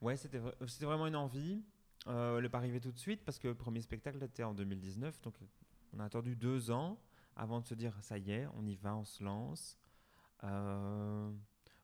Ouais, 0.02 0.18
c'était 0.18 0.40
vraiment 0.86 1.08
une 1.08 1.16
envie. 1.16 1.64
Euh, 2.08 2.40
le 2.40 2.50
pas 2.50 2.60
arrivé 2.60 2.80
tout 2.80 2.92
de 2.92 3.00
suite 3.00 3.24
parce 3.26 3.40
que 3.40 3.48
le 3.48 3.56
premier 3.56 3.82
spectacle 3.82 4.24
était 4.24 4.44
en 4.44 4.54
2019. 4.54 5.22
Donc 5.22 5.36
on 5.94 6.00
a 6.00 6.06
attendu 6.06 6.36
deux 6.36 6.72
ans 6.72 7.00
avant 7.36 7.60
de 7.60 7.66
se 7.66 7.74
dire 7.74 7.94
ça 8.02 8.18
y 8.18 8.32
est, 8.32 8.48
on 8.56 8.66
y 8.66 8.76
va, 8.76 8.96
on 8.96 9.06
se 9.06 9.24
lance. 9.24 9.78
Euh, 10.44 11.32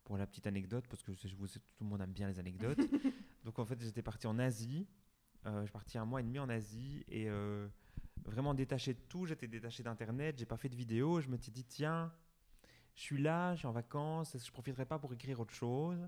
pour 0.03 0.17
la 0.17 0.25
petite 0.27 0.47
anecdote, 0.47 0.85
parce 0.89 1.03
que 1.03 1.13
je 1.13 1.35
vous 1.35 1.47
tout 1.47 1.59
le 1.79 1.85
monde 1.85 2.01
aime 2.01 2.11
bien 2.11 2.27
les 2.27 2.39
anecdotes. 2.39 2.79
donc 3.45 3.59
en 3.59 3.65
fait, 3.65 3.79
j'étais 3.81 4.01
parti 4.01 4.27
en 4.27 4.39
Asie. 4.39 4.87
Euh, 5.45 5.61
je 5.61 5.65
suis 5.65 5.71
parti 5.71 5.97
un 5.97 6.05
mois 6.05 6.19
et 6.19 6.23
demi 6.23 6.37
en 6.39 6.49
Asie 6.49 7.03
et 7.07 7.29
euh, 7.29 7.67
vraiment 8.25 8.53
détaché 8.53 8.93
de 8.93 8.99
tout. 9.07 9.25
J'étais 9.25 9.47
détaché 9.47 9.83
d'Internet, 9.83 10.37
j'ai 10.37 10.45
pas 10.45 10.57
fait 10.57 10.69
de 10.69 10.75
vidéo. 10.75 11.21
Je 11.21 11.29
me 11.29 11.37
suis 11.37 11.51
dit, 11.51 11.63
tiens, 11.63 12.11
je 12.95 13.01
suis 13.01 13.21
là, 13.21 13.53
je 13.53 13.59
suis 13.59 13.67
en 13.67 13.71
vacances, 13.71 14.35
est-ce 14.35 14.43
que 14.43 14.47
je 14.47 14.53
profiterai 14.53 14.85
pas 14.85 14.99
pour 14.99 15.13
écrire 15.13 15.39
autre 15.39 15.53
chose? 15.53 16.07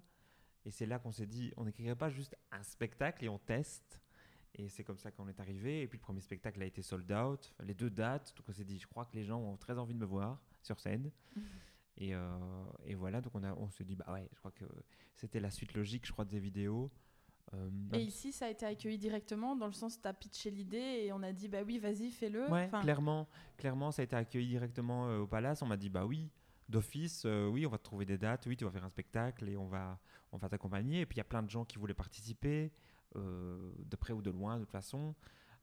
Et 0.66 0.72
c'est 0.72 0.86
là 0.86 1.00
qu'on 1.00 1.12
s'est 1.12 1.26
dit, 1.26 1.52
on 1.58 1.66
n'écrirait 1.66 1.96
pas 1.96 2.10
juste 2.10 2.38
un 2.52 2.64
spectacle 2.64 3.24
et 3.26 3.30
on 3.30 3.38
teste. 3.40 4.00
Et 4.56 4.70
c'est 4.70 4.84
comme 4.84 5.00
ça 5.00 5.12
qu'on 5.12 5.28
est 5.28 5.40
arrivé. 5.40 5.82
Et 5.82 5.88
puis 5.88 5.98
le 5.98 6.04
premier 6.04 6.22
spectacle 6.22 6.62
a 6.62 6.66
été 6.66 6.82
sold 6.82 7.12
out, 7.12 7.54
les 7.64 7.74
deux 7.74 7.90
dates. 7.90 8.34
Donc 8.38 8.48
on 8.50 8.54
s'est 8.54 8.64
dit, 8.64 8.78
je 8.80 8.88
crois 8.88 9.06
que 9.06 9.16
les 9.16 9.24
gens 9.24 9.40
ont 9.40 9.58
très 9.58 9.78
envie 9.78 9.94
de 9.94 10.00
me 10.00 10.06
voir 10.06 10.42
sur 10.62 10.80
scène. 10.80 11.12
Et, 11.96 12.16
euh, 12.16 12.28
et 12.88 12.96
voilà, 12.96 13.22
donc 13.22 13.36
on, 13.36 13.44
a, 13.44 13.54
on 13.54 13.70
s'est 13.70 13.84
dit, 13.84 13.96
bah 13.96 14.06
ouais, 14.12 14.28
je 14.34 14.40
crois 14.40 14.50
que 14.50 14.66
c'était 15.16 15.40
la 15.40 15.52
suite 15.52 15.76
logique, 15.76 16.08
je 16.08 16.12
crois, 16.12 16.26
des 16.26 16.40
vidéos. 16.40 16.90
Euh, 17.54 17.70
Et 17.94 18.02
ici, 18.02 18.32
ça 18.32 18.48
a 18.48 18.50
été 18.50 18.66
accueilli 18.66 18.98
directement, 18.98 19.56
dans 19.56 19.68
le 19.68 19.74
sens 19.74 19.98
où 19.98 20.02
tu 20.02 20.08
as 20.08 20.14
pitché 20.14 20.50
l'idée 20.50 21.04
et 21.06 21.14
on 21.14 21.22
a 21.22 21.32
dit, 21.32 21.48
bah 21.48 21.62
oui, 21.64 21.78
vas-y, 21.78 22.10
fais-le. 22.10 22.50
Ouais, 22.50 22.64
Enfin, 22.66 22.82
clairement, 22.82 23.28
clairement, 23.58 23.92
ça 23.92 24.02
a 24.02 24.06
été 24.06 24.16
accueilli 24.16 24.48
directement 24.48 25.08
euh, 25.08 25.20
au 25.20 25.28
Palace. 25.28 25.62
On 25.62 25.68
m'a 25.68 25.78
dit 25.78 25.90
bah 25.90 26.04
oui, 26.08 26.32
d'office, 26.74 27.24
euh, 27.26 27.48
oui, 27.48 27.66
on 27.66 27.70
va 27.70 27.78
te 27.78 27.84
trouver 27.84 28.06
des 28.06 28.18
dates, 28.18 28.46
oui, 28.48 28.58
tu 28.58 28.66
vas 28.66 28.72
faire 28.72 28.84
un 28.84 28.90
spectacle 28.90 29.48
et 29.48 29.56
on 29.56 29.68
va, 29.68 29.98
on 30.34 30.38
va 30.38 30.50
t'accompagner. 30.50 31.02
Et 31.02 31.06
puis 31.06 31.16
il 31.16 31.20
y 31.20 31.22
a 31.22 31.30
plein 31.34 31.42
de 31.42 31.50
gens 31.50 31.64
qui 31.64 31.78
voulaient 31.78 31.94
participer, 31.94 32.74
euh, 33.16 33.72
de 33.78 33.96
près 33.96 34.12
ou 34.12 34.22
de 34.22 34.32
loin, 34.32 34.56
de 34.58 34.64
toute 34.64 34.72
façon. 34.72 35.16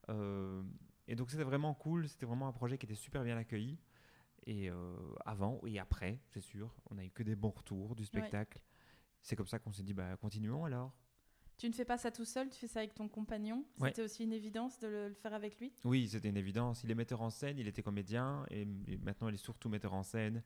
Euh, 0.08 0.62
et 1.06 1.16
donc 1.16 1.30
c'était 1.30 1.44
vraiment 1.44 1.74
cool. 1.74 2.08
C'était 2.08 2.24
vraiment 2.24 2.48
un 2.48 2.52
projet 2.52 2.78
qui 2.78 2.86
était 2.86 2.94
super 2.94 3.22
bien 3.24 3.36
accueilli. 3.36 3.78
Et 4.46 4.70
avant 5.26 5.60
et 5.66 5.78
après, 5.78 6.18
c'est 6.30 6.40
sûr, 6.40 6.74
on 6.90 6.96
a 6.96 7.04
eu 7.04 7.10
que 7.10 7.22
des 7.22 7.36
bons 7.36 7.50
retours 7.50 7.94
du 7.94 8.06
spectacle. 8.06 8.62
C'est 9.20 9.36
comme 9.36 9.46
ça 9.46 9.58
qu'on 9.58 9.70
s'est 9.70 9.82
dit 9.82 9.92
bah 9.92 10.16
continuons 10.16 10.64
alors. 10.64 10.94
Tu 11.58 11.68
ne 11.68 11.74
fais 11.74 11.84
pas 11.84 11.98
ça 11.98 12.10
tout 12.10 12.24
seul, 12.24 12.48
tu 12.48 12.58
fais 12.58 12.66
ça 12.66 12.78
avec 12.78 12.94
ton 12.94 13.06
compagnon. 13.06 13.66
Ouais. 13.78 13.88
C'était 13.88 14.02
aussi 14.02 14.24
une 14.24 14.32
évidence 14.32 14.78
de 14.78 14.88
le, 14.88 15.08
le 15.08 15.14
faire 15.14 15.34
avec 15.34 15.60
lui? 15.60 15.74
Oui, 15.84 16.08
c'était 16.08 16.30
une 16.30 16.38
évidence. 16.38 16.82
Il 16.84 16.90
est 16.90 16.94
metteur 16.94 17.20
en 17.20 17.28
scène, 17.28 17.58
il 17.58 17.68
était 17.68 17.82
comédien 17.82 18.46
et, 18.50 18.62
et 18.88 18.96
maintenant 18.96 19.28
il 19.28 19.34
est 19.34 19.44
surtout 19.44 19.68
metteur 19.68 19.92
en 19.92 20.02
scène 20.02 20.42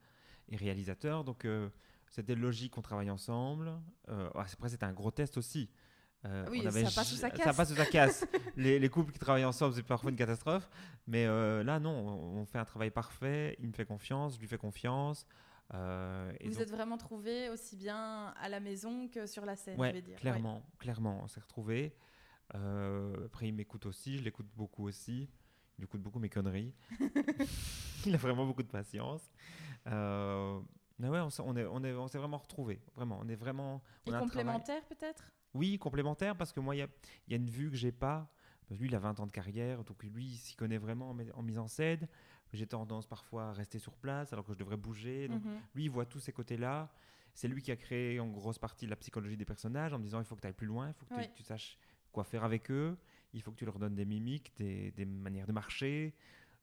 et 0.50 0.56
réalisateur. 0.56 1.24
Donc 1.24 1.44
euh, 1.44 1.68
c'était 2.10 2.34
logique 2.34 2.72
qu'on 2.72 2.82
travaille 2.82 3.10
ensemble. 3.10 3.72
Euh, 4.08 4.28
après, 4.34 4.68
c'était 4.68 4.84
un 4.84 4.92
gros 4.92 5.10
test 5.10 5.36
aussi. 5.36 5.68
Euh, 6.24 6.46
Oui, 6.50 6.60
on 6.62 6.66
avait 6.66 6.84
ça 6.86 7.00
passe 7.00 7.12
ou 7.12 7.16
ça 7.16 7.30
casse. 7.30 7.56
passe 7.56 7.70
ou 7.72 7.74
ça 7.74 7.86
casse. 7.86 8.26
les, 8.56 8.78
les 8.78 8.88
couples 8.88 9.12
qui 9.12 9.18
travaillent 9.18 9.44
ensemble, 9.44 9.74
c'est 9.74 9.82
parfois 9.82 10.10
une 10.10 10.16
catastrophe. 10.16 10.68
Mais 11.06 11.26
euh, 11.26 11.62
là, 11.62 11.78
non, 11.78 11.90
on, 11.90 12.46
fait 12.46 12.58
un 12.58 12.64
travail 12.64 12.90
parfait. 12.90 13.56
Il 13.60 13.68
me 13.68 13.72
fait 13.74 13.84
confiance, 13.84 14.36
je 14.36 14.40
lui 14.40 14.46
fais 14.46 14.56
confiance. 14.56 15.26
Euh, 15.74 16.32
et 16.40 16.48
Vous 16.48 16.54
donc- 16.54 16.62
êtes 16.62 16.70
vraiment 16.70 16.96
trouvés 16.96 17.50
aussi 17.50 17.76
bien 17.76 18.28
à 18.40 18.48
la 18.48 18.60
maison 18.60 19.08
que 19.08 19.26
sur 19.26 19.44
la 19.44 19.56
scène, 19.56 19.78
Ouais, 19.78 19.88
je 19.88 19.94
vais 19.94 20.02
dire. 20.02 20.18
clairement, 20.18 20.62
clairement, 20.78 21.20
on 21.24 21.26
s'est 21.26 21.40
retrouvés. 21.40 21.94
Après, 22.50 23.48
il 23.48 23.52
m'écoute 23.54 23.84
aussi, 23.86 24.18
je 24.18 24.22
l'écoute 24.22 24.46
beaucoup 24.56 24.86
aussi. 24.86 25.28
Il 25.78 25.84
écoute 25.84 26.00
beaucoup 26.00 26.20
mes 26.20 26.28
conneries. 26.28 26.72
il 28.06 28.14
a 28.14 28.18
vraiment 28.18 28.46
beaucoup 28.46 28.62
de 28.62 28.68
patience. 28.68 29.22
Euh, 29.86 30.60
mais 30.98 31.08
ouais, 31.08 31.20
on 31.20 31.30
s'est 31.30 31.42
on 31.44 31.56
est, 31.56 31.64
on 31.66 31.82
est, 31.84 31.92
on 31.92 32.06
s'est 32.08 32.18
vraiment 32.18 32.38
retrouvés. 32.38 32.80
Vraiment, 32.94 33.18
on 33.22 33.28
est 33.28 33.34
vraiment. 33.34 33.82
On 34.06 34.12
complémentaire 34.18 34.84
peut-être? 34.86 35.30
Oui, 35.54 35.78
complémentaire, 35.78 36.36
parce 36.36 36.52
que 36.52 36.60
moi, 36.60 36.74
il 36.74 36.78
y 36.80 36.82
a, 36.82 36.88
y 37.28 37.34
a 37.34 37.36
une 37.36 37.48
vue 37.50 37.70
que 37.70 37.76
j'ai 37.76 37.92
pas. 37.92 38.28
Parce 38.66 38.78
que 38.78 38.82
lui, 38.82 38.88
il 38.88 38.94
a 38.94 38.98
20 38.98 39.20
ans 39.20 39.26
de 39.26 39.30
carrière, 39.32 39.84
donc 39.84 40.02
lui, 40.04 40.24
il 40.24 40.36
s'y 40.36 40.56
connaît 40.56 40.78
vraiment 40.78 41.10
en, 41.10 41.14
mi- 41.14 41.30
en 41.32 41.42
mise 41.42 41.58
en 41.58 41.68
scène. 41.68 42.08
J'ai 42.54 42.66
tendance 42.66 43.06
parfois 43.06 43.50
à 43.50 43.52
rester 43.52 43.78
sur 43.78 43.94
place 43.94 44.32
alors 44.32 44.44
que 44.46 44.52
je 44.54 44.58
devrais 44.58 44.76
bouger. 44.78 45.28
Donc, 45.28 45.44
Mhm. 45.44 45.60
lui, 45.74 45.84
il 45.84 45.90
voit 45.90 46.06
tous 46.06 46.20
ces 46.20 46.32
côtés-là. 46.32 46.90
C'est 47.34 47.46
lui 47.48 47.60
qui 47.62 47.70
a 47.72 47.76
créé 47.76 48.18
en 48.20 48.28
grosse 48.28 48.58
partie 48.58 48.86
la 48.86 48.96
psychologie 48.96 49.36
des 49.36 49.44
personnages 49.44 49.92
en 49.92 49.98
me 49.98 50.04
disant 50.04 50.20
il 50.20 50.24
faut 50.24 50.34
que 50.36 50.40
tu 50.40 50.46
ailles 50.46 50.52
plus 50.54 50.68
loin, 50.68 50.88
il 50.88 50.94
faut 50.94 51.04
que 51.06 51.20
tu 51.34 51.42
saches 51.42 51.76
quoi 52.12 52.22
faire 52.24 52.44
avec 52.44 52.70
eux, 52.70 52.96
il 53.32 53.42
faut 53.42 53.50
que 53.50 53.56
tu 53.56 53.64
leur 53.64 53.78
donnes 53.78 53.96
des 53.96 54.04
mimiques, 54.04 54.56
des, 54.56 54.92
des 54.92 55.04
manières 55.04 55.46
de 55.48 55.52
marcher. 55.52 56.14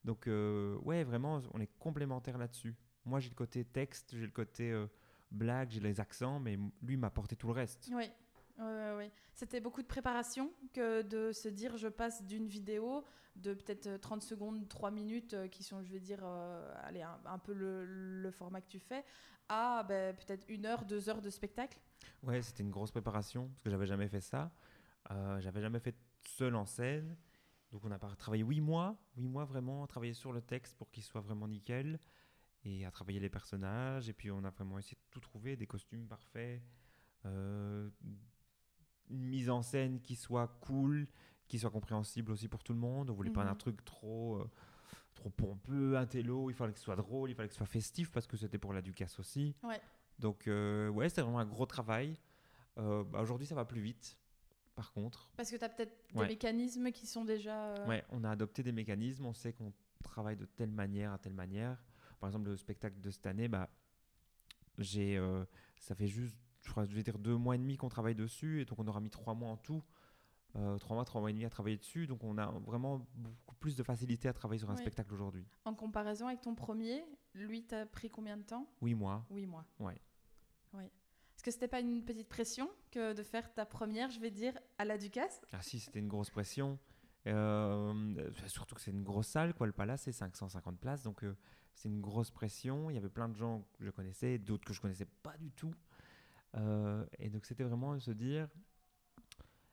Donc, 0.05 0.27
euh, 0.27 0.77
ouais, 0.77 1.03
vraiment, 1.03 1.41
on 1.53 1.60
est 1.60 1.69
complémentaires 1.77 2.38
là-dessus. 2.38 2.73
Moi, 3.06 3.20
j'ai 3.20 3.30
le 3.30 3.36
côté 3.36 3.66
texte, 3.66 4.16
j'ai 4.16 4.26
le 4.26 4.32
côté 4.32 4.72
euh, 4.72 4.88
blague, 5.32 5.72
j'ai 5.72 5.80
les 5.80 6.00
accents, 6.00 6.40
mais 6.40 6.58
lui 6.82 6.98
m'a 6.98 7.08
apporté 7.08 7.36
tout 7.36 7.48
le 7.48 7.54
reste. 7.54 7.90
Oui. 7.94 8.10
Ouais, 8.60 8.94
ouais. 8.96 9.12
C'était 9.34 9.60
beaucoup 9.60 9.82
de 9.82 9.88
préparation 9.88 10.52
que 10.74 11.02
de 11.02 11.32
se 11.32 11.48
dire 11.50 11.78
je 11.78 11.88
passe 11.88 12.24
d'une 12.26 12.48
vidéo 12.48 13.04
de 13.36 13.54
peut-être 13.54 13.88
euh, 13.88 13.98
30 13.98 14.22
secondes, 14.22 14.68
3 14.68 14.92
minutes, 14.92 15.34
euh, 15.34 15.48
qui 15.48 15.64
sont, 15.64 15.82
je 15.82 15.92
vais 15.92 16.00
dire, 16.00 16.20
euh, 16.24 16.74
allez, 16.84 17.02
un, 17.02 17.18
un 17.26 17.40
peu 17.40 17.54
le, 17.54 17.86
le 17.86 18.32
format 18.32 18.62
que 18.62 18.68
tu 18.68 18.80
fais, 18.80 19.04
à 19.50 19.84
ben, 19.84 20.16
peut-être 20.16 20.46
une 20.50 20.66
heure, 20.66 20.86
deux 20.86 21.10
heures 21.10 21.22
de 21.22 21.30
spectacle. 21.30 21.80
Ouais, 22.24 22.42
c'était 22.42 22.64
une 22.64 22.72
grosse 22.72 22.92
préparation 22.92 23.48
parce 23.50 23.64
que 23.64 23.70
j'avais 23.70 23.86
jamais 23.86 24.08
fait 24.08 24.22
ça. 24.22 24.52
Euh, 25.12 25.40
j'avais 25.40 25.62
jamais 25.62 25.80
fait 25.80 25.96
seul 26.24 26.56
en 26.56 26.66
scène. 26.66 27.18
Donc 27.72 27.84
on 27.86 27.92
a 27.92 27.98
travaillé 27.98 28.44
huit 28.44 28.62
mois, 28.62 28.98
huit 29.18 29.28
mois 29.28 29.46
vraiment, 29.46 29.84
à 29.84 29.88
travailler 29.88 30.14
sur 30.14 30.34
le 30.34 30.42
texte 30.42 30.76
pour 30.78 30.92
qu'il 30.92 31.04
soit 31.04 31.22
vraiment 31.22 31.48
nickel 31.48 32.00
et 32.63 32.86
à 32.86 32.91
travailler 32.91 33.19
les 33.19 33.30
personnages. 33.30 34.10
Et 34.10 34.13
puis 34.13 34.32
on 34.32 34.43
a 34.43 34.50
vraiment 34.50 34.78
essayé 34.78 34.95
de 34.95 35.10
tout 35.12 35.19
trouver, 35.19 35.56
des 35.56 35.67
costumes 35.67 36.08
parfaits, 36.08 36.62
euh, 37.26 37.89
une 39.10 39.26
mise 39.26 39.50
en 39.50 39.62
scène 39.62 40.00
qui 40.02 40.15
soit 40.15 40.47
cool, 40.62 41.08
qui 41.47 41.60
soit 41.60 41.71
compréhensible 41.71 42.32
aussi 42.32 42.47
pour 42.47 42.63
tout 42.63 42.74
le 42.74 42.80
monde. 42.80 43.10
On 43.10 43.13
voulait 43.13 43.30
pas 43.32 43.43
Mhm. 43.43 43.50
un 43.52 43.56
truc 43.56 43.84
trop 43.84 44.38
euh, 44.38 44.50
trop 45.15 45.30
pompeux, 45.30 45.97
un 45.97 46.06
télo. 46.06 46.50
Il 46.50 46.54
fallait 46.56 46.71
que 46.74 46.80
ce 46.80 46.86
soit 46.86 46.95
drôle, 46.95 47.30
il 47.30 47.36
fallait 47.36 47.50
que 47.50 47.54
ce 47.54 47.58
soit 47.58 47.65
festif 47.67 48.12
parce 48.12 48.28
que 48.28 48.38
c'était 48.38 48.58
pour 48.58 48.74
la 48.74 48.82
Ducasse 48.82 49.19
aussi. 49.19 49.56
Ouais. 49.63 49.80
Donc 50.19 50.47
euh, 50.47 50.88
ouais, 50.89 51.10
c'était 51.10 51.21
vraiment 51.21 51.39
un 51.39 51.45
gros 51.45 51.65
travail. 51.65 52.17
Euh, 52.78 53.04
bah, 53.04 53.21
Aujourd'hui, 53.21 53.45
ça 53.47 53.56
va 53.56 53.65
plus 53.65 53.82
vite. 53.82 54.17
Par 54.76 54.93
contre, 54.93 55.30
Parce 55.36 55.52
que 55.52 55.58
tu 55.58 55.63
as 55.65 55.69
peut-être 55.69 55.93
Ouais. 56.15 56.26
des 56.28 56.34
mécanismes 56.34 56.91
qui 56.91 57.06
sont 57.06 57.26
déjà. 57.26 57.86
ouais, 57.88 58.06
on 58.10 58.24
a 58.24 58.30
adopté 58.32 58.63
des 58.63 58.71
mécanismes. 58.71 59.26
On 59.26 59.34
sait 59.34 59.52
qu'on 59.52 59.74
travaille 60.02 60.38
de 60.38 60.45
telle 60.45 60.71
manière 60.71 61.12
à 61.12 61.17
telle 61.17 61.34
manière. 61.34 61.78
Par 62.21 62.29
exemple, 62.29 62.49
le 62.49 62.55
spectacle 62.55 63.01
de 63.01 63.10
cette 63.10 63.25
année, 63.25 63.47
bah, 63.47 63.67
j'ai, 64.77 65.17
euh, 65.17 65.43
ça 65.75 65.95
fait 65.95 66.07
juste, 66.07 66.38
je 66.62 66.69
crois, 66.69 66.86
je 66.86 66.95
vais 66.95 67.01
dire 67.01 67.17
deux 67.17 67.36
mois 67.36 67.55
et 67.55 67.57
demi 67.57 67.77
qu'on 67.77 67.89
travaille 67.89 68.15
dessus, 68.15 68.62
et 68.62 68.65
donc 68.65 68.77
on 68.79 68.88
aura 68.88 69.01
mis 69.01 69.10
trois 69.10 69.34
mois 69.34 69.49
en 69.49 69.57
tout. 69.57 69.84
Euh, 70.55 70.77
trois 70.77 70.95
mois, 70.95 71.03
trois 71.03 71.19
mois 71.19 71.31
et 71.31 71.34
demi 71.34 71.45
à 71.45 71.49
travailler 71.49 71.77
dessus, 71.77 72.05
donc 72.05 72.23
on 72.23 72.38
a 72.38 72.45
vraiment 72.60 73.07
beaucoup 73.15 73.55
plus 73.55 73.75
de 73.75 73.81
facilité 73.84 74.27
à 74.27 74.34
travailler 74.34 74.60
sur 74.60 74.69
un 74.69 74.75
spectacle 74.75 75.12
aujourd'hui. 75.13 75.47
En 75.65 75.73
comparaison 75.73 76.27
avec 76.27 76.41
ton 76.41 76.53
premier, 76.53 77.03
lui, 77.34 77.63
t'as 77.63 77.88
pris 77.88 78.10
combien 78.10 78.38
de 78.38 78.43
temps? 78.43 78.67
Oui, 78.81 78.93
mois. 78.93 79.25
Oui, 79.31 79.47
moi. 79.47 79.65
Ouais. 79.79 79.99
Oui. 80.73 80.84
Est-ce 80.84 81.43
que 81.43 81.51
c'était 81.51 81.67
pas 81.67 81.79
une 81.79 82.03
petite 82.03 82.29
pression 82.29 82.69
que 82.91 83.13
de 83.13 83.23
faire 83.23 83.51
ta 83.51 83.65
première, 83.65 84.12
je 84.12 84.19
vais 84.19 84.29
dire, 84.29 84.53
à 84.77 84.86
la 84.86 84.99
Ducasse? 84.99 85.41
Ah 85.53 85.62
si, 85.63 85.79
c'était 85.79 85.99
une 85.99 86.07
grosse 86.07 86.29
pression. 86.29 86.77
Euh, 87.27 88.29
surtout 88.47 88.75
que 88.75 88.81
c'est 88.81 88.91
une 88.91 89.03
grosse 89.03 89.27
salle, 89.27 89.53
quoi. 89.53 89.67
Le 89.67 89.73
Palace, 89.73 90.01
c'est 90.03 90.12
550 90.12 90.79
places, 90.79 91.03
donc 91.03 91.23
euh, 91.23 91.36
c'est 91.75 91.88
une 91.89 92.01
grosse 92.01 92.31
pression. 92.31 92.89
Il 92.89 92.95
y 92.95 92.97
avait 92.97 93.10
plein 93.10 93.29
de 93.29 93.36
gens 93.36 93.65
que 93.77 93.86
je 93.86 93.91
connaissais, 93.91 94.38
d'autres 94.39 94.65
que 94.65 94.73
je 94.73 94.81
connaissais 94.81 95.05
pas 95.23 95.38
du 95.38 95.51
tout. 95.51 95.73
Euh, 96.57 97.05
et 97.19 97.29
donc 97.29 97.45
c'était 97.45 97.63
vraiment 97.63 97.97
se 97.99 98.12
dire, 98.12 98.47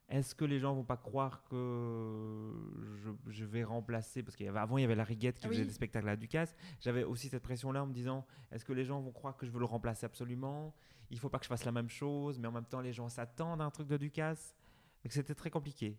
est-ce 0.09 0.35
que 0.35 0.45
les 0.45 0.59
gens 0.61 0.75
vont 0.75 0.85
pas 0.85 0.97
croire 0.97 1.43
que 1.45 2.53
je, 2.97 3.11
je 3.31 3.45
vais 3.45 3.65
remplacer? 3.65 4.23
Parce 4.23 4.37
qu'avant, 4.37 4.79
il 4.79 4.83
y 4.83 4.85
avait 4.85 4.95
la 4.95 5.05
Riguette 5.05 5.39
qui 5.39 5.47
Oui. 5.49 5.55
faisait 5.55 5.67
des 5.67 5.73
spectacles 5.73 6.09
à 6.09 6.17
Ducasse. 6.17 6.55
J'avais 6.81 7.05
aussi 7.05 7.29
cette 7.29 7.43
pression-là 7.43 7.83
en 7.83 7.87
me 7.87 7.93
disant, 7.93 8.27
est-ce 8.53 8.65
que 8.65 8.73
les 8.73 8.85
gens 8.85 9.01
vont 9.01 9.13
croire 9.13 9.37
que 9.37 9.45
je 9.47 9.51
veux 9.51 9.59
le 9.59 9.65
remplacer 9.67 10.07
absolument? 10.07 10.75
Il 11.11 11.19
faut 11.19 11.31
pas 11.31 11.39
que 11.39 11.45
je 11.45 11.49
fasse 11.49 11.65
la 11.65 11.73
même 11.73 11.89
chose, 11.89 12.39
mais 12.39 12.47
en 12.49 12.53
même 12.53 12.67
temps, 12.67 12.81
les 12.83 12.93
gens 12.93 13.09
s'attendent 13.09 13.61
à 13.63 13.65
un 13.65 13.71
truc 13.71 13.89
de 13.89 13.97
Ducasse. 13.97 14.55
Donc 15.03 15.13
c'était 15.13 15.35
très 15.35 15.51
compliqué. 15.51 15.99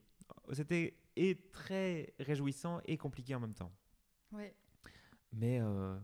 C'était 0.54 0.96
et 1.20 1.36
très 1.52 2.14
réjouissant 2.18 2.80
et 2.86 2.98
compliqué 2.98 3.36
en 3.36 3.42
même 3.42 3.54
temps. 3.54 3.74
Oui. 4.32 4.46
Mais 5.34 5.60
euh, 5.60 6.00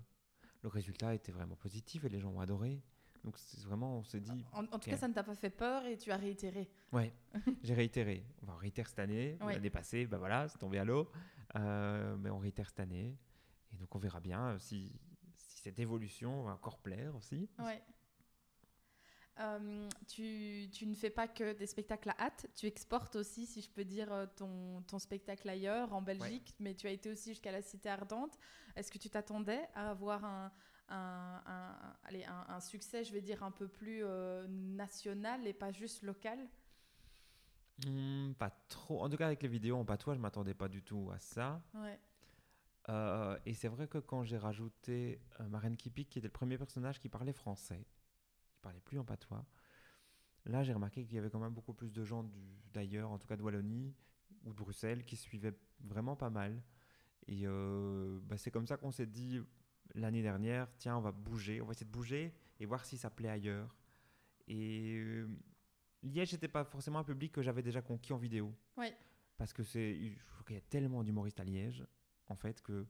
le 0.62 0.70
résultat 0.70 1.16
était 1.16 1.32
vraiment 1.32 1.56
positif 1.56 2.04
et 2.04 2.10
les 2.10 2.20
gens 2.20 2.32
ont 2.32 2.42
adoré. 2.42 2.82
Donc 3.24 3.38
c'est 3.40 3.62
vraiment, 3.62 4.00
on 4.00 4.04
s'est 4.04 4.20
dit. 4.20 4.46
En, 4.52 4.66
tout 4.66 4.90
cas, 4.90 4.98
ça 4.98 5.08
ne 5.08 5.14
t'a 5.14 5.24
pas 5.24 5.34
fait 5.34 5.50
peur 5.50 5.86
et 5.86 5.98
tu 5.98 6.12
as 6.12 6.18
réitéré. 6.18 6.70
Ouais, 6.92 7.14
j'ai 7.64 7.74
réitéré. 7.74 8.26
On 8.44 8.46
va 8.46 8.56
réitérer 8.58 8.90
cette 8.90 9.00
année. 9.00 9.38
L'année 9.40 9.70
passée, 9.70 10.06
ben 10.06 10.18
voilà, 10.18 10.50
c'est 10.50 10.58
tombé 10.58 10.80
à 10.80 10.84
l'eau. 10.84 11.10
Euh, 11.56 12.18
mais 12.18 12.30
on 12.30 12.38
réitère 12.38 12.68
cette 12.68 12.82
année. 12.82 13.18
Et 13.74 13.78
donc 13.78 13.96
on 13.96 14.00
verra 14.00 14.20
bien 14.20 14.60
si, 14.60 15.00
si 15.38 15.60
cette 15.60 15.80
évolution 15.80 16.44
va 16.44 16.52
encore 16.52 16.78
plaire 16.80 17.16
aussi. 17.16 17.50
Ouais. 17.58 17.82
Euh, 19.40 19.90
tu, 20.08 20.70
tu, 20.72 20.86
ne 20.86 20.96
fais 20.96 21.10
pas 21.10 21.28
que 21.28 21.54
des 21.54 21.68
spectacles 21.68 22.10
à 22.12 22.16
hâte, 22.20 22.48
tu 22.56 22.68
exportes 22.68 23.18
aussi, 23.18 23.46
si 23.46 23.62
je 23.62 23.70
peux 23.70 23.84
dire, 23.84 24.12
euh, 24.14 24.26
ton, 24.38 24.82
ton 24.84 24.98
spectacle 24.98 25.50
ailleurs, 25.50 25.94
en 25.94 26.02
Belgique, 26.02 26.56
mais 26.60 26.74
tu 26.74 26.88
as 26.88 26.92
été 26.92 27.10
aussi 27.10 27.32
jusqu'à 27.32 27.52
la 27.52 27.62
Cité 27.62 27.90
Ardente. 27.90 28.38
Est-ce 28.78 28.92
que 28.92 28.98
tu 28.98 29.10
t'attendais 29.10 29.68
à 29.74 29.90
avoir 29.90 30.24
un, 30.24 30.52
un, 30.88 31.42
un, 31.46 31.76
allez, 32.04 32.24
un, 32.26 32.60
succès, 32.62 33.04
je 33.04 33.12
vais 33.12 33.22
dire, 33.22 33.44
un 33.44 33.52
peu 33.52 33.68
plus 33.68 34.06
euh, 34.06 34.48
national 34.48 35.46
et 35.48 35.54
pas 35.54 35.72
juste 35.72 36.04
local? 36.04 36.40
Hmm, 37.86 38.32
Pas 38.36 38.52
trop. 38.70 39.04
En 39.04 39.10
tout 39.10 39.18
cas, 39.18 39.26
avec 39.26 39.44
les 39.44 39.50
vidéos 39.50 39.76
en 39.76 39.84
patois, 39.84 40.16
je 40.16 40.20
m'attendais 40.22 40.54
pas 40.54 40.70
du 40.70 40.82
tout 40.82 41.10
à 41.14 41.20
ça. 41.20 41.62
Ouais. 41.74 42.00
et 43.46 43.54
c'est 43.54 43.68
vrai 43.68 43.90
que 43.90 43.98
quand 43.98 44.24
j'ai 44.24 44.38
rajouté 44.38 45.20
Marine 45.50 45.76
Kipik, 45.76 46.10
qui 46.10 46.20
était 46.20 46.28
le 46.30 46.32
premier 46.32 46.58
personnage 46.58 47.00
qui 47.00 47.10
parlait 47.10 47.34
français, 47.34 47.86
parlait 48.66 48.82
plus 48.82 48.98
en 49.00 49.06
patois. 49.06 49.46
Là, 50.46 50.64
j'ai 50.64 50.74
remarqué 50.74 51.04
qu'il 51.06 51.16
y 51.16 51.20
avait 51.20 51.30
quand 51.30 51.40
même 51.40 51.54
beaucoup 51.54 51.74
plus 51.74 51.92
de 51.92 52.04
gens 52.04 52.30
d'ailleurs, 52.74 53.12
en 53.12 53.18
tout 53.18 53.28
cas 53.28 53.36
de 53.36 53.44
Wallonie 53.44 53.96
ou 54.44 54.50
de 54.50 54.56
Bruxelles, 54.56 55.06
qui 55.06 55.16
suivaient 55.16 55.58
vraiment 55.80 56.16
pas 56.16 56.30
mal. 56.30 56.62
Et 57.28 57.42
euh, 57.46 58.20
bah, 58.24 58.38
c'est 58.38 58.52
comme 58.52 58.68
ça 58.68 58.78
qu'on 58.78 58.92
s'est 58.92 59.08
dit 59.08 59.42
l'année 59.94 60.22
dernière, 60.22 60.68
tiens, 60.78 60.98
on 60.98 61.02
va 61.02 61.12
bouger, 61.12 61.62
on 61.62 61.66
va 61.66 61.72
essayer 61.72 61.86
de 61.86 61.92
bouger 61.92 62.34
et 62.60 62.66
voir 62.66 62.86
si 62.86 62.98
ça 62.98 63.10
plaît 63.10 63.30
ailleurs. 63.30 63.76
Et 64.48 64.96
euh, 64.98 65.28
Liège 66.04 66.34
n'était 66.34 66.48
pas 66.48 66.64
forcément 66.64 67.00
un 67.00 67.04
public 67.04 67.32
que 67.32 67.42
j'avais 67.42 67.64
déjà 67.64 67.82
conquis 67.82 68.14
en 68.14 68.18
vidéo. 68.18 68.54
Oui. 68.78 68.94
Parce 69.38 69.54
que 69.54 69.64
c'est, 69.64 69.96
il 69.96 70.18
y 70.54 70.58
a 70.58 70.62
tellement 70.62 71.04
d'humoristes 71.04 71.40
à 71.40 71.44
Liège, 71.44 71.86
en 72.28 72.36
fait, 72.36 72.62
que 72.62 72.86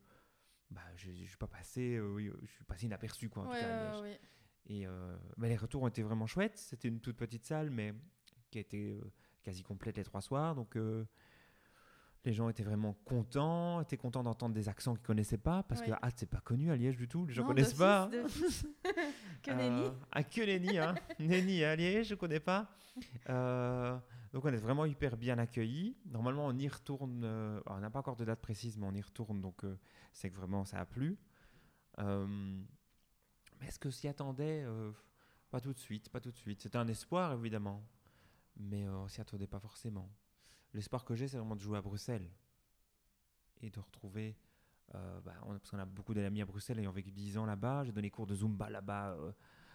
bah, 0.69 0.81
je, 0.95 1.11
je 1.11 1.25
suis 1.25 1.37
pas 1.37 1.47
passé, 1.47 1.95
euh, 1.95 2.33
je 2.41 2.51
suis 2.51 2.65
passé 2.65 2.85
inaperçu 2.85 3.29
quoi. 3.29 3.43
En 3.43 3.45
tout 3.45 3.53
cas, 3.53 3.91
à 3.91 4.01
Liège. 4.01 4.19
Et 4.67 4.87
euh, 4.87 5.15
bah, 5.37 5.47
les 5.47 5.57
retours 5.57 5.83
ont 5.83 5.87
été 5.87 6.01
vraiment 6.01 6.27
chouettes. 6.27 6.57
C'était 6.57 6.87
une 6.87 6.99
toute 6.99 7.17
petite 7.17 7.45
salle, 7.45 7.69
mais 7.69 7.93
qui 8.49 8.57
a 8.57 8.61
été 8.61 8.93
euh, 8.93 9.11
quasi 9.43 9.63
complète 9.63 9.97
les 9.97 10.03
trois 10.03 10.21
soirs. 10.21 10.55
Donc 10.55 10.75
euh, 10.75 11.05
les 12.23 12.33
gens 12.33 12.49
étaient 12.49 12.63
vraiment 12.63 12.93
contents, 13.05 13.81
étaient 13.81 13.97
contents 13.97 14.23
d'entendre 14.23 14.55
des 14.55 14.67
accents 14.67 14.95
qu'ils 14.95 15.05
connaissaient 15.05 15.37
pas, 15.37 15.63
parce 15.63 15.81
que 15.81 15.91
ah, 15.91 16.09
c'est 16.15 16.29
pas 16.29 16.39
connu 16.39 16.71
à 16.71 16.75
Liège 16.75 16.97
du 16.97 17.07
tout, 17.07 17.25
les 17.25 17.33
gens 17.33 17.43
ne 17.43 17.47
connaissent 17.47 17.75
pas. 17.75 18.09
que 19.43 19.51
nenni. 19.51 19.91
ah, 20.11 20.23
que 20.23 20.41
nenni, 20.41 20.79
hein. 20.79 20.95
nenni 21.19 21.63
à 21.63 21.75
Liège, 21.75 22.07
je 22.07 22.15
connais 22.15 22.39
pas. 22.39 22.67
donc 23.27 24.43
on 24.43 24.51
est 24.51 24.57
vraiment 24.57 24.85
hyper 24.85 25.17
bien 25.17 25.37
accueillis. 25.37 25.95
Normalement, 26.07 26.47
on 26.47 26.57
y 26.57 26.67
retourne. 26.67 27.23
on 27.67 27.79
n'a 27.79 27.89
pas 27.91 27.99
encore 27.99 28.15
de 28.15 28.25
date 28.25 28.41
précise, 28.41 28.75
mais 28.79 28.87
on 28.87 28.95
y 28.95 29.01
retourne, 29.01 29.39
donc 29.39 29.61
c'est 30.11 30.31
que 30.31 30.35
vraiment 30.35 30.65
ça 30.65 30.79
a 30.79 30.85
plu. 30.85 31.19
Est-ce 33.75 33.79
que 33.81 33.89
s'y 33.89 34.07
attendait 34.07 34.63
euh, 34.63 34.89
Pas 35.51 35.59
tout 35.59 35.73
de 35.73 35.77
suite, 35.77 36.07
pas 36.07 36.21
tout 36.21 36.31
de 36.31 36.37
suite. 36.37 36.61
C'était 36.61 36.77
un 36.77 36.87
espoir, 36.87 37.33
évidemment. 37.33 37.83
Mais 38.55 38.85
euh, 38.85 38.99
on 38.99 39.09
s'y 39.09 39.19
attendait 39.19 39.47
pas 39.47 39.59
forcément. 39.59 40.09
L'espoir 40.73 41.03
que 41.03 41.13
j'ai, 41.13 41.27
c'est 41.27 41.37
vraiment 41.37 41.57
de 41.57 41.61
jouer 41.61 41.77
à 41.77 41.81
Bruxelles. 41.81 42.31
Et 43.61 43.69
de 43.69 43.79
retrouver... 43.81 44.37
Euh, 44.93 45.19
bah, 45.19 45.33
parce 45.41 45.71
qu'on 45.71 45.79
a 45.79 45.83
beaucoup 45.83 46.13
d'amis 46.13 46.41
à 46.41 46.45
Bruxelles 46.45 46.79
ayant 46.79 46.93
vécu 46.93 47.11
10 47.11 47.37
ans 47.37 47.45
là-bas. 47.45 47.83
J'ai 47.83 47.91
donné 47.91 48.09
cours 48.09 48.25
de 48.25 48.35
Zumba 48.35 48.69
là-bas 48.69 49.17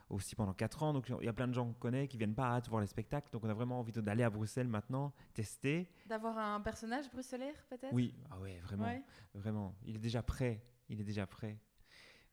aussi 0.09 0.35
pendant 0.35 0.55
4 0.55 0.83
ans. 0.83 0.95
Donc 0.95 1.13
il 1.21 1.27
y 1.27 1.29
a 1.29 1.35
plein 1.35 1.49
de 1.49 1.53
gens 1.53 1.67
qu'on 1.67 1.75
connaît 1.75 2.09
qui 2.09 2.17
viennent 2.17 2.35
pas 2.35 2.53
à 2.53 2.57
hâte 2.57 2.71
voir 2.71 2.81
les 2.81 2.87
spectacles. 2.87 3.29
Donc 3.33 3.45
on 3.45 3.51
a 3.51 3.55
vraiment 3.55 3.81
envie 3.81 3.93
d'aller 3.93 4.23
à 4.23 4.31
Bruxelles 4.31 4.69
maintenant, 4.69 5.13
tester. 5.35 5.91
D'avoir 6.07 6.39
un 6.39 6.63
personnage 6.63 7.11
bruxellaire 7.11 7.67
peut-être? 7.69 7.93
Oui, 7.93 8.15
ah 8.31 8.41
ouais, 8.41 8.61
vraiment, 8.61 8.99
vraiment. 9.35 9.75
Il 9.85 9.97
est 9.97 10.01
déjà 10.01 10.23
prêt. 10.23 10.65
Il 10.89 11.03
est 11.03 11.05
déjà 11.05 11.27
prêt. 11.27 11.59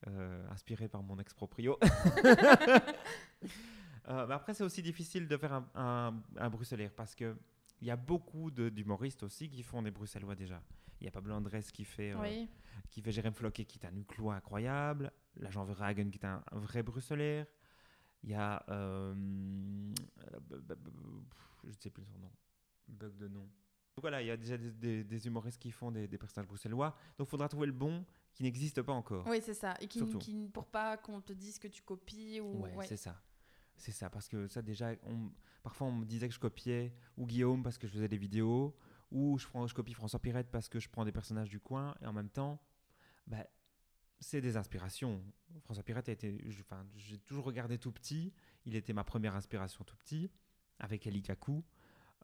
Euh, 0.06 0.48
inspiré 0.52 0.88
par 0.88 1.02
mon 1.02 1.18
ex-proprio. 1.18 1.80
Euh, 4.10 4.26
mais 4.26 4.36
après, 4.36 4.54
c'est 4.54 4.64
aussi 4.64 4.82
difficile 4.82 5.28
de 5.28 5.36
faire 5.36 5.52
un, 5.52 5.70
un, 5.76 6.24
un 6.38 6.50
bruxellaire 6.50 6.94
parce 6.94 7.14
qu'il 7.14 7.36
y 7.82 7.92
a 7.92 7.98
beaucoup 7.98 8.52
d'humoristes 8.52 9.22
aussi 9.24 9.50
qui 9.50 9.64
font 9.64 9.82
des 9.82 9.92
bruxellois 9.92 10.34
déjà. 10.34 10.64
Il 11.02 11.04
y 11.04 11.10
a 11.10 11.12
Pablo 11.12 11.34
Andrés 11.34 11.64
qui 11.74 11.84
fait, 11.84 12.14
euh, 12.14 12.46
qui 12.90 13.02
fait 13.02 13.12
Jérém 13.12 13.34
Floquet 13.34 13.66
qui 13.66 13.80
est 13.80 13.86
un 13.86 13.94
uclois 13.98 14.36
incroyable. 14.36 15.12
La 15.36 15.52
Jean 15.52 15.66
Verhagen 15.66 16.10
qui 16.10 16.20
est 16.20 16.26
un, 16.26 16.42
vrai 16.54 16.84
bruxellaire. 16.84 17.48
Il 18.24 18.30
y 18.30 18.34
a. 18.34 18.64
je 18.70 19.14
ne 19.14 19.94
sais 21.78 21.90
plus 21.90 22.06
son 22.06 22.18
nom. 22.18 22.32
Bug 22.88 23.18
de 23.18 23.28
nom. 23.28 23.42
Donc 23.42 24.04
voilà, 24.04 24.22
il 24.22 24.28
y 24.28 24.32
a 24.32 24.38
déjà 24.38 24.58
des, 24.58 25.04
des, 25.04 25.28
humoristes 25.28 25.62
qui 25.62 25.72
font 25.72 25.92
des, 25.92 26.08
des 26.08 26.18
personnages 26.18 26.48
bruxellois. 26.48 26.96
Donc 27.18 27.28
il 27.28 27.32
faudra 27.32 27.50
trouver 27.50 27.68
le 27.68 27.74
bon 27.74 28.06
qui 28.38 28.44
n'existe 28.44 28.84
pas 28.84 28.94
encore. 28.94 29.26
Oui, 29.26 29.42
c'est 29.44 29.56
ça. 29.56 29.74
Et 29.82 29.88
qui, 29.88 30.06
qui 30.20 30.48
pour 30.50 30.68
pas 30.68 30.96
qu'on 30.96 31.22
te 31.22 31.34
dise 31.34 31.58
que 31.58 31.68
tu 31.68 31.82
copies. 31.82 32.40
Ou... 32.40 32.68
Ouais, 32.68 32.86
c'est 32.86 32.96
ça. 32.96 33.20
C'est 33.78 33.92
ça, 33.92 34.12
parce 34.12 34.28
que 34.28 34.48
ça 34.48 34.62
déjà, 34.62 34.92
on, 35.04 35.32
parfois 35.64 35.88
on 35.88 35.92
me 35.92 36.06
disait 36.06 36.28
que 36.28 36.36
je 36.36 36.40
copiais 36.40 36.94
ou 37.18 37.26
Guillaume 37.26 37.64
parce 37.64 37.80
que 37.80 37.88
je 37.88 37.94
faisais 37.94 38.08
des 38.08 38.18
vidéos, 38.18 38.76
ou 39.12 39.40
je, 39.40 39.48
prends, 39.48 39.66
je 39.66 39.74
copie 39.74 39.94
François 39.94 40.20
Pirette 40.20 40.52
parce 40.52 40.70
que 40.70 40.80
je 40.80 40.88
prends 40.88 41.04
des 41.04 41.12
personnages 41.12 41.50
du 41.50 41.60
coin, 41.60 41.96
et 42.02 42.06
en 42.06 42.14
même 42.14 42.30
temps, 42.30 42.62
bah, 43.26 43.44
c'est 44.20 44.42
des 44.42 44.56
inspirations. 44.56 45.24
François 45.64 45.84
Pirette 45.84 46.10
a 46.10 46.12
été, 46.12 46.44
j'ai 46.96 47.18
toujours 47.18 47.46
regardé 47.46 47.80
tout 47.80 47.92
petit, 47.92 48.34
il 48.66 48.76
était 48.76 48.94
ma 48.94 49.04
première 49.04 49.36
inspiration 49.36 49.84
tout 49.84 49.98
petit, 49.98 50.30
avec 50.78 51.08
Ali 51.08 51.24
Kaku. 51.24 51.64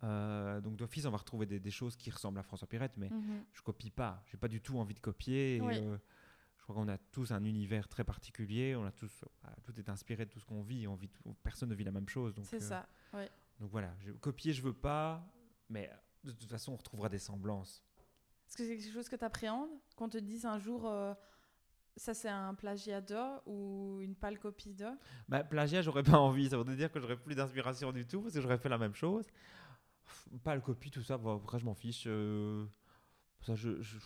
Euh, 0.03 0.59
donc 0.61 0.75
d'office, 0.75 1.05
on 1.05 1.11
va 1.11 1.17
retrouver 1.17 1.45
des, 1.45 1.71
choses 1.71 1.95
qui 1.95 2.09
ressemblent 2.09 2.39
à 2.39 2.43
François 2.43 2.67
Pirette, 2.67 2.97
mais 2.97 3.09
mhm. 3.09 3.43
je 3.53 3.61
copie 3.61 3.89
pas. 3.89 4.21
J'ai 4.25 4.37
pas 4.37 4.47
du 4.47 4.61
tout 4.61 4.77
envie 4.77 4.93
de 4.93 4.99
copier. 4.99 5.59
Euh, 5.61 5.97
je 6.57 6.63
crois 6.63 6.75
qu'on 6.75 6.87
a 6.87 6.97
tous 6.97 7.31
un 7.31 7.43
univers 7.43 7.87
très 7.87 8.03
particulier. 8.03 8.75
On 8.75 8.85
a 8.85 8.91
tous, 8.91 9.23
euh, 9.23 9.49
tout 9.63 9.77
est 9.79 9.89
inspiré 9.89 10.25
de 10.25 10.31
tout 10.31 10.39
ce 10.39 10.45
qu'on 10.45 10.61
vit. 10.61 10.87
On 10.87 10.95
vit 10.95 11.09
personne 11.41 11.69
ne 11.69 11.75
vit 11.75 11.83
la 11.83 11.91
même 11.91 12.09
chose. 12.09 12.35
C'est 12.43 12.61
ça. 12.61 12.87
Donc 13.59 13.69
voilà, 13.69 13.93
je, 13.99 14.11
copier, 14.11 14.51
je 14.51 14.61
veux 14.61 14.73
pas, 14.73 15.25
mais 15.69 15.89
de 16.23 16.31
toute 16.31 16.49
façon, 16.49 16.73
on 16.73 16.77
retrouvera 16.77 17.07
des 17.07 17.19
semblances. 17.19 17.83
Est-ce 18.47 18.57
que 18.57 18.63
c'est 18.65 18.77
quelque 18.77 18.93
chose 18.93 19.07
que 19.07 19.15
tu 19.15 19.23
appréhendes 19.23 19.69
Qu'on 19.95 20.09
te 20.09 20.17
dise 20.17 20.45
un 20.45 20.57
jour, 20.57 20.91
ça 21.95 22.13
c'est 22.13 22.29
un 22.29 22.55
plagiat 22.55 22.99
de 22.99 23.15
ou 23.47 23.99
une 24.01 24.15
pâle 24.15 24.39
copie 24.39 24.73
de 24.73 24.87
bah, 25.29 25.43
Plagiat, 25.43 25.81
j'aurais 25.81 26.03
pas 26.03 26.17
envie. 26.17 26.49
Ça 26.49 26.57
voudrait 26.57 26.75
dire 26.75 26.91
que 26.91 26.99
j'aurais 26.99 27.15
plus 27.15 27.35
d'inspiration 27.35 27.91
du 27.91 28.05
tout 28.05 28.21
parce 28.21 28.33
que 28.33 28.41
j'aurais 28.41 28.57
fait 28.57 28.69
la 28.69 28.77
même 28.77 28.95
chose 28.95 29.27
pas 30.43 30.55
le 30.55 30.61
copie, 30.61 30.91
tout 30.91 31.03
ça. 31.03 31.15
après, 31.15 31.59
je 31.59 31.65
m'en 31.65 31.73
fiche. 31.73 32.05
Euh, 32.07 32.65
ça, 33.41 33.55
je, 33.55 33.81
je, 33.81 33.97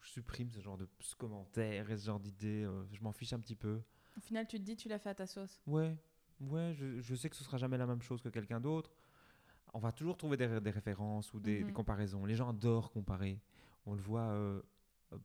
supprime 0.00 0.50
ce 0.50 0.60
genre 0.60 0.78
de 0.78 0.88
commentaires 1.18 1.90
et 1.90 1.96
ce 1.96 2.06
genre 2.06 2.20
d'idées. 2.20 2.64
Euh, 2.64 2.84
je 2.92 3.02
m'en 3.02 3.12
fiche 3.12 3.32
un 3.32 3.40
petit 3.40 3.56
peu. 3.56 3.80
Au 4.16 4.20
final, 4.20 4.46
tu 4.46 4.58
te 4.58 4.64
dis, 4.64 4.76
tu 4.76 4.88
l'as 4.88 4.98
fait 4.98 5.10
à 5.10 5.14
ta 5.14 5.26
sauce. 5.26 5.60
Ouais, 5.66 5.96
ouais. 6.40 6.72
Je, 6.74 7.00
je, 7.00 7.14
sais 7.14 7.28
que 7.28 7.36
ce 7.36 7.44
sera 7.44 7.58
jamais 7.58 7.76
la 7.76 7.86
même 7.86 8.00
chose 8.00 8.22
que 8.22 8.28
quelqu'un 8.28 8.60
d'autre. 8.60 8.90
On 9.74 9.78
va 9.78 9.92
toujours 9.92 10.16
trouver 10.16 10.36
des, 10.36 10.60
des 10.60 10.70
références 10.70 11.34
ou 11.34 11.40
des, 11.40 11.62
mhm. 11.62 11.72
comparaisons. 11.72 12.24
Les 12.24 12.34
gens 12.34 12.48
adorent 12.48 12.90
comparer. 12.90 13.38
On 13.84 13.94
le 13.94 14.00
voit, 14.00 14.30
euh, 14.30 14.62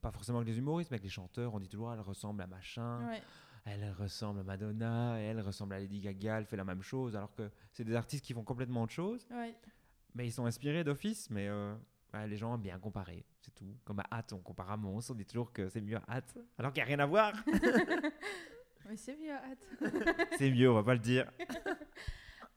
pas 0.02 0.12
forcément 0.12 0.40
avec 0.40 0.50
les 0.50 0.58
humoristes, 0.58 0.92
mais 0.92 0.96
avec 0.96 1.04
les 1.04 1.10
chanteurs. 1.10 1.54
On 1.54 1.60
dit 1.60 1.70
toujours, 1.70 1.94
elle 1.94 2.02
ressemble 2.02 2.42
à 2.42 2.48
machin. 2.48 3.00
Elle 3.66 3.90
ressemble 3.94 4.42
à 4.42 4.44
Madonna, 4.44 5.16
elle 5.20 5.40
ressemble 5.40 5.76
à 5.76 5.80
Lady 5.80 6.02
Gaga, 6.02 6.40
elle 6.40 6.46
fait 6.46 6.58
la 6.58 6.66
même 6.66 6.82
chose, 6.82 7.16
alors 7.16 7.34
que 7.34 7.50
c'est 7.72 7.86
des 7.86 7.96
artistes 7.96 8.26
qui 8.26 8.34
font 8.34 8.44
complètement 8.44 8.84
autre 8.84 8.92
chose. 8.92 9.26
Ouais. 9.32 9.56
Mais 10.15 10.28
ils 10.28 10.32
sont 10.32 10.45
inspirés 10.45 10.84
d'office, 10.84 11.30
mais 11.30 11.47
euh, 11.47 11.73
les 12.28 12.38
gens 12.38 12.54
aiment 12.56 12.62
bien 12.62 12.78
comparer, 12.80 13.26
c'est 13.41 13.54
tout. 13.54 13.76
Comme 13.84 13.99
à 13.99 14.06
hâte, 14.12 14.34
on 14.34 14.39
compare 14.39 14.71
à 14.71 14.78
monstre, 14.78 15.12
on 15.12 15.15
dit 15.15 15.26
toujours 15.26 15.52
que 15.52 15.69
c'est 15.69 15.82
mieux 15.82 15.97
à 15.97 16.17
hâte, 16.17 16.38
alors 16.58 16.71
qu'il 16.71 16.82
n'y 16.84 16.86
a 16.86 16.88
rien 16.88 16.99
à 16.99 17.06
voir. 17.06 17.34
mais 18.88 18.97
c'est 18.97 19.17
mieux 19.17 19.32
à 19.32 19.43
hâte. 19.43 19.67
c'est 20.38 20.52
mieux, 20.52 20.69
on 20.69 20.76
va 20.76 20.84
pas 20.84 20.93
le 20.93 20.99
dire. 20.99 21.30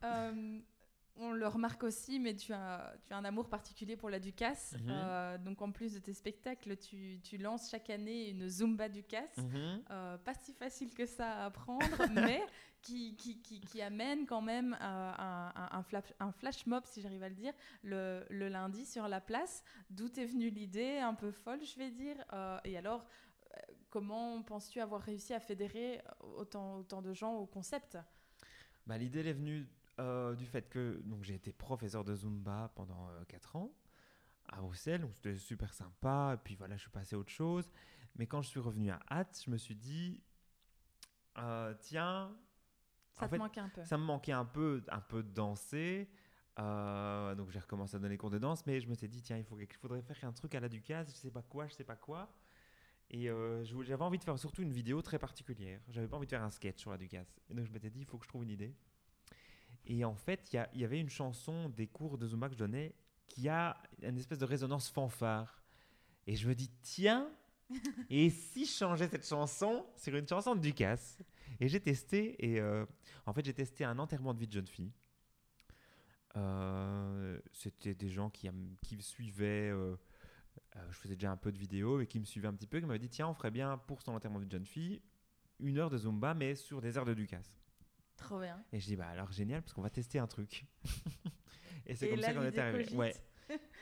Euh, 0.05 0.61
on 1.19 1.33
le 1.33 1.47
remarque 1.47 1.83
aussi, 1.85 2.19
mais 2.19 2.35
tu 2.35 2.53
as, 2.53 2.95
tu 3.07 3.13
as 3.13 3.17
un 3.17 3.25
amour 3.25 3.49
particulier 3.49 3.97
pour 3.97 4.11
la 4.11 4.19
Ducasse. 4.19 4.75
Mhm. 4.75 4.89
Euh, 4.89 5.39
donc, 5.39 5.63
en 5.63 5.73
plus 5.73 5.95
de 5.95 5.99
tes 5.99 6.13
spectacles, 6.13 6.77
tu, 6.77 7.21
tu 7.23 7.39
lances 7.39 7.71
chaque 7.71 7.91
année 7.91 8.29
une 8.29 8.49
Zumba 8.49 8.89
Ducasse. 8.89 9.37
Mhm. 9.39 9.83
Euh, 9.91 10.19
pas 10.19 10.35
si 10.35 10.53
facile 10.53 10.95
que 10.95 11.07
ça 11.07 11.31
à 11.31 11.45
apprendre, 11.47 11.85
mais 12.13 12.43
qui, 12.83 13.17
qui, 13.17 13.41
qui, 13.41 13.83
amène 13.83 14.27
quand 14.27 14.43
même 14.43 14.75
euh, 14.75 15.13
un, 15.19 15.53
un, 15.57 15.85
un, 16.21 16.33
flash 16.33 16.67
mob, 16.67 16.85
si 16.87 17.01
j'arrive 17.01 17.23
à 17.23 17.29
le 17.29 17.35
dire, 17.35 17.53
le, 17.83 18.25
le, 18.31 18.49
lundi 18.49 18.85
sur 18.85 19.09
la 19.09 19.21
place. 19.21 19.65
D'où 19.91 20.09
est 20.19 20.27
venue 20.27 20.51
l'idée, 20.51 20.99
un 20.99 21.15
peu 21.15 21.31
folle, 21.31 21.65
je 21.65 21.77
vais 21.79 21.91
dire. 21.91 22.17
et 22.65 22.77
alors, 22.77 23.07
comment 23.91 24.43
penses-tu 24.43 24.81
avoir 24.81 25.01
réussi 25.01 25.35
à 25.35 25.41
fédérer 25.41 26.03
autant, 26.21 26.77
autant 26.77 27.03
de 27.03 27.13
gens 27.13 27.35
au 27.35 27.47
concept? 27.47 27.99
Bah, 28.87 28.99
L'idée 28.99 29.27
est 29.27 29.33
venue 29.33 29.67
euh, 29.99 30.35
du 30.35 30.47
fait 30.47 30.69
que 30.69 31.01
donc 31.05 31.23
j'ai 31.23 31.35
été 31.35 31.53
professeur 31.53 32.05
de 32.05 32.15
Zumba 32.15 32.73
pendant 32.75 33.09
4 33.29 33.57
euh, 33.57 33.59
ans 33.59 33.73
à 34.49 34.61
Bruxelles, 34.61 35.01
donc 35.01 35.15
c'était 35.15 35.37
super 35.37 35.73
sympa. 35.75 36.33
Et 36.35 36.43
puis 36.43 36.55
voilà, 36.55 36.77
je 36.77 36.83
suis 36.83 36.91
passé 36.91 37.17
à 37.17 37.19
autre 37.19 37.33
chose. 37.33 37.71
Mais 38.17 38.27
quand 38.27 38.43
je 38.43 38.49
suis 38.49 38.61
revenu 38.61 38.91
à 38.91 39.01
Hatt, 39.09 39.43
je 39.45 39.51
me 39.51 39.57
suis 39.57 39.75
dit, 39.75 40.23
euh, 41.39 41.75
tiens, 41.81 42.35
Ça 43.13 43.29
te 43.29 43.37
manquait 43.37 43.61
un 43.61 43.69
peu. 43.69 43.85
Ça 43.85 43.99
me 43.99 44.05
manquait 44.05 44.33
un 44.33 44.45
peu, 44.45 44.83
un 44.89 45.01
peu 45.01 45.23
de 45.23 45.31
danser. 45.31 46.09
Euh, 46.59 47.35
donc 47.35 47.51
j'ai 47.51 47.59
recommencé 47.59 47.97
à 47.97 47.99
donner 47.99 48.17
cours 48.17 48.31
de 48.31 48.39
danse, 48.39 48.65
mais 48.67 48.81
je 48.81 48.89
me 48.89 48.95
suis 48.95 49.09
dit, 49.09 49.23
tiens, 49.23 49.37
il, 49.37 49.45
faut, 49.45 49.59
il 49.59 49.67
faudrait 49.75 50.01
faire 50.03 50.17
un 50.25 50.33
truc 50.33 50.55
à 50.55 50.61
la 50.61 50.69
Ducasse, 50.69 51.11
je 51.11 51.17
sais 51.17 51.31
pas 51.31 51.43
quoi, 51.43 51.67
je 51.67 51.75
sais 51.75 51.85
pas 51.85 51.97
quoi. 51.97 52.31
Et 53.11 53.29
euh, 53.29 53.63
j'avais 53.65 54.03
envie 54.03 54.19
de 54.19 54.25
faire 54.25 54.39
surtout 54.39 54.63
une 54.63 54.73
vidéo 54.73 55.01
très 55.03 55.19
particulière. 55.19 55.81
J'avais 55.89 56.09
pas 56.09 56.17
envie 56.17 56.27
de 56.27 56.31
faire 56.31 56.43
un 56.43 56.51
sketch 56.51 56.81
sur 56.81 56.91
la 56.91 56.99
Ducasse. 56.99 57.39
Et 57.51 57.55
donc 57.55 57.67
je 57.67 57.73
m'étais 57.73 57.91
dit, 57.91 58.01
il 58.01 58.07
faut 58.07 58.19
que 58.19 58.25
je 58.25 58.29
trouve 58.29 58.43
une 58.43 58.51
idée. 58.51 58.75
Et 59.87 60.05
en 60.05 60.15
fait, 60.15 60.53
il 60.53 60.69
y, 60.75 60.81
y, 60.81 60.85
avait 60.85 61.01
une 61.01 61.09
chanson 61.09 61.69
des 61.69 61.87
cours 61.87 62.19
de 62.19 62.27
Zumba 62.27 62.49
que 62.49 62.55
je 62.55 62.59
donnais 62.59 62.95
qui 63.29 63.49
a 63.49 63.77
une 64.03 64.19
espèce 64.19 64.39
de 64.39 64.45
résonance 64.45 64.89
fanfare. 64.89 65.63
Et 66.27 66.37
je 66.37 66.49
me 66.49 66.55
dis, 66.55 66.71
tiens, 66.83 67.31
et 68.11 68.31
si 68.31 68.65
je 68.65 68.73
changeais 68.73 69.09
cette 69.09 69.27
chanson 69.27 69.87
sur 69.97 70.15
une 70.15 70.27
chanson 70.27 70.55
de 70.55 70.61
Ducasse? 70.61 71.19
Et 71.61 71.69
j'ai 71.69 71.81
testé, 71.81 72.37
et 72.45 72.61
euh, 72.61 72.85
en 73.25 73.33
fait, 73.33 73.45
j'ai 73.45 73.55
testé 73.55 73.85
un 73.85 73.99
enterrement 73.99 74.35
de 74.35 74.39
vie 74.41 74.47
de 74.47 74.53
jeune 74.53 74.67
fille. 74.67 74.93
Euh, 76.37 77.39
C'était 77.53 77.95
des 77.95 78.11
gens 78.11 78.31
qui, 78.31 78.49
qui 78.83 78.97
me 78.97 79.01
suivaient. 79.01 79.71
Euh, 79.71 79.97
euh, 80.77 80.87
je 80.91 80.99
faisais 80.99 81.15
déjà 81.15 81.31
un 81.31 81.37
peu 81.37 81.53
de 81.53 81.59
vidéos 81.59 82.01
et 82.01 82.07
qui 82.07 82.21
me 82.21 82.25
suivaient 82.25 82.49
un 82.49 82.55
petit 82.55 82.67
peu, 82.67 82.81
qui 82.81 82.87
m'avaient 82.87 82.99
dit 82.99 83.09
tiens, 83.09 83.29
on 83.29 83.35
ferait 83.35 83.51
bien 83.51 83.79
pour 83.79 84.03
son 84.03 84.13
enterrement 84.13 84.39
de 84.39 84.45
vie 84.45 84.49
de 84.49 84.53
jeune 84.53 84.67
fille 84.67 85.01
une 85.59 85.79
heure 85.79 85.91
de 85.91 85.97
Zumba, 85.97 86.35
mais 86.35 86.55
sur 86.55 86.81
des 86.83 86.97
airs 86.99 87.05
de 87.05 87.15
Ducasse. 87.15 87.66
Trop 88.17 88.41
bien. 88.41 88.63
Et 88.73 88.81
je 88.81 88.87
dis 88.87 88.97
bah 88.97 89.09
alors 89.09 89.31
génial, 89.33 89.63
parce 89.63 89.73
qu'on 89.73 89.83
va 89.83 89.91
tester 89.91 90.19
un 90.19 90.27
truc. 90.27 90.67
et 91.87 91.95
c'est 91.95 92.09
comme 92.09 92.21
ça 92.21 92.33
qu'on 92.33 92.43
est 92.43 92.59
arrivé. 92.59 92.95
Ouais. 92.95 93.15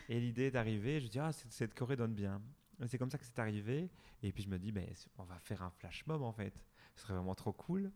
Et 0.08 0.20
l'idée 0.20 0.46
est 0.46 0.56
arrivée, 0.56 1.00
je 1.00 1.08
dis, 1.08 1.18
ah, 1.18 1.32
cette 1.32 1.74
choré 1.74 1.96
donne 1.96 2.14
bien. 2.14 2.42
C'est 2.86 2.98
comme 2.98 3.10
ça 3.10 3.18
que 3.18 3.24
c'est 3.24 3.38
arrivé. 3.38 3.90
Et 4.22 4.32
puis 4.32 4.42
je 4.42 4.48
me 4.48 4.58
dis, 4.58 4.72
ben, 4.72 4.86
on 5.18 5.24
va 5.24 5.38
faire 5.38 5.62
un 5.62 5.70
flash 5.70 6.06
mob 6.06 6.22
en 6.22 6.32
fait. 6.32 6.54
Ce 6.96 7.02
serait 7.02 7.14
vraiment 7.14 7.34
trop 7.34 7.52
cool. 7.52 7.90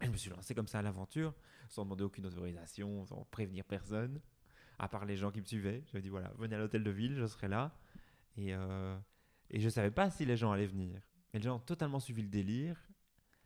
Et 0.00 0.06
je 0.06 0.10
me 0.10 0.16
suis 0.16 0.30
lancé 0.30 0.54
comme 0.54 0.68
ça 0.68 0.80
à 0.80 0.82
l'aventure, 0.82 1.34
sans 1.68 1.84
demander 1.84 2.04
aucune 2.04 2.26
autorisation, 2.26 3.06
sans 3.06 3.24
prévenir 3.30 3.64
personne, 3.64 4.20
à 4.78 4.88
part 4.88 5.06
les 5.06 5.16
gens 5.16 5.30
qui 5.30 5.40
me 5.40 5.46
suivaient. 5.46 5.82
Je 5.90 5.96
me 5.96 6.02
dis, 6.02 6.08
voilà, 6.08 6.32
venez 6.36 6.54
à 6.54 6.58
l'hôtel 6.58 6.84
de 6.84 6.90
ville, 6.90 7.16
je 7.16 7.26
serai 7.26 7.48
là. 7.48 7.78
Et, 8.36 8.54
euh, 8.54 8.98
et 9.50 9.60
je 9.60 9.68
savais 9.68 9.90
pas 9.90 10.10
si 10.10 10.24
les 10.26 10.36
gens 10.36 10.52
allaient 10.52 10.66
venir. 10.66 11.00
Mais 11.32 11.40
les 11.40 11.44
gens 11.44 11.56
ont 11.56 11.60
totalement 11.60 12.00
suivi 12.00 12.22
le 12.22 12.28
délire. 12.28 12.76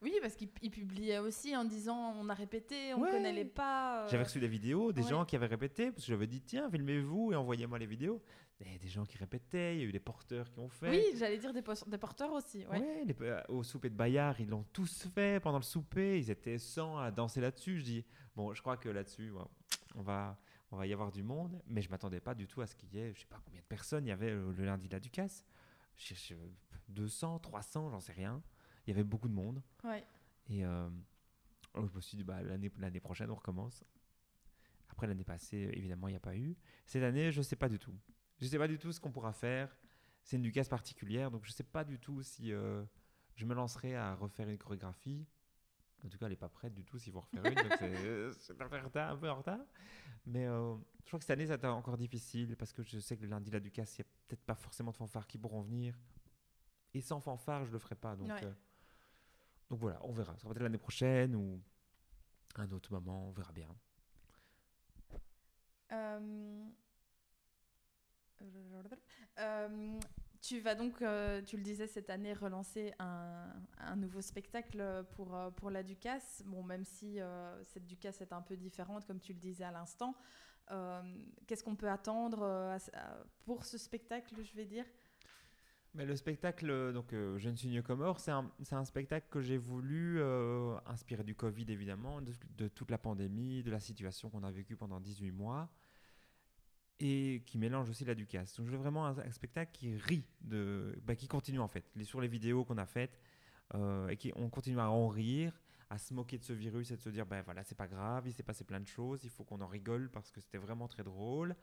Oui, 0.02 0.14
parce 0.22 0.34
qu'il 0.34 0.48
publiait 0.48 1.18
aussi 1.18 1.54
en 1.54 1.64
disant 1.64 2.14
on 2.18 2.28
a 2.30 2.34
répété, 2.34 2.94
on 2.94 3.04
ne 3.04 3.10
connaît 3.10 3.32
les 3.32 3.44
pas. 3.44 4.04
Euh. 4.04 4.08
J'avais 4.08 4.24
reçu 4.24 4.40
des 4.40 4.48
vidéos, 4.48 4.92
des 4.92 5.02
gens 5.02 5.26
qui 5.26 5.36
avaient 5.36 5.46
répété, 5.46 5.90
parce 5.90 6.04
que 6.04 6.08
j'avais 6.08 6.26
dit 6.26 6.40
tiens, 6.40 6.70
filmez-vous 6.70 7.32
et 7.32 7.36
envoyez-moi 7.36 7.78
les 7.78 7.86
vidéos. 7.86 8.22
Et 8.62 8.78
des 8.78 8.88
gens 8.88 9.04
qui 9.06 9.16
répétaient, 9.16 9.76
il 9.76 9.80
y 9.80 9.84
a 9.84 9.86
eu 9.86 9.92
des 9.92 10.00
porteurs 10.00 10.50
qui 10.50 10.58
ont 10.58 10.68
fait. 10.68 10.90
Oui, 10.90 11.02
j'allais 11.16 11.38
dire 11.38 11.52
des, 11.52 11.62
des, 11.86 11.98
porteurs 11.98 12.32
aussi. 12.32 12.66
Ouais. 12.66 13.06
Euh, 13.22 13.42
au 13.48 13.62
souper 13.62 13.88
de 13.88 13.94
Bayard, 13.94 14.38
ils 14.38 14.48
l'ont 14.48 14.66
tous 14.72 15.06
fait 15.14 15.40
pendant 15.40 15.58
le 15.58 15.64
souper, 15.64 16.18
ils 16.18 16.30
étaient 16.30 16.58
100 16.58 16.98
à 16.98 17.10
danser 17.10 17.40
là-dessus. 17.40 17.78
Je 17.78 17.84
dis 17.84 18.04
bon, 18.36 18.54
je 18.54 18.60
crois 18.60 18.76
que 18.76 18.88
là-dessus, 18.88 19.32
on 19.94 20.02
va, 20.02 20.38
on 20.72 20.76
va 20.76 20.86
y 20.86 20.92
avoir 20.92 21.10
du 21.10 21.22
monde, 21.22 21.60
mais 21.66 21.82
je 21.82 21.90
m'attendais 21.90 22.20
pas 22.20 22.34
du 22.34 22.46
tout 22.46 22.60
à 22.60 22.66
ce 22.66 22.74
qu'il 22.74 22.94
y 22.94 22.98
ait, 22.98 23.12
je 23.14 23.20
sais 23.20 23.26
pas 23.26 23.40
combien 23.44 23.60
de 23.60 23.66
personnes 23.66 24.06
il 24.06 24.10
y 24.10 24.12
avait 24.12 24.30
le, 24.30 24.52
lundi 24.64 24.88
de 24.88 24.92
la 24.92 25.00
Ducasse. 25.00 25.44
200, 26.88 27.40
300, 27.40 27.90
j'en 27.90 28.00
sais 28.00 28.12
rien. 28.12 28.42
Il 28.90 28.94
y 28.94 28.98
avait 28.98 29.04
beaucoup 29.04 29.28
de 29.28 29.34
monde. 29.34 29.62
Ouais. 29.84 30.04
Et 30.48 30.64
euh, 30.64 30.88
je 31.76 31.94
me 31.94 32.00
suis 32.00 32.16
dit, 32.16 32.24
bah, 32.24 32.42
l'année 32.42 32.98
prochaine, 32.98 33.30
on 33.30 33.36
recommence. 33.36 33.84
Après 34.88 35.06
l'année 35.06 35.22
passée, 35.22 35.70
évidemment, 35.74 36.08
il 36.08 36.10
n'y 36.10 36.16
a 36.16 36.20
pas 36.20 36.36
eu. 36.36 36.56
Cette 36.86 37.04
année, 37.04 37.30
je 37.30 37.38
ne 37.38 37.44
sais 37.44 37.54
pas 37.54 37.68
du 37.68 37.78
tout. 37.78 37.94
Je 38.40 38.46
ne 38.46 38.50
sais 38.50 38.58
pas 38.58 38.66
du 38.66 38.78
tout 38.78 38.90
ce 38.90 38.98
qu'on 38.98 39.12
pourra 39.12 39.32
faire. 39.32 39.76
C'est 40.24 40.34
une 40.34 40.42
Ducasse 40.42 40.68
particulière, 40.68 41.30
donc 41.30 41.44
je 41.44 41.50
ne 41.50 41.54
sais 41.54 41.62
pas 41.62 41.84
du 41.84 42.00
tout 42.00 42.20
si 42.24 42.52
euh, 42.52 42.82
je 43.36 43.44
me 43.46 43.54
lancerai 43.54 43.94
à 43.94 44.16
refaire 44.16 44.48
une 44.48 44.58
chorégraphie. 44.58 45.24
En 46.04 46.08
tout 46.08 46.18
cas, 46.18 46.26
elle 46.26 46.32
n'est 46.32 46.36
pas 46.36 46.48
prête 46.48 46.74
du 46.74 46.84
tout 46.84 46.98
s'il 46.98 47.12
faut 47.12 47.20
refaire 47.20 47.44
une, 47.44 47.54
donc 47.54 47.72
c'est 47.78 48.60
un 48.60 49.16
peu 49.16 49.30
en 49.30 49.36
retard. 49.36 49.64
Mais 50.26 50.46
euh, 50.46 50.74
je 51.04 51.06
crois 51.06 51.20
que 51.20 51.24
cette 51.24 51.38
année, 51.38 51.46
ça 51.46 51.56
va 51.56 51.68
être 51.68 51.76
encore 51.76 51.96
difficile 51.96 52.56
parce 52.56 52.72
que 52.72 52.82
je 52.82 52.98
sais 52.98 53.16
que 53.16 53.22
le 53.22 53.28
lundi, 53.28 53.52
la 53.52 53.60
Ducasse, 53.60 53.98
il 53.98 54.02
n'y 54.02 54.08
a 54.08 54.10
peut-être 54.26 54.44
pas 54.44 54.56
forcément 54.56 54.90
de 54.90 54.96
fanfares 54.96 55.28
qui 55.28 55.38
pourront 55.38 55.62
venir. 55.62 55.96
Et 56.92 57.00
sans 57.00 57.20
fanfare, 57.20 57.64
je 57.64 57.68
ne 57.68 57.74
le 57.74 57.78
ferai 57.78 57.94
pas. 57.94 58.16
Donc, 58.16 58.28
donc 59.70 59.78
voilà, 59.78 59.98
on 60.02 60.12
verra. 60.12 60.36
Ça 60.36 60.48
va 60.48 60.54
être 60.54 60.62
l'année 60.62 60.78
prochaine 60.78 61.34
ou 61.36 61.62
un 62.56 62.70
autre 62.72 62.92
moment, 62.92 63.28
on 63.28 63.30
verra 63.30 63.52
bien. 63.52 63.68
Euh, 65.92 66.64
euh, 69.38 70.00
tu 70.40 70.60
vas 70.60 70.74
donc, 70.74 71.00
euh, 71.02 71.40
tu 71.42 71.56
le 71.56 71.62
disais 71.62 71.86
cette 71.86 72.10
année, 72.10 72.32
relancer 72.32 72.92
un, 72.98 73.52
un 73.78 73.96
nouveau 73.96 74.20
spectacle 74.20 75.04
pour, 75.12 75.38
pour 75.56 75.70
la 75.70 75.82
Ducasse. 75.82 76.42
Bon, 76.46 76.62
même 76.64 76.84
si 76.84 77.18
cette 77.64 77.86
Ducasse 77.86 78.20
est 78.20 78.32
un 78.32 78.42
peu 78.42 78.56
différente, 78.56 79.06
comme 79.06 79.20
tu 79.20 79.32
le 79.32 79.38
disais 79.38 79.64
à 79.64 79.70
l'instant, 79.70 80.16
qu'est-ce 81.46 81.62
qu'on 81.62 81.76
peut 81.76 81.90
attendre 81.90 82.78
pour 83.44 83.64
ce 83.64 83.78
spectacle, 83.78 84.42
je 84.42 84.54
vais 84.54 84.66
dire? 84.66 84.86
Mais 85.94 86.06
le 86.06 86.14
spectacle, 86.14 86.70
euh, 86.70 86.92
donc 86.92 87.12
euh, 87.12 87.36
Je 87.38 87.48
ne 87.48 87.56
suis 87.56 87.68
mieux 87.68 87.82
mort, 87.96 88.20
c'est 88.20 88.30
un, 88.30 88.84
spectacle 88.84 89.26
que 89.30 89.40
j'ai 89.40 89.56
voulu 89.56 90.20
euh, 90.20 90.76
inspirer 90.86 91.24
du 91.24 91.34
Covid 91.34 91.66
évidemment, 91.68 92.20
de, 92.56 92.68
toute 92.68 92.90
la 92.90 92.98
pandémie, 92.98 93.62
de 93.62 93.70
la 93.70 93.80
situation 93.80 94.30
qu'on 94.30 94.44
a 94.44 94.50
vécue 94.50 94.76
pendant 94.76 95.00
18 95.00 95.32
mois, 95.32 95.68
et 97.00 97.42
qui 97.46 97.58
mélange 97.58 97.90
aussi 97.90 98.04
la 98.04 98.14
Ducasse. 98.14 98.56
Donc 98.56 98.66
je 98.66 98.72
veux 98.72 98.78
vraiment 98.78 99.06
un, 99.06 99.30
spectacle 99.32 99.72
qui 99.72 99.96
rit, 99.96 100.24
bah, 100.42 101.16
qui 101.16 101.26
continue 101.26 101.60
en 101.60 101.68
fait, 101.68 101.84
sur 102.02 102.20
les 102.20 102.28
vidéos 102.28 102.64
qu'on 102.64 102.78
a 102.78 102.86
faites, 102.86 103.18
et 104.08 104.16
qui 104.16 104.32
on 104.36 104.48
continue 104.48 104.78
à 104.78 104.90
en 104.90 105.08
rire, 105.08 105.60
à 105.88 105.98
se 105.98 106.14
moquer 106.14 106.38
de 106.38 106.44
ce 106.44 106.52
virus 106.52 106.92
et 106.92 106.96
de 106.96 107.00
se 107.00 107.08
dire, 107.08 107.26
ben 107.26 107.42
voilà, 107.42 107.64
c'est 107.64 107.76
pas 107.76 107.88
grave, 107.88 108.24
il 108.26 108.32
s'est 108.32 108.44
passé 108.44 108.64
plein 108.64 108.80
de 108.80 108.86
choses, 108.86 109.24
il 109.24 109.30
faut 109.30 109.42
qu'on 109.42 109.60
en 109.60 109.66
rigole 109.66 110.08
parce 110.10 110.30
que 110.30 110.40
c'était 110.40 110.58
vraiment 110.58 110.86
très 110.86 111.02
drôle. 111.02 111.56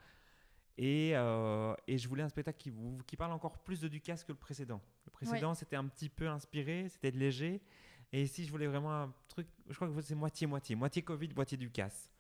Et, 0.77 1.11
euh, 1.15 1.73
et, 1.87 1.97
je 1.97 2.07
voulais 2.07 2.21
un 2.21 2.29
spectacle 2.29 2.59
qui, 2.59 2.71
qui 3.07 3.17
parle 3.17 3.31
encore 3.31 3.57
plus 3.63 3.81
de 3.81 3.87
Ducasse 3.87 4.23
que 4.23 4.31
le 4.31 4.37
précédent. 4.37 4.81
Le 5.05 5.11
précédent, 5.11 5.55
c'était 5.55 5.75
un 5.75 5.87
petit 5.87 6.09
peu 6.09 6.27
inspiré, 6.27 6.87
c'était 6.89 7.09
léger. 7.11 7.61
Et 8.13 8.21
ici, 8.21 8.45
je 8.45 8.51
voulais 8.51 8.67
vraiment 8.67 8.93
un 8.93 9.13
truc, 9.27 9.47
je 9.67 9.75
crois 9.75 9.89
que 9.89 10.01
c'est 10.01 10.15
moitié-moitié. 10.15 10.75
Moitié 10.75 11.01
Covid, 11.01 11.29
moitié 11.35 11.57
Ducasse. 11.57 12.11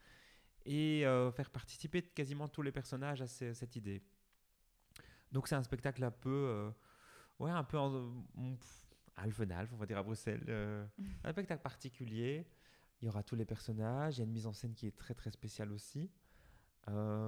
Et 0.65 1.05
euh, 1.05 1.31
faire 1.31 1.51
participer 1.51 2.01
quasiment 2.01 2.47
tous 2.47 2.63
les 2.63 2.71
personnages 2.71 3.21
à 3.21 3.27
cette 3.27 3.75
idée. 3.75 4.01
Donc 5.31 5.47
c'est 5.47 5.55
un 5.55 5.63
spectacle 5.63 6.03
un 6.03 6.11
peu, 6.11 6.29
euh, 6.29 6.71
ouais, 7.39 7.51
un 7.51 7.63
peu 7.63 7.77
en, 7.77 8.11
Alphenalf, 9.15 9.71
on 9.71 9.77
va 9.77 9.85
dire 9.85 9.97
à 9.99 10.03
Bruxelles. 10.03 10.87
un 11.23 11.31
spectacle 11.31 11.61
particulier. 11.61 12.47
Il 13.01 13.05
y 13.05 13.07
aura 13.07 13.21
tous 13.21 13.35
les 13.35 13.45
personnages. 13.45 14.17
Il 14.17 14.19
y 14.19 14.21
a 14.21 14.25
une 14.25 14.31
mise 14.31 14.47
en 14.47 14.53
scène 14.53 14.73
qui 14.73 14.87
est 14.87 14.97
très 14.97 15.13
très 15.13 15.29
spéciale 15.29 15.71
aussi. 15.71 16.09
Euh, 16.89 17.26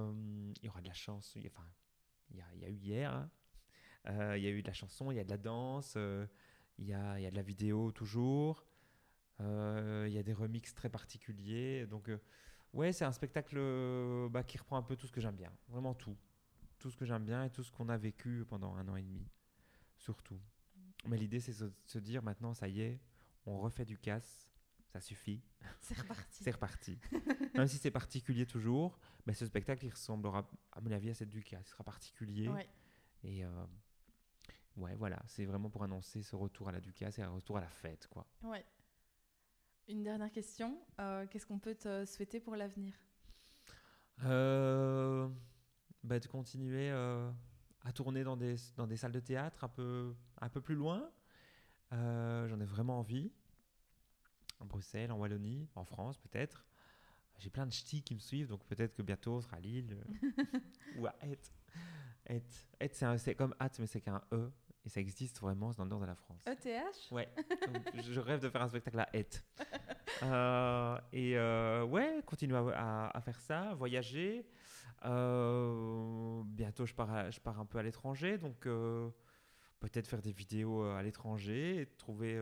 il 0.62 0.66
y 0.66 0.68
aura 0.68 0.80
de 0.80 0.88
la 0.88 0.94
chance. 0.94 1.36
Enfin, 1.46 1.66
il 2.30 2.36
y 2.36 2.40
a, 2.40 2.54
y 2.54 2.64
a 2.64 2.68
eu 2.68 2.76
hier. 2.76 3.12
Hein. 3.12 3.30
Euh, 4.08 4.38
il 4.38 4.44
y 4.44 4.46
a 4.46 4.50
eu 4.50 4.62
de 4.62 4.66
la 4.66 4.72
chanson, 4.72 5.10
il 5.10 5.16
y 5.16 5.20
a 5.20 5.24
de 5.24 5.30
la 5.30 5.36
danse, 5.36 5.94
euh, 5.96 6.26
il, 6.78 6.86
y 6.86 6.94
a, 6.94 7.20
y 7.20 7.26
a 7.26 7.30
de 7.30 7.36
la 7.36 7.42
vidéo 7.42 7.92
toujours. 7.92 8.64
il 9.38 10.12
y 10.12 10.18
a 10.18 10.22
des 10.22 10.32
remixes 10.32 10.74
très 10.74 10.88
particuliers. 10.88 11.86
Donc, 11.86 12.10
ouais, 12.72 12.92
c'est 12.92 13.04
un 13.04 13.12
spectacle 13.12 13.58
bah, 14.30 14.42
qui 14.42 14.58
reprend 14.58 14.76
un 14.76 14.82
peu 14.82 14.96
tout 14.96 15.06
ce 15.06 15.12
que 15.12 15.20
j'aime 15.20 15.36
bien. 15.36 15.52
Vraiment 15.68 15.94
tout. 15.94 16.16
Tout 16.78 16.90
ce 16.90 16.96
que 16.96 17.04
j'aime 17.04 17.24
bien 17.24 17.44
et 17.44 17.50
tout 17.50 17.62
ce 17.62 17.70
qu'on 17.70 17.88
a 17.88 17.98
vécu 17.98 18.44
pendant 18.48 18.74
un 18.76 18.88
an 18.88 18.96
et 18.96 19.02
demi. 19.02 19.26
Surtout. 19.96 20.40
Mais 21.06 21.16
l'idée, 21.16 21.40
c'est 21.40 21.58
de 21.58 21.72
se 21.84 21.98
dire 21.98 22.22
maintenant, 22.22 22.54
ça 22.54 22.68
y 22.68 22.80
est, 22.82 23.00
on 23.46 23.58
refait 23.58 23.84
du 23.84 23.98
casse 23.98 24.49
ça 24.92 25.00
suffit. 25.00 25.40
C'est 25.80 25.98
reparti. 25.98 26.24
c'est 26.44 26.50
reparti. 26.50 26.98
Même 27.54 27.66
si 27.68 27.78
c'est 27.78 27.90
particulier 27.90 28.46
toujours, 28.46 28.98
mais 29.26 29.34
ce 29.34 29.46
spectacle, 29.46 29.84
il 29.84 29.90
ressemblera, 29.90 30.48
à 30.72 30.80
mon 30.80 30.90
avis, 30.90 31.10
à 31.10 31.14
cette 31.14 31.28
Ducasse. 31.28 31.66
Il 31.66 31.70
sera 31.70 31.84
particulier. 31.84 32.48
Ouais. 32.48 32.68
Et 33.22 33.44
euh, 33.44 33.66
ouais, 34.76 34.94
voilà, 34.96 35.22
c'est 35.26 35.44
vraiment 35.44 35.70
pour 35.70 35.84
annoncer 35.84 36.22
ce 36.22 36.34
retour 36.34 36.68
à 36.68 36.72
la 36.72 36.80
Ducasse 36.80 37.18
et 37.18 37.22
un 37.22 37.30
retour 37.30 37.58
à 37.58 37.60
la 37.60 37.70
fête, 37.70 38.08
quoi. 38.08 38.26
Ouais. 38.42 38.64
Une 39.88 40.02
dernière 40.02 40.32
question. 40.32 40.80
Euh, 41.00 41.26
qu'est-ce 41.26 41.46
qu'on 41.46 41.58
peut 41.58 41.74
te 41.74 42.04
souhaiter 42.04 42.40
pour 42.40 42.56
l'avenir? 42.56 42.94
Euh, 44.24 45.28
bah, 46.02 46.18
De 46.18 46.26
continuer 46.26 46.90
à 46.90 47.92
tourner 47.94 48.24
dans 48.24 48.36
des, 48.36 48.56
dans 48.76 48.86
des 48.86 48.96
salles 48.96 49.12
de 49.12 49.20
théâtre 49.20 49.64
un 49.64 49.68
peu, 49.68 50.14
un 50.40 50.48
peu 50.48 50.60
plus 50.60 50.74
loin. 50.74 51.10
J'en 51.92 52.60
ai 52.60 52.64
vraiment 52.64 52.98
envie 52.98 53.32
en 54.60 54.66
Bruxelles, 54.66 55.10
en 55.10 55.18
Wallonie, 55.18 55.68
en 55.74 55.84
France 55.84 56.18
peut-être. 56.18 56.64
J'ai 57.38 57.50
plein 57.50 57.66
de 57.66 57.72
ch'tis 57.72 58.02
qui 58.02 58.14
me 58.14 58.20
suivent, 58.20 58.48
donc 58.48 58.62
peut-être 58.66 58.94
que 58.94 59.02
bientôt 59.02 59.32
on 59.36 59.40
sera 59.40 59.56
à 59.56 59.60
Lille 59.60 59.96
euh, 60.38 60.44
ou 60.98 61.06
à 61.06 61.14
Hête. 61.22 61.50
Hête, 62.26 63.04
c'est 63.16 63.34
comme 63.34 63.54
Hâte, 63.58 63.78
mais 63.78 63.86
c'est 63.86 64.02
qu'un 64.02 64.22
E. 64.32 64.52
Et 64.84 64.88
ça 64.88 65.00
existe 65.00 65.40
vraiment 65.40 65.72
dans 65.72 65.84
le 65.84 65.90
nord 65.90 66.00
de 66.00 66.06
la 66.06 66.14
France. 66.14 66.42
ETH 66.46 67.10
Ouais. 67.10 67.28
je 68.02 68.20
rêve 68.20 68.40
de 68.40 68.48
faire 68.48 68.62
un 68.62 68.68
spectacle 68.68 69.00
à 69.00 69.08
Hête. 69.12 69.44
Euh, 70.24 70.98
et 71.14 71.38
euh, 71.38 71.82
ouais, 71.84 72.20
continuer 72.26 72.58
à, 72.74 73.20
faire 73.24 73.40
ça, 73.40 73.72
voyager. 73.74 74.44
bientôt, 75.02 76.84
je 76.84 76.92
pars, 76.92 77.30
je 77.30 77.40
pars 77.40 77.58
un 77.58 77.64
peu 77.64 77.78
à 77.78 77.82
l'étranger, 77.82 78.36
donc 78.36 78.68
peut-être 79.78 80.06
faire 80.06 80.20
des 80.20 80.32
vidéos 80.32 80.82
à 80.82 81.02
l'étranger 81.02 81.80
et 81.80 81.86
trouver 81.86 82.38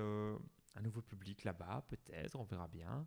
un 0.79 0.83
nouveau 0.83 1.03
public 1.03 1.45
là-bas, 1.45 1.85
peut-être, 1.89 2.37
on 2.37 2.45
verra 2.45 2.69
bien. 2.69 3.07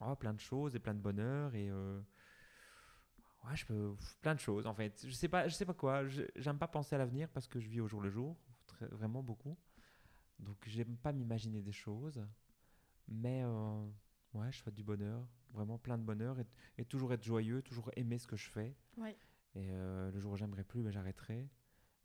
Oh, 0.00 0.16
plein 0.16 0.34
de 0.34 0.40
choses 0.40 0.74
et 0.74 0.80
plein 0.80 0.94
de 0.94 1.00
bonheur 1.00 1.54
et 1.54 1.70
ouais, 1.72 3.54
je 3.54 3.64
peux 3.64 3.94
plein 4.20 4.34
de 4.34 4.40
choses 4.40 4.66
en 4.66 4.74
fait. 4.74 5.04
Je 5.06 5.12
sais 5.12 5.28
pas, 5.28 5.48
je 5.48 5.54
sais 5.54 5.64
pas 5.64 5.74
quoi. 5.74 6.06
J'aime 6.36 6.58
pas 6.58 6.68
penser 6.68 6.94
à 6.94 6.98
l'avenir 6.98 7.28
parce 7.28 7.46
que 7.46 7.60
je 7.60 7.68
vis 7.68 7.80
au 7.80 7.88
jour 7.88 8.00
le 8.00 8.10
jour, 8.10 8.36
vraiment 8.90 9.22
beaucoup. 9.22 9.56
Donc 10.38 10.56
j'aime 10.66 10.96
pas 10.96 11.12
m'imaginer 11.12 11.62
des 11.62 11.72
choses, 11.72 12.24
mais 13.08 13.44
ouais, 14.34 14.50
je 14.50 14.58
souhaite 14.58 14.74
du 14.74 14.82
bonheur, 14.82 15.26
vraiment 15.50 15.78
plein 15.78 15.98
de 15.98 16.02
bonheur 16.02 16.36
et, 16.78 16.84
toujours 16.84 17.12
être 17.12 17.22
joyeux, 17.22 17.62
toujours 17.62 17.90
aimer 17.96 18.18
ce 18.18 18.26
que 18.26 18.36
je 18.36 18.50
fais. 18.50 18.74
Ouais. 18.96 19.16
Et 19.54 19.70
le 19.70 20.18
jour 20.18 20.32
où 20.32 20.36
j'aimerais 20.36 20.64
plus, 20.64 20.82
ben, 20.82 20.90
j'arrêterai. 20.90 21.48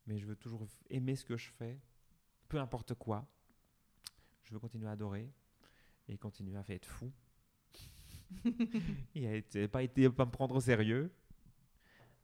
Mais 0.05 0.17
je 0.19 0.25
veux 0.25 0.35
toujours 0.37 0.65
aimer 0.89 1.15
ce 1.15 1.25
que 1.25 1.35
je 1.35 1.49
fais, 1.49 1.81
peu 2.47 2.59
importe 2.59 2.93
quoi. 2.93 3.27
Je 4.43 4.53
veux 4.53 4.59
continuer 4.59 4.87
à 4.87 4.91
adorer 4.91 5.31
et 6.07 6.17
continuer 6.17 6.55
à 6.57 6.63
faire 6.63 6.75
être 6.75 6.85
fou. 6.85 7.11
et 9.15 9.43
à 9.63 9.67
pas 9.67 9.83
été 9.83 10.09
pas 10.09 10.25
me 10.25 10.31
prendre 10.31 10.55
au 10.55 10.61
sérieux. 10.61 11.11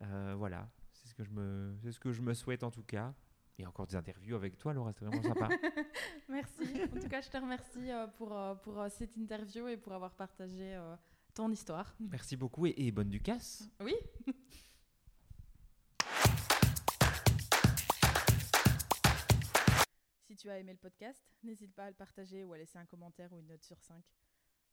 Euh, 0.01 0.35
voilà, 0.37 0.69
c'est 0.91 1.07
ce 1.07 1.13
que 1.13 1.23
je 1.23 1.31
me, 1.31 1.75
c'est 1.81 1.91
ce 1.91 1.99
que 1.99 2.11
je 2.11 2.21
me 2.21 2.33
souhaite 2.33 2.63
en 2.63 2.71
tout 2.71 2.83
cas. 2.83 3.13
Et 3.59 3.67
encore 3.67 3.85
des 3.85 3.95
interviews 3.95 4.35
avec 4.35 4.57
toi, 4.57 4.73
Laura, 4.73 4.91
c'est 4.93 5.05
vraiment 5.05 5.21
sympa. 5.21 5.47
Merci. 6.29 6.81
En 6.91 6.99
tout 6.99 7.07
cas, 7.07 7.21
je 7.21 7.29
te 7.29 7.37
remercie 7.37 7.91
euh, 7.91 8.07
pour, 8.07 8.35
euh, 8.35 8.55
pour 8.55 8.83
cette 8.89 9.15
interview 9.15 9.67
et 9.67 9.77
pour 9.77 9.93
avoir 9.93 10.15
partagé 10.15 10.75
ton 11.35 11.51
histoire. 11.51 11.93
Merci 11.99 12.35
beaucoup 12.35 12.65
et, 12.65 12.73
et 12.77 12.91
bonne 12.91 13.09
Ducasse. 13.09 13.69
Oui. 13.79 13.93
Si 20.33 20.37
tu 20.37 20.49
as 20.49 20.57
aimé 20.57 20.71
le 20.71 20.79
podcast, 20.79 21.23
n'hésite 21.43 21.75
pas 21.75 21.85
à 21.85 21.89
le 21.89 21.95
partager 21.95 22.43
ou 22.43 22.53
à 22.53 22.57
laisser 22.57 22.79
un 22.79 22.87
commentaire 22.87 23.31
ou 23.31 23.37
une 23.37 23.45
note 23.45 23.63
sur 23.63 23.79
5. 23.79 24.03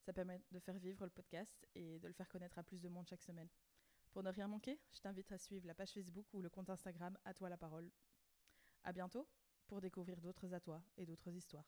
Ça 0.00 0.10
permet 0.10 0.40
de 0.52 0.58
faire 0.58 0.78
vivre 0.78 1.04
le 1.04 1.10
podcast 1.10 1.68
et 1.74 1.98
de 1.98 2.06
le 2.06 2.14
faire 2.14 2.30
connaître 2.30 2.58
à 2.58 2.62
plus 2.62 2.80
de 2.80 2.88
monde 2.88 3.06
chaque 3.06 3.22
semaine. 3.22 3.50
Pour 4.10 4.22
ne 4.22 4.30
rien 4.30 4.48
manquer, 4.48 4.80
je 4.94 5.00
t'invite 5.00 5.30
à 5.32 5.36
suivre 5.36 5.66
la 5.66 5.74
page 5.74 5.90
Facebook 5.90 6.24
ou 6.32 6.40
le 6.40 6.48
compte 6.48 6.70
Instagram 6.70 7.14
À 7.26 7.34
toi 7.34 7.50
la 7.50 7.58
parole. 7.58 7.90
À 8.84 8.92
bientôt 8.94 9.28
pour 9.66 9.82
découvrir 9.82 10.18
d'autres 10.22 10.50
à 10.54 10.60
toi 10.60 10.82
et 10.96 11.04
d'autres 11.04 11.28
histoires. 11.28 11.66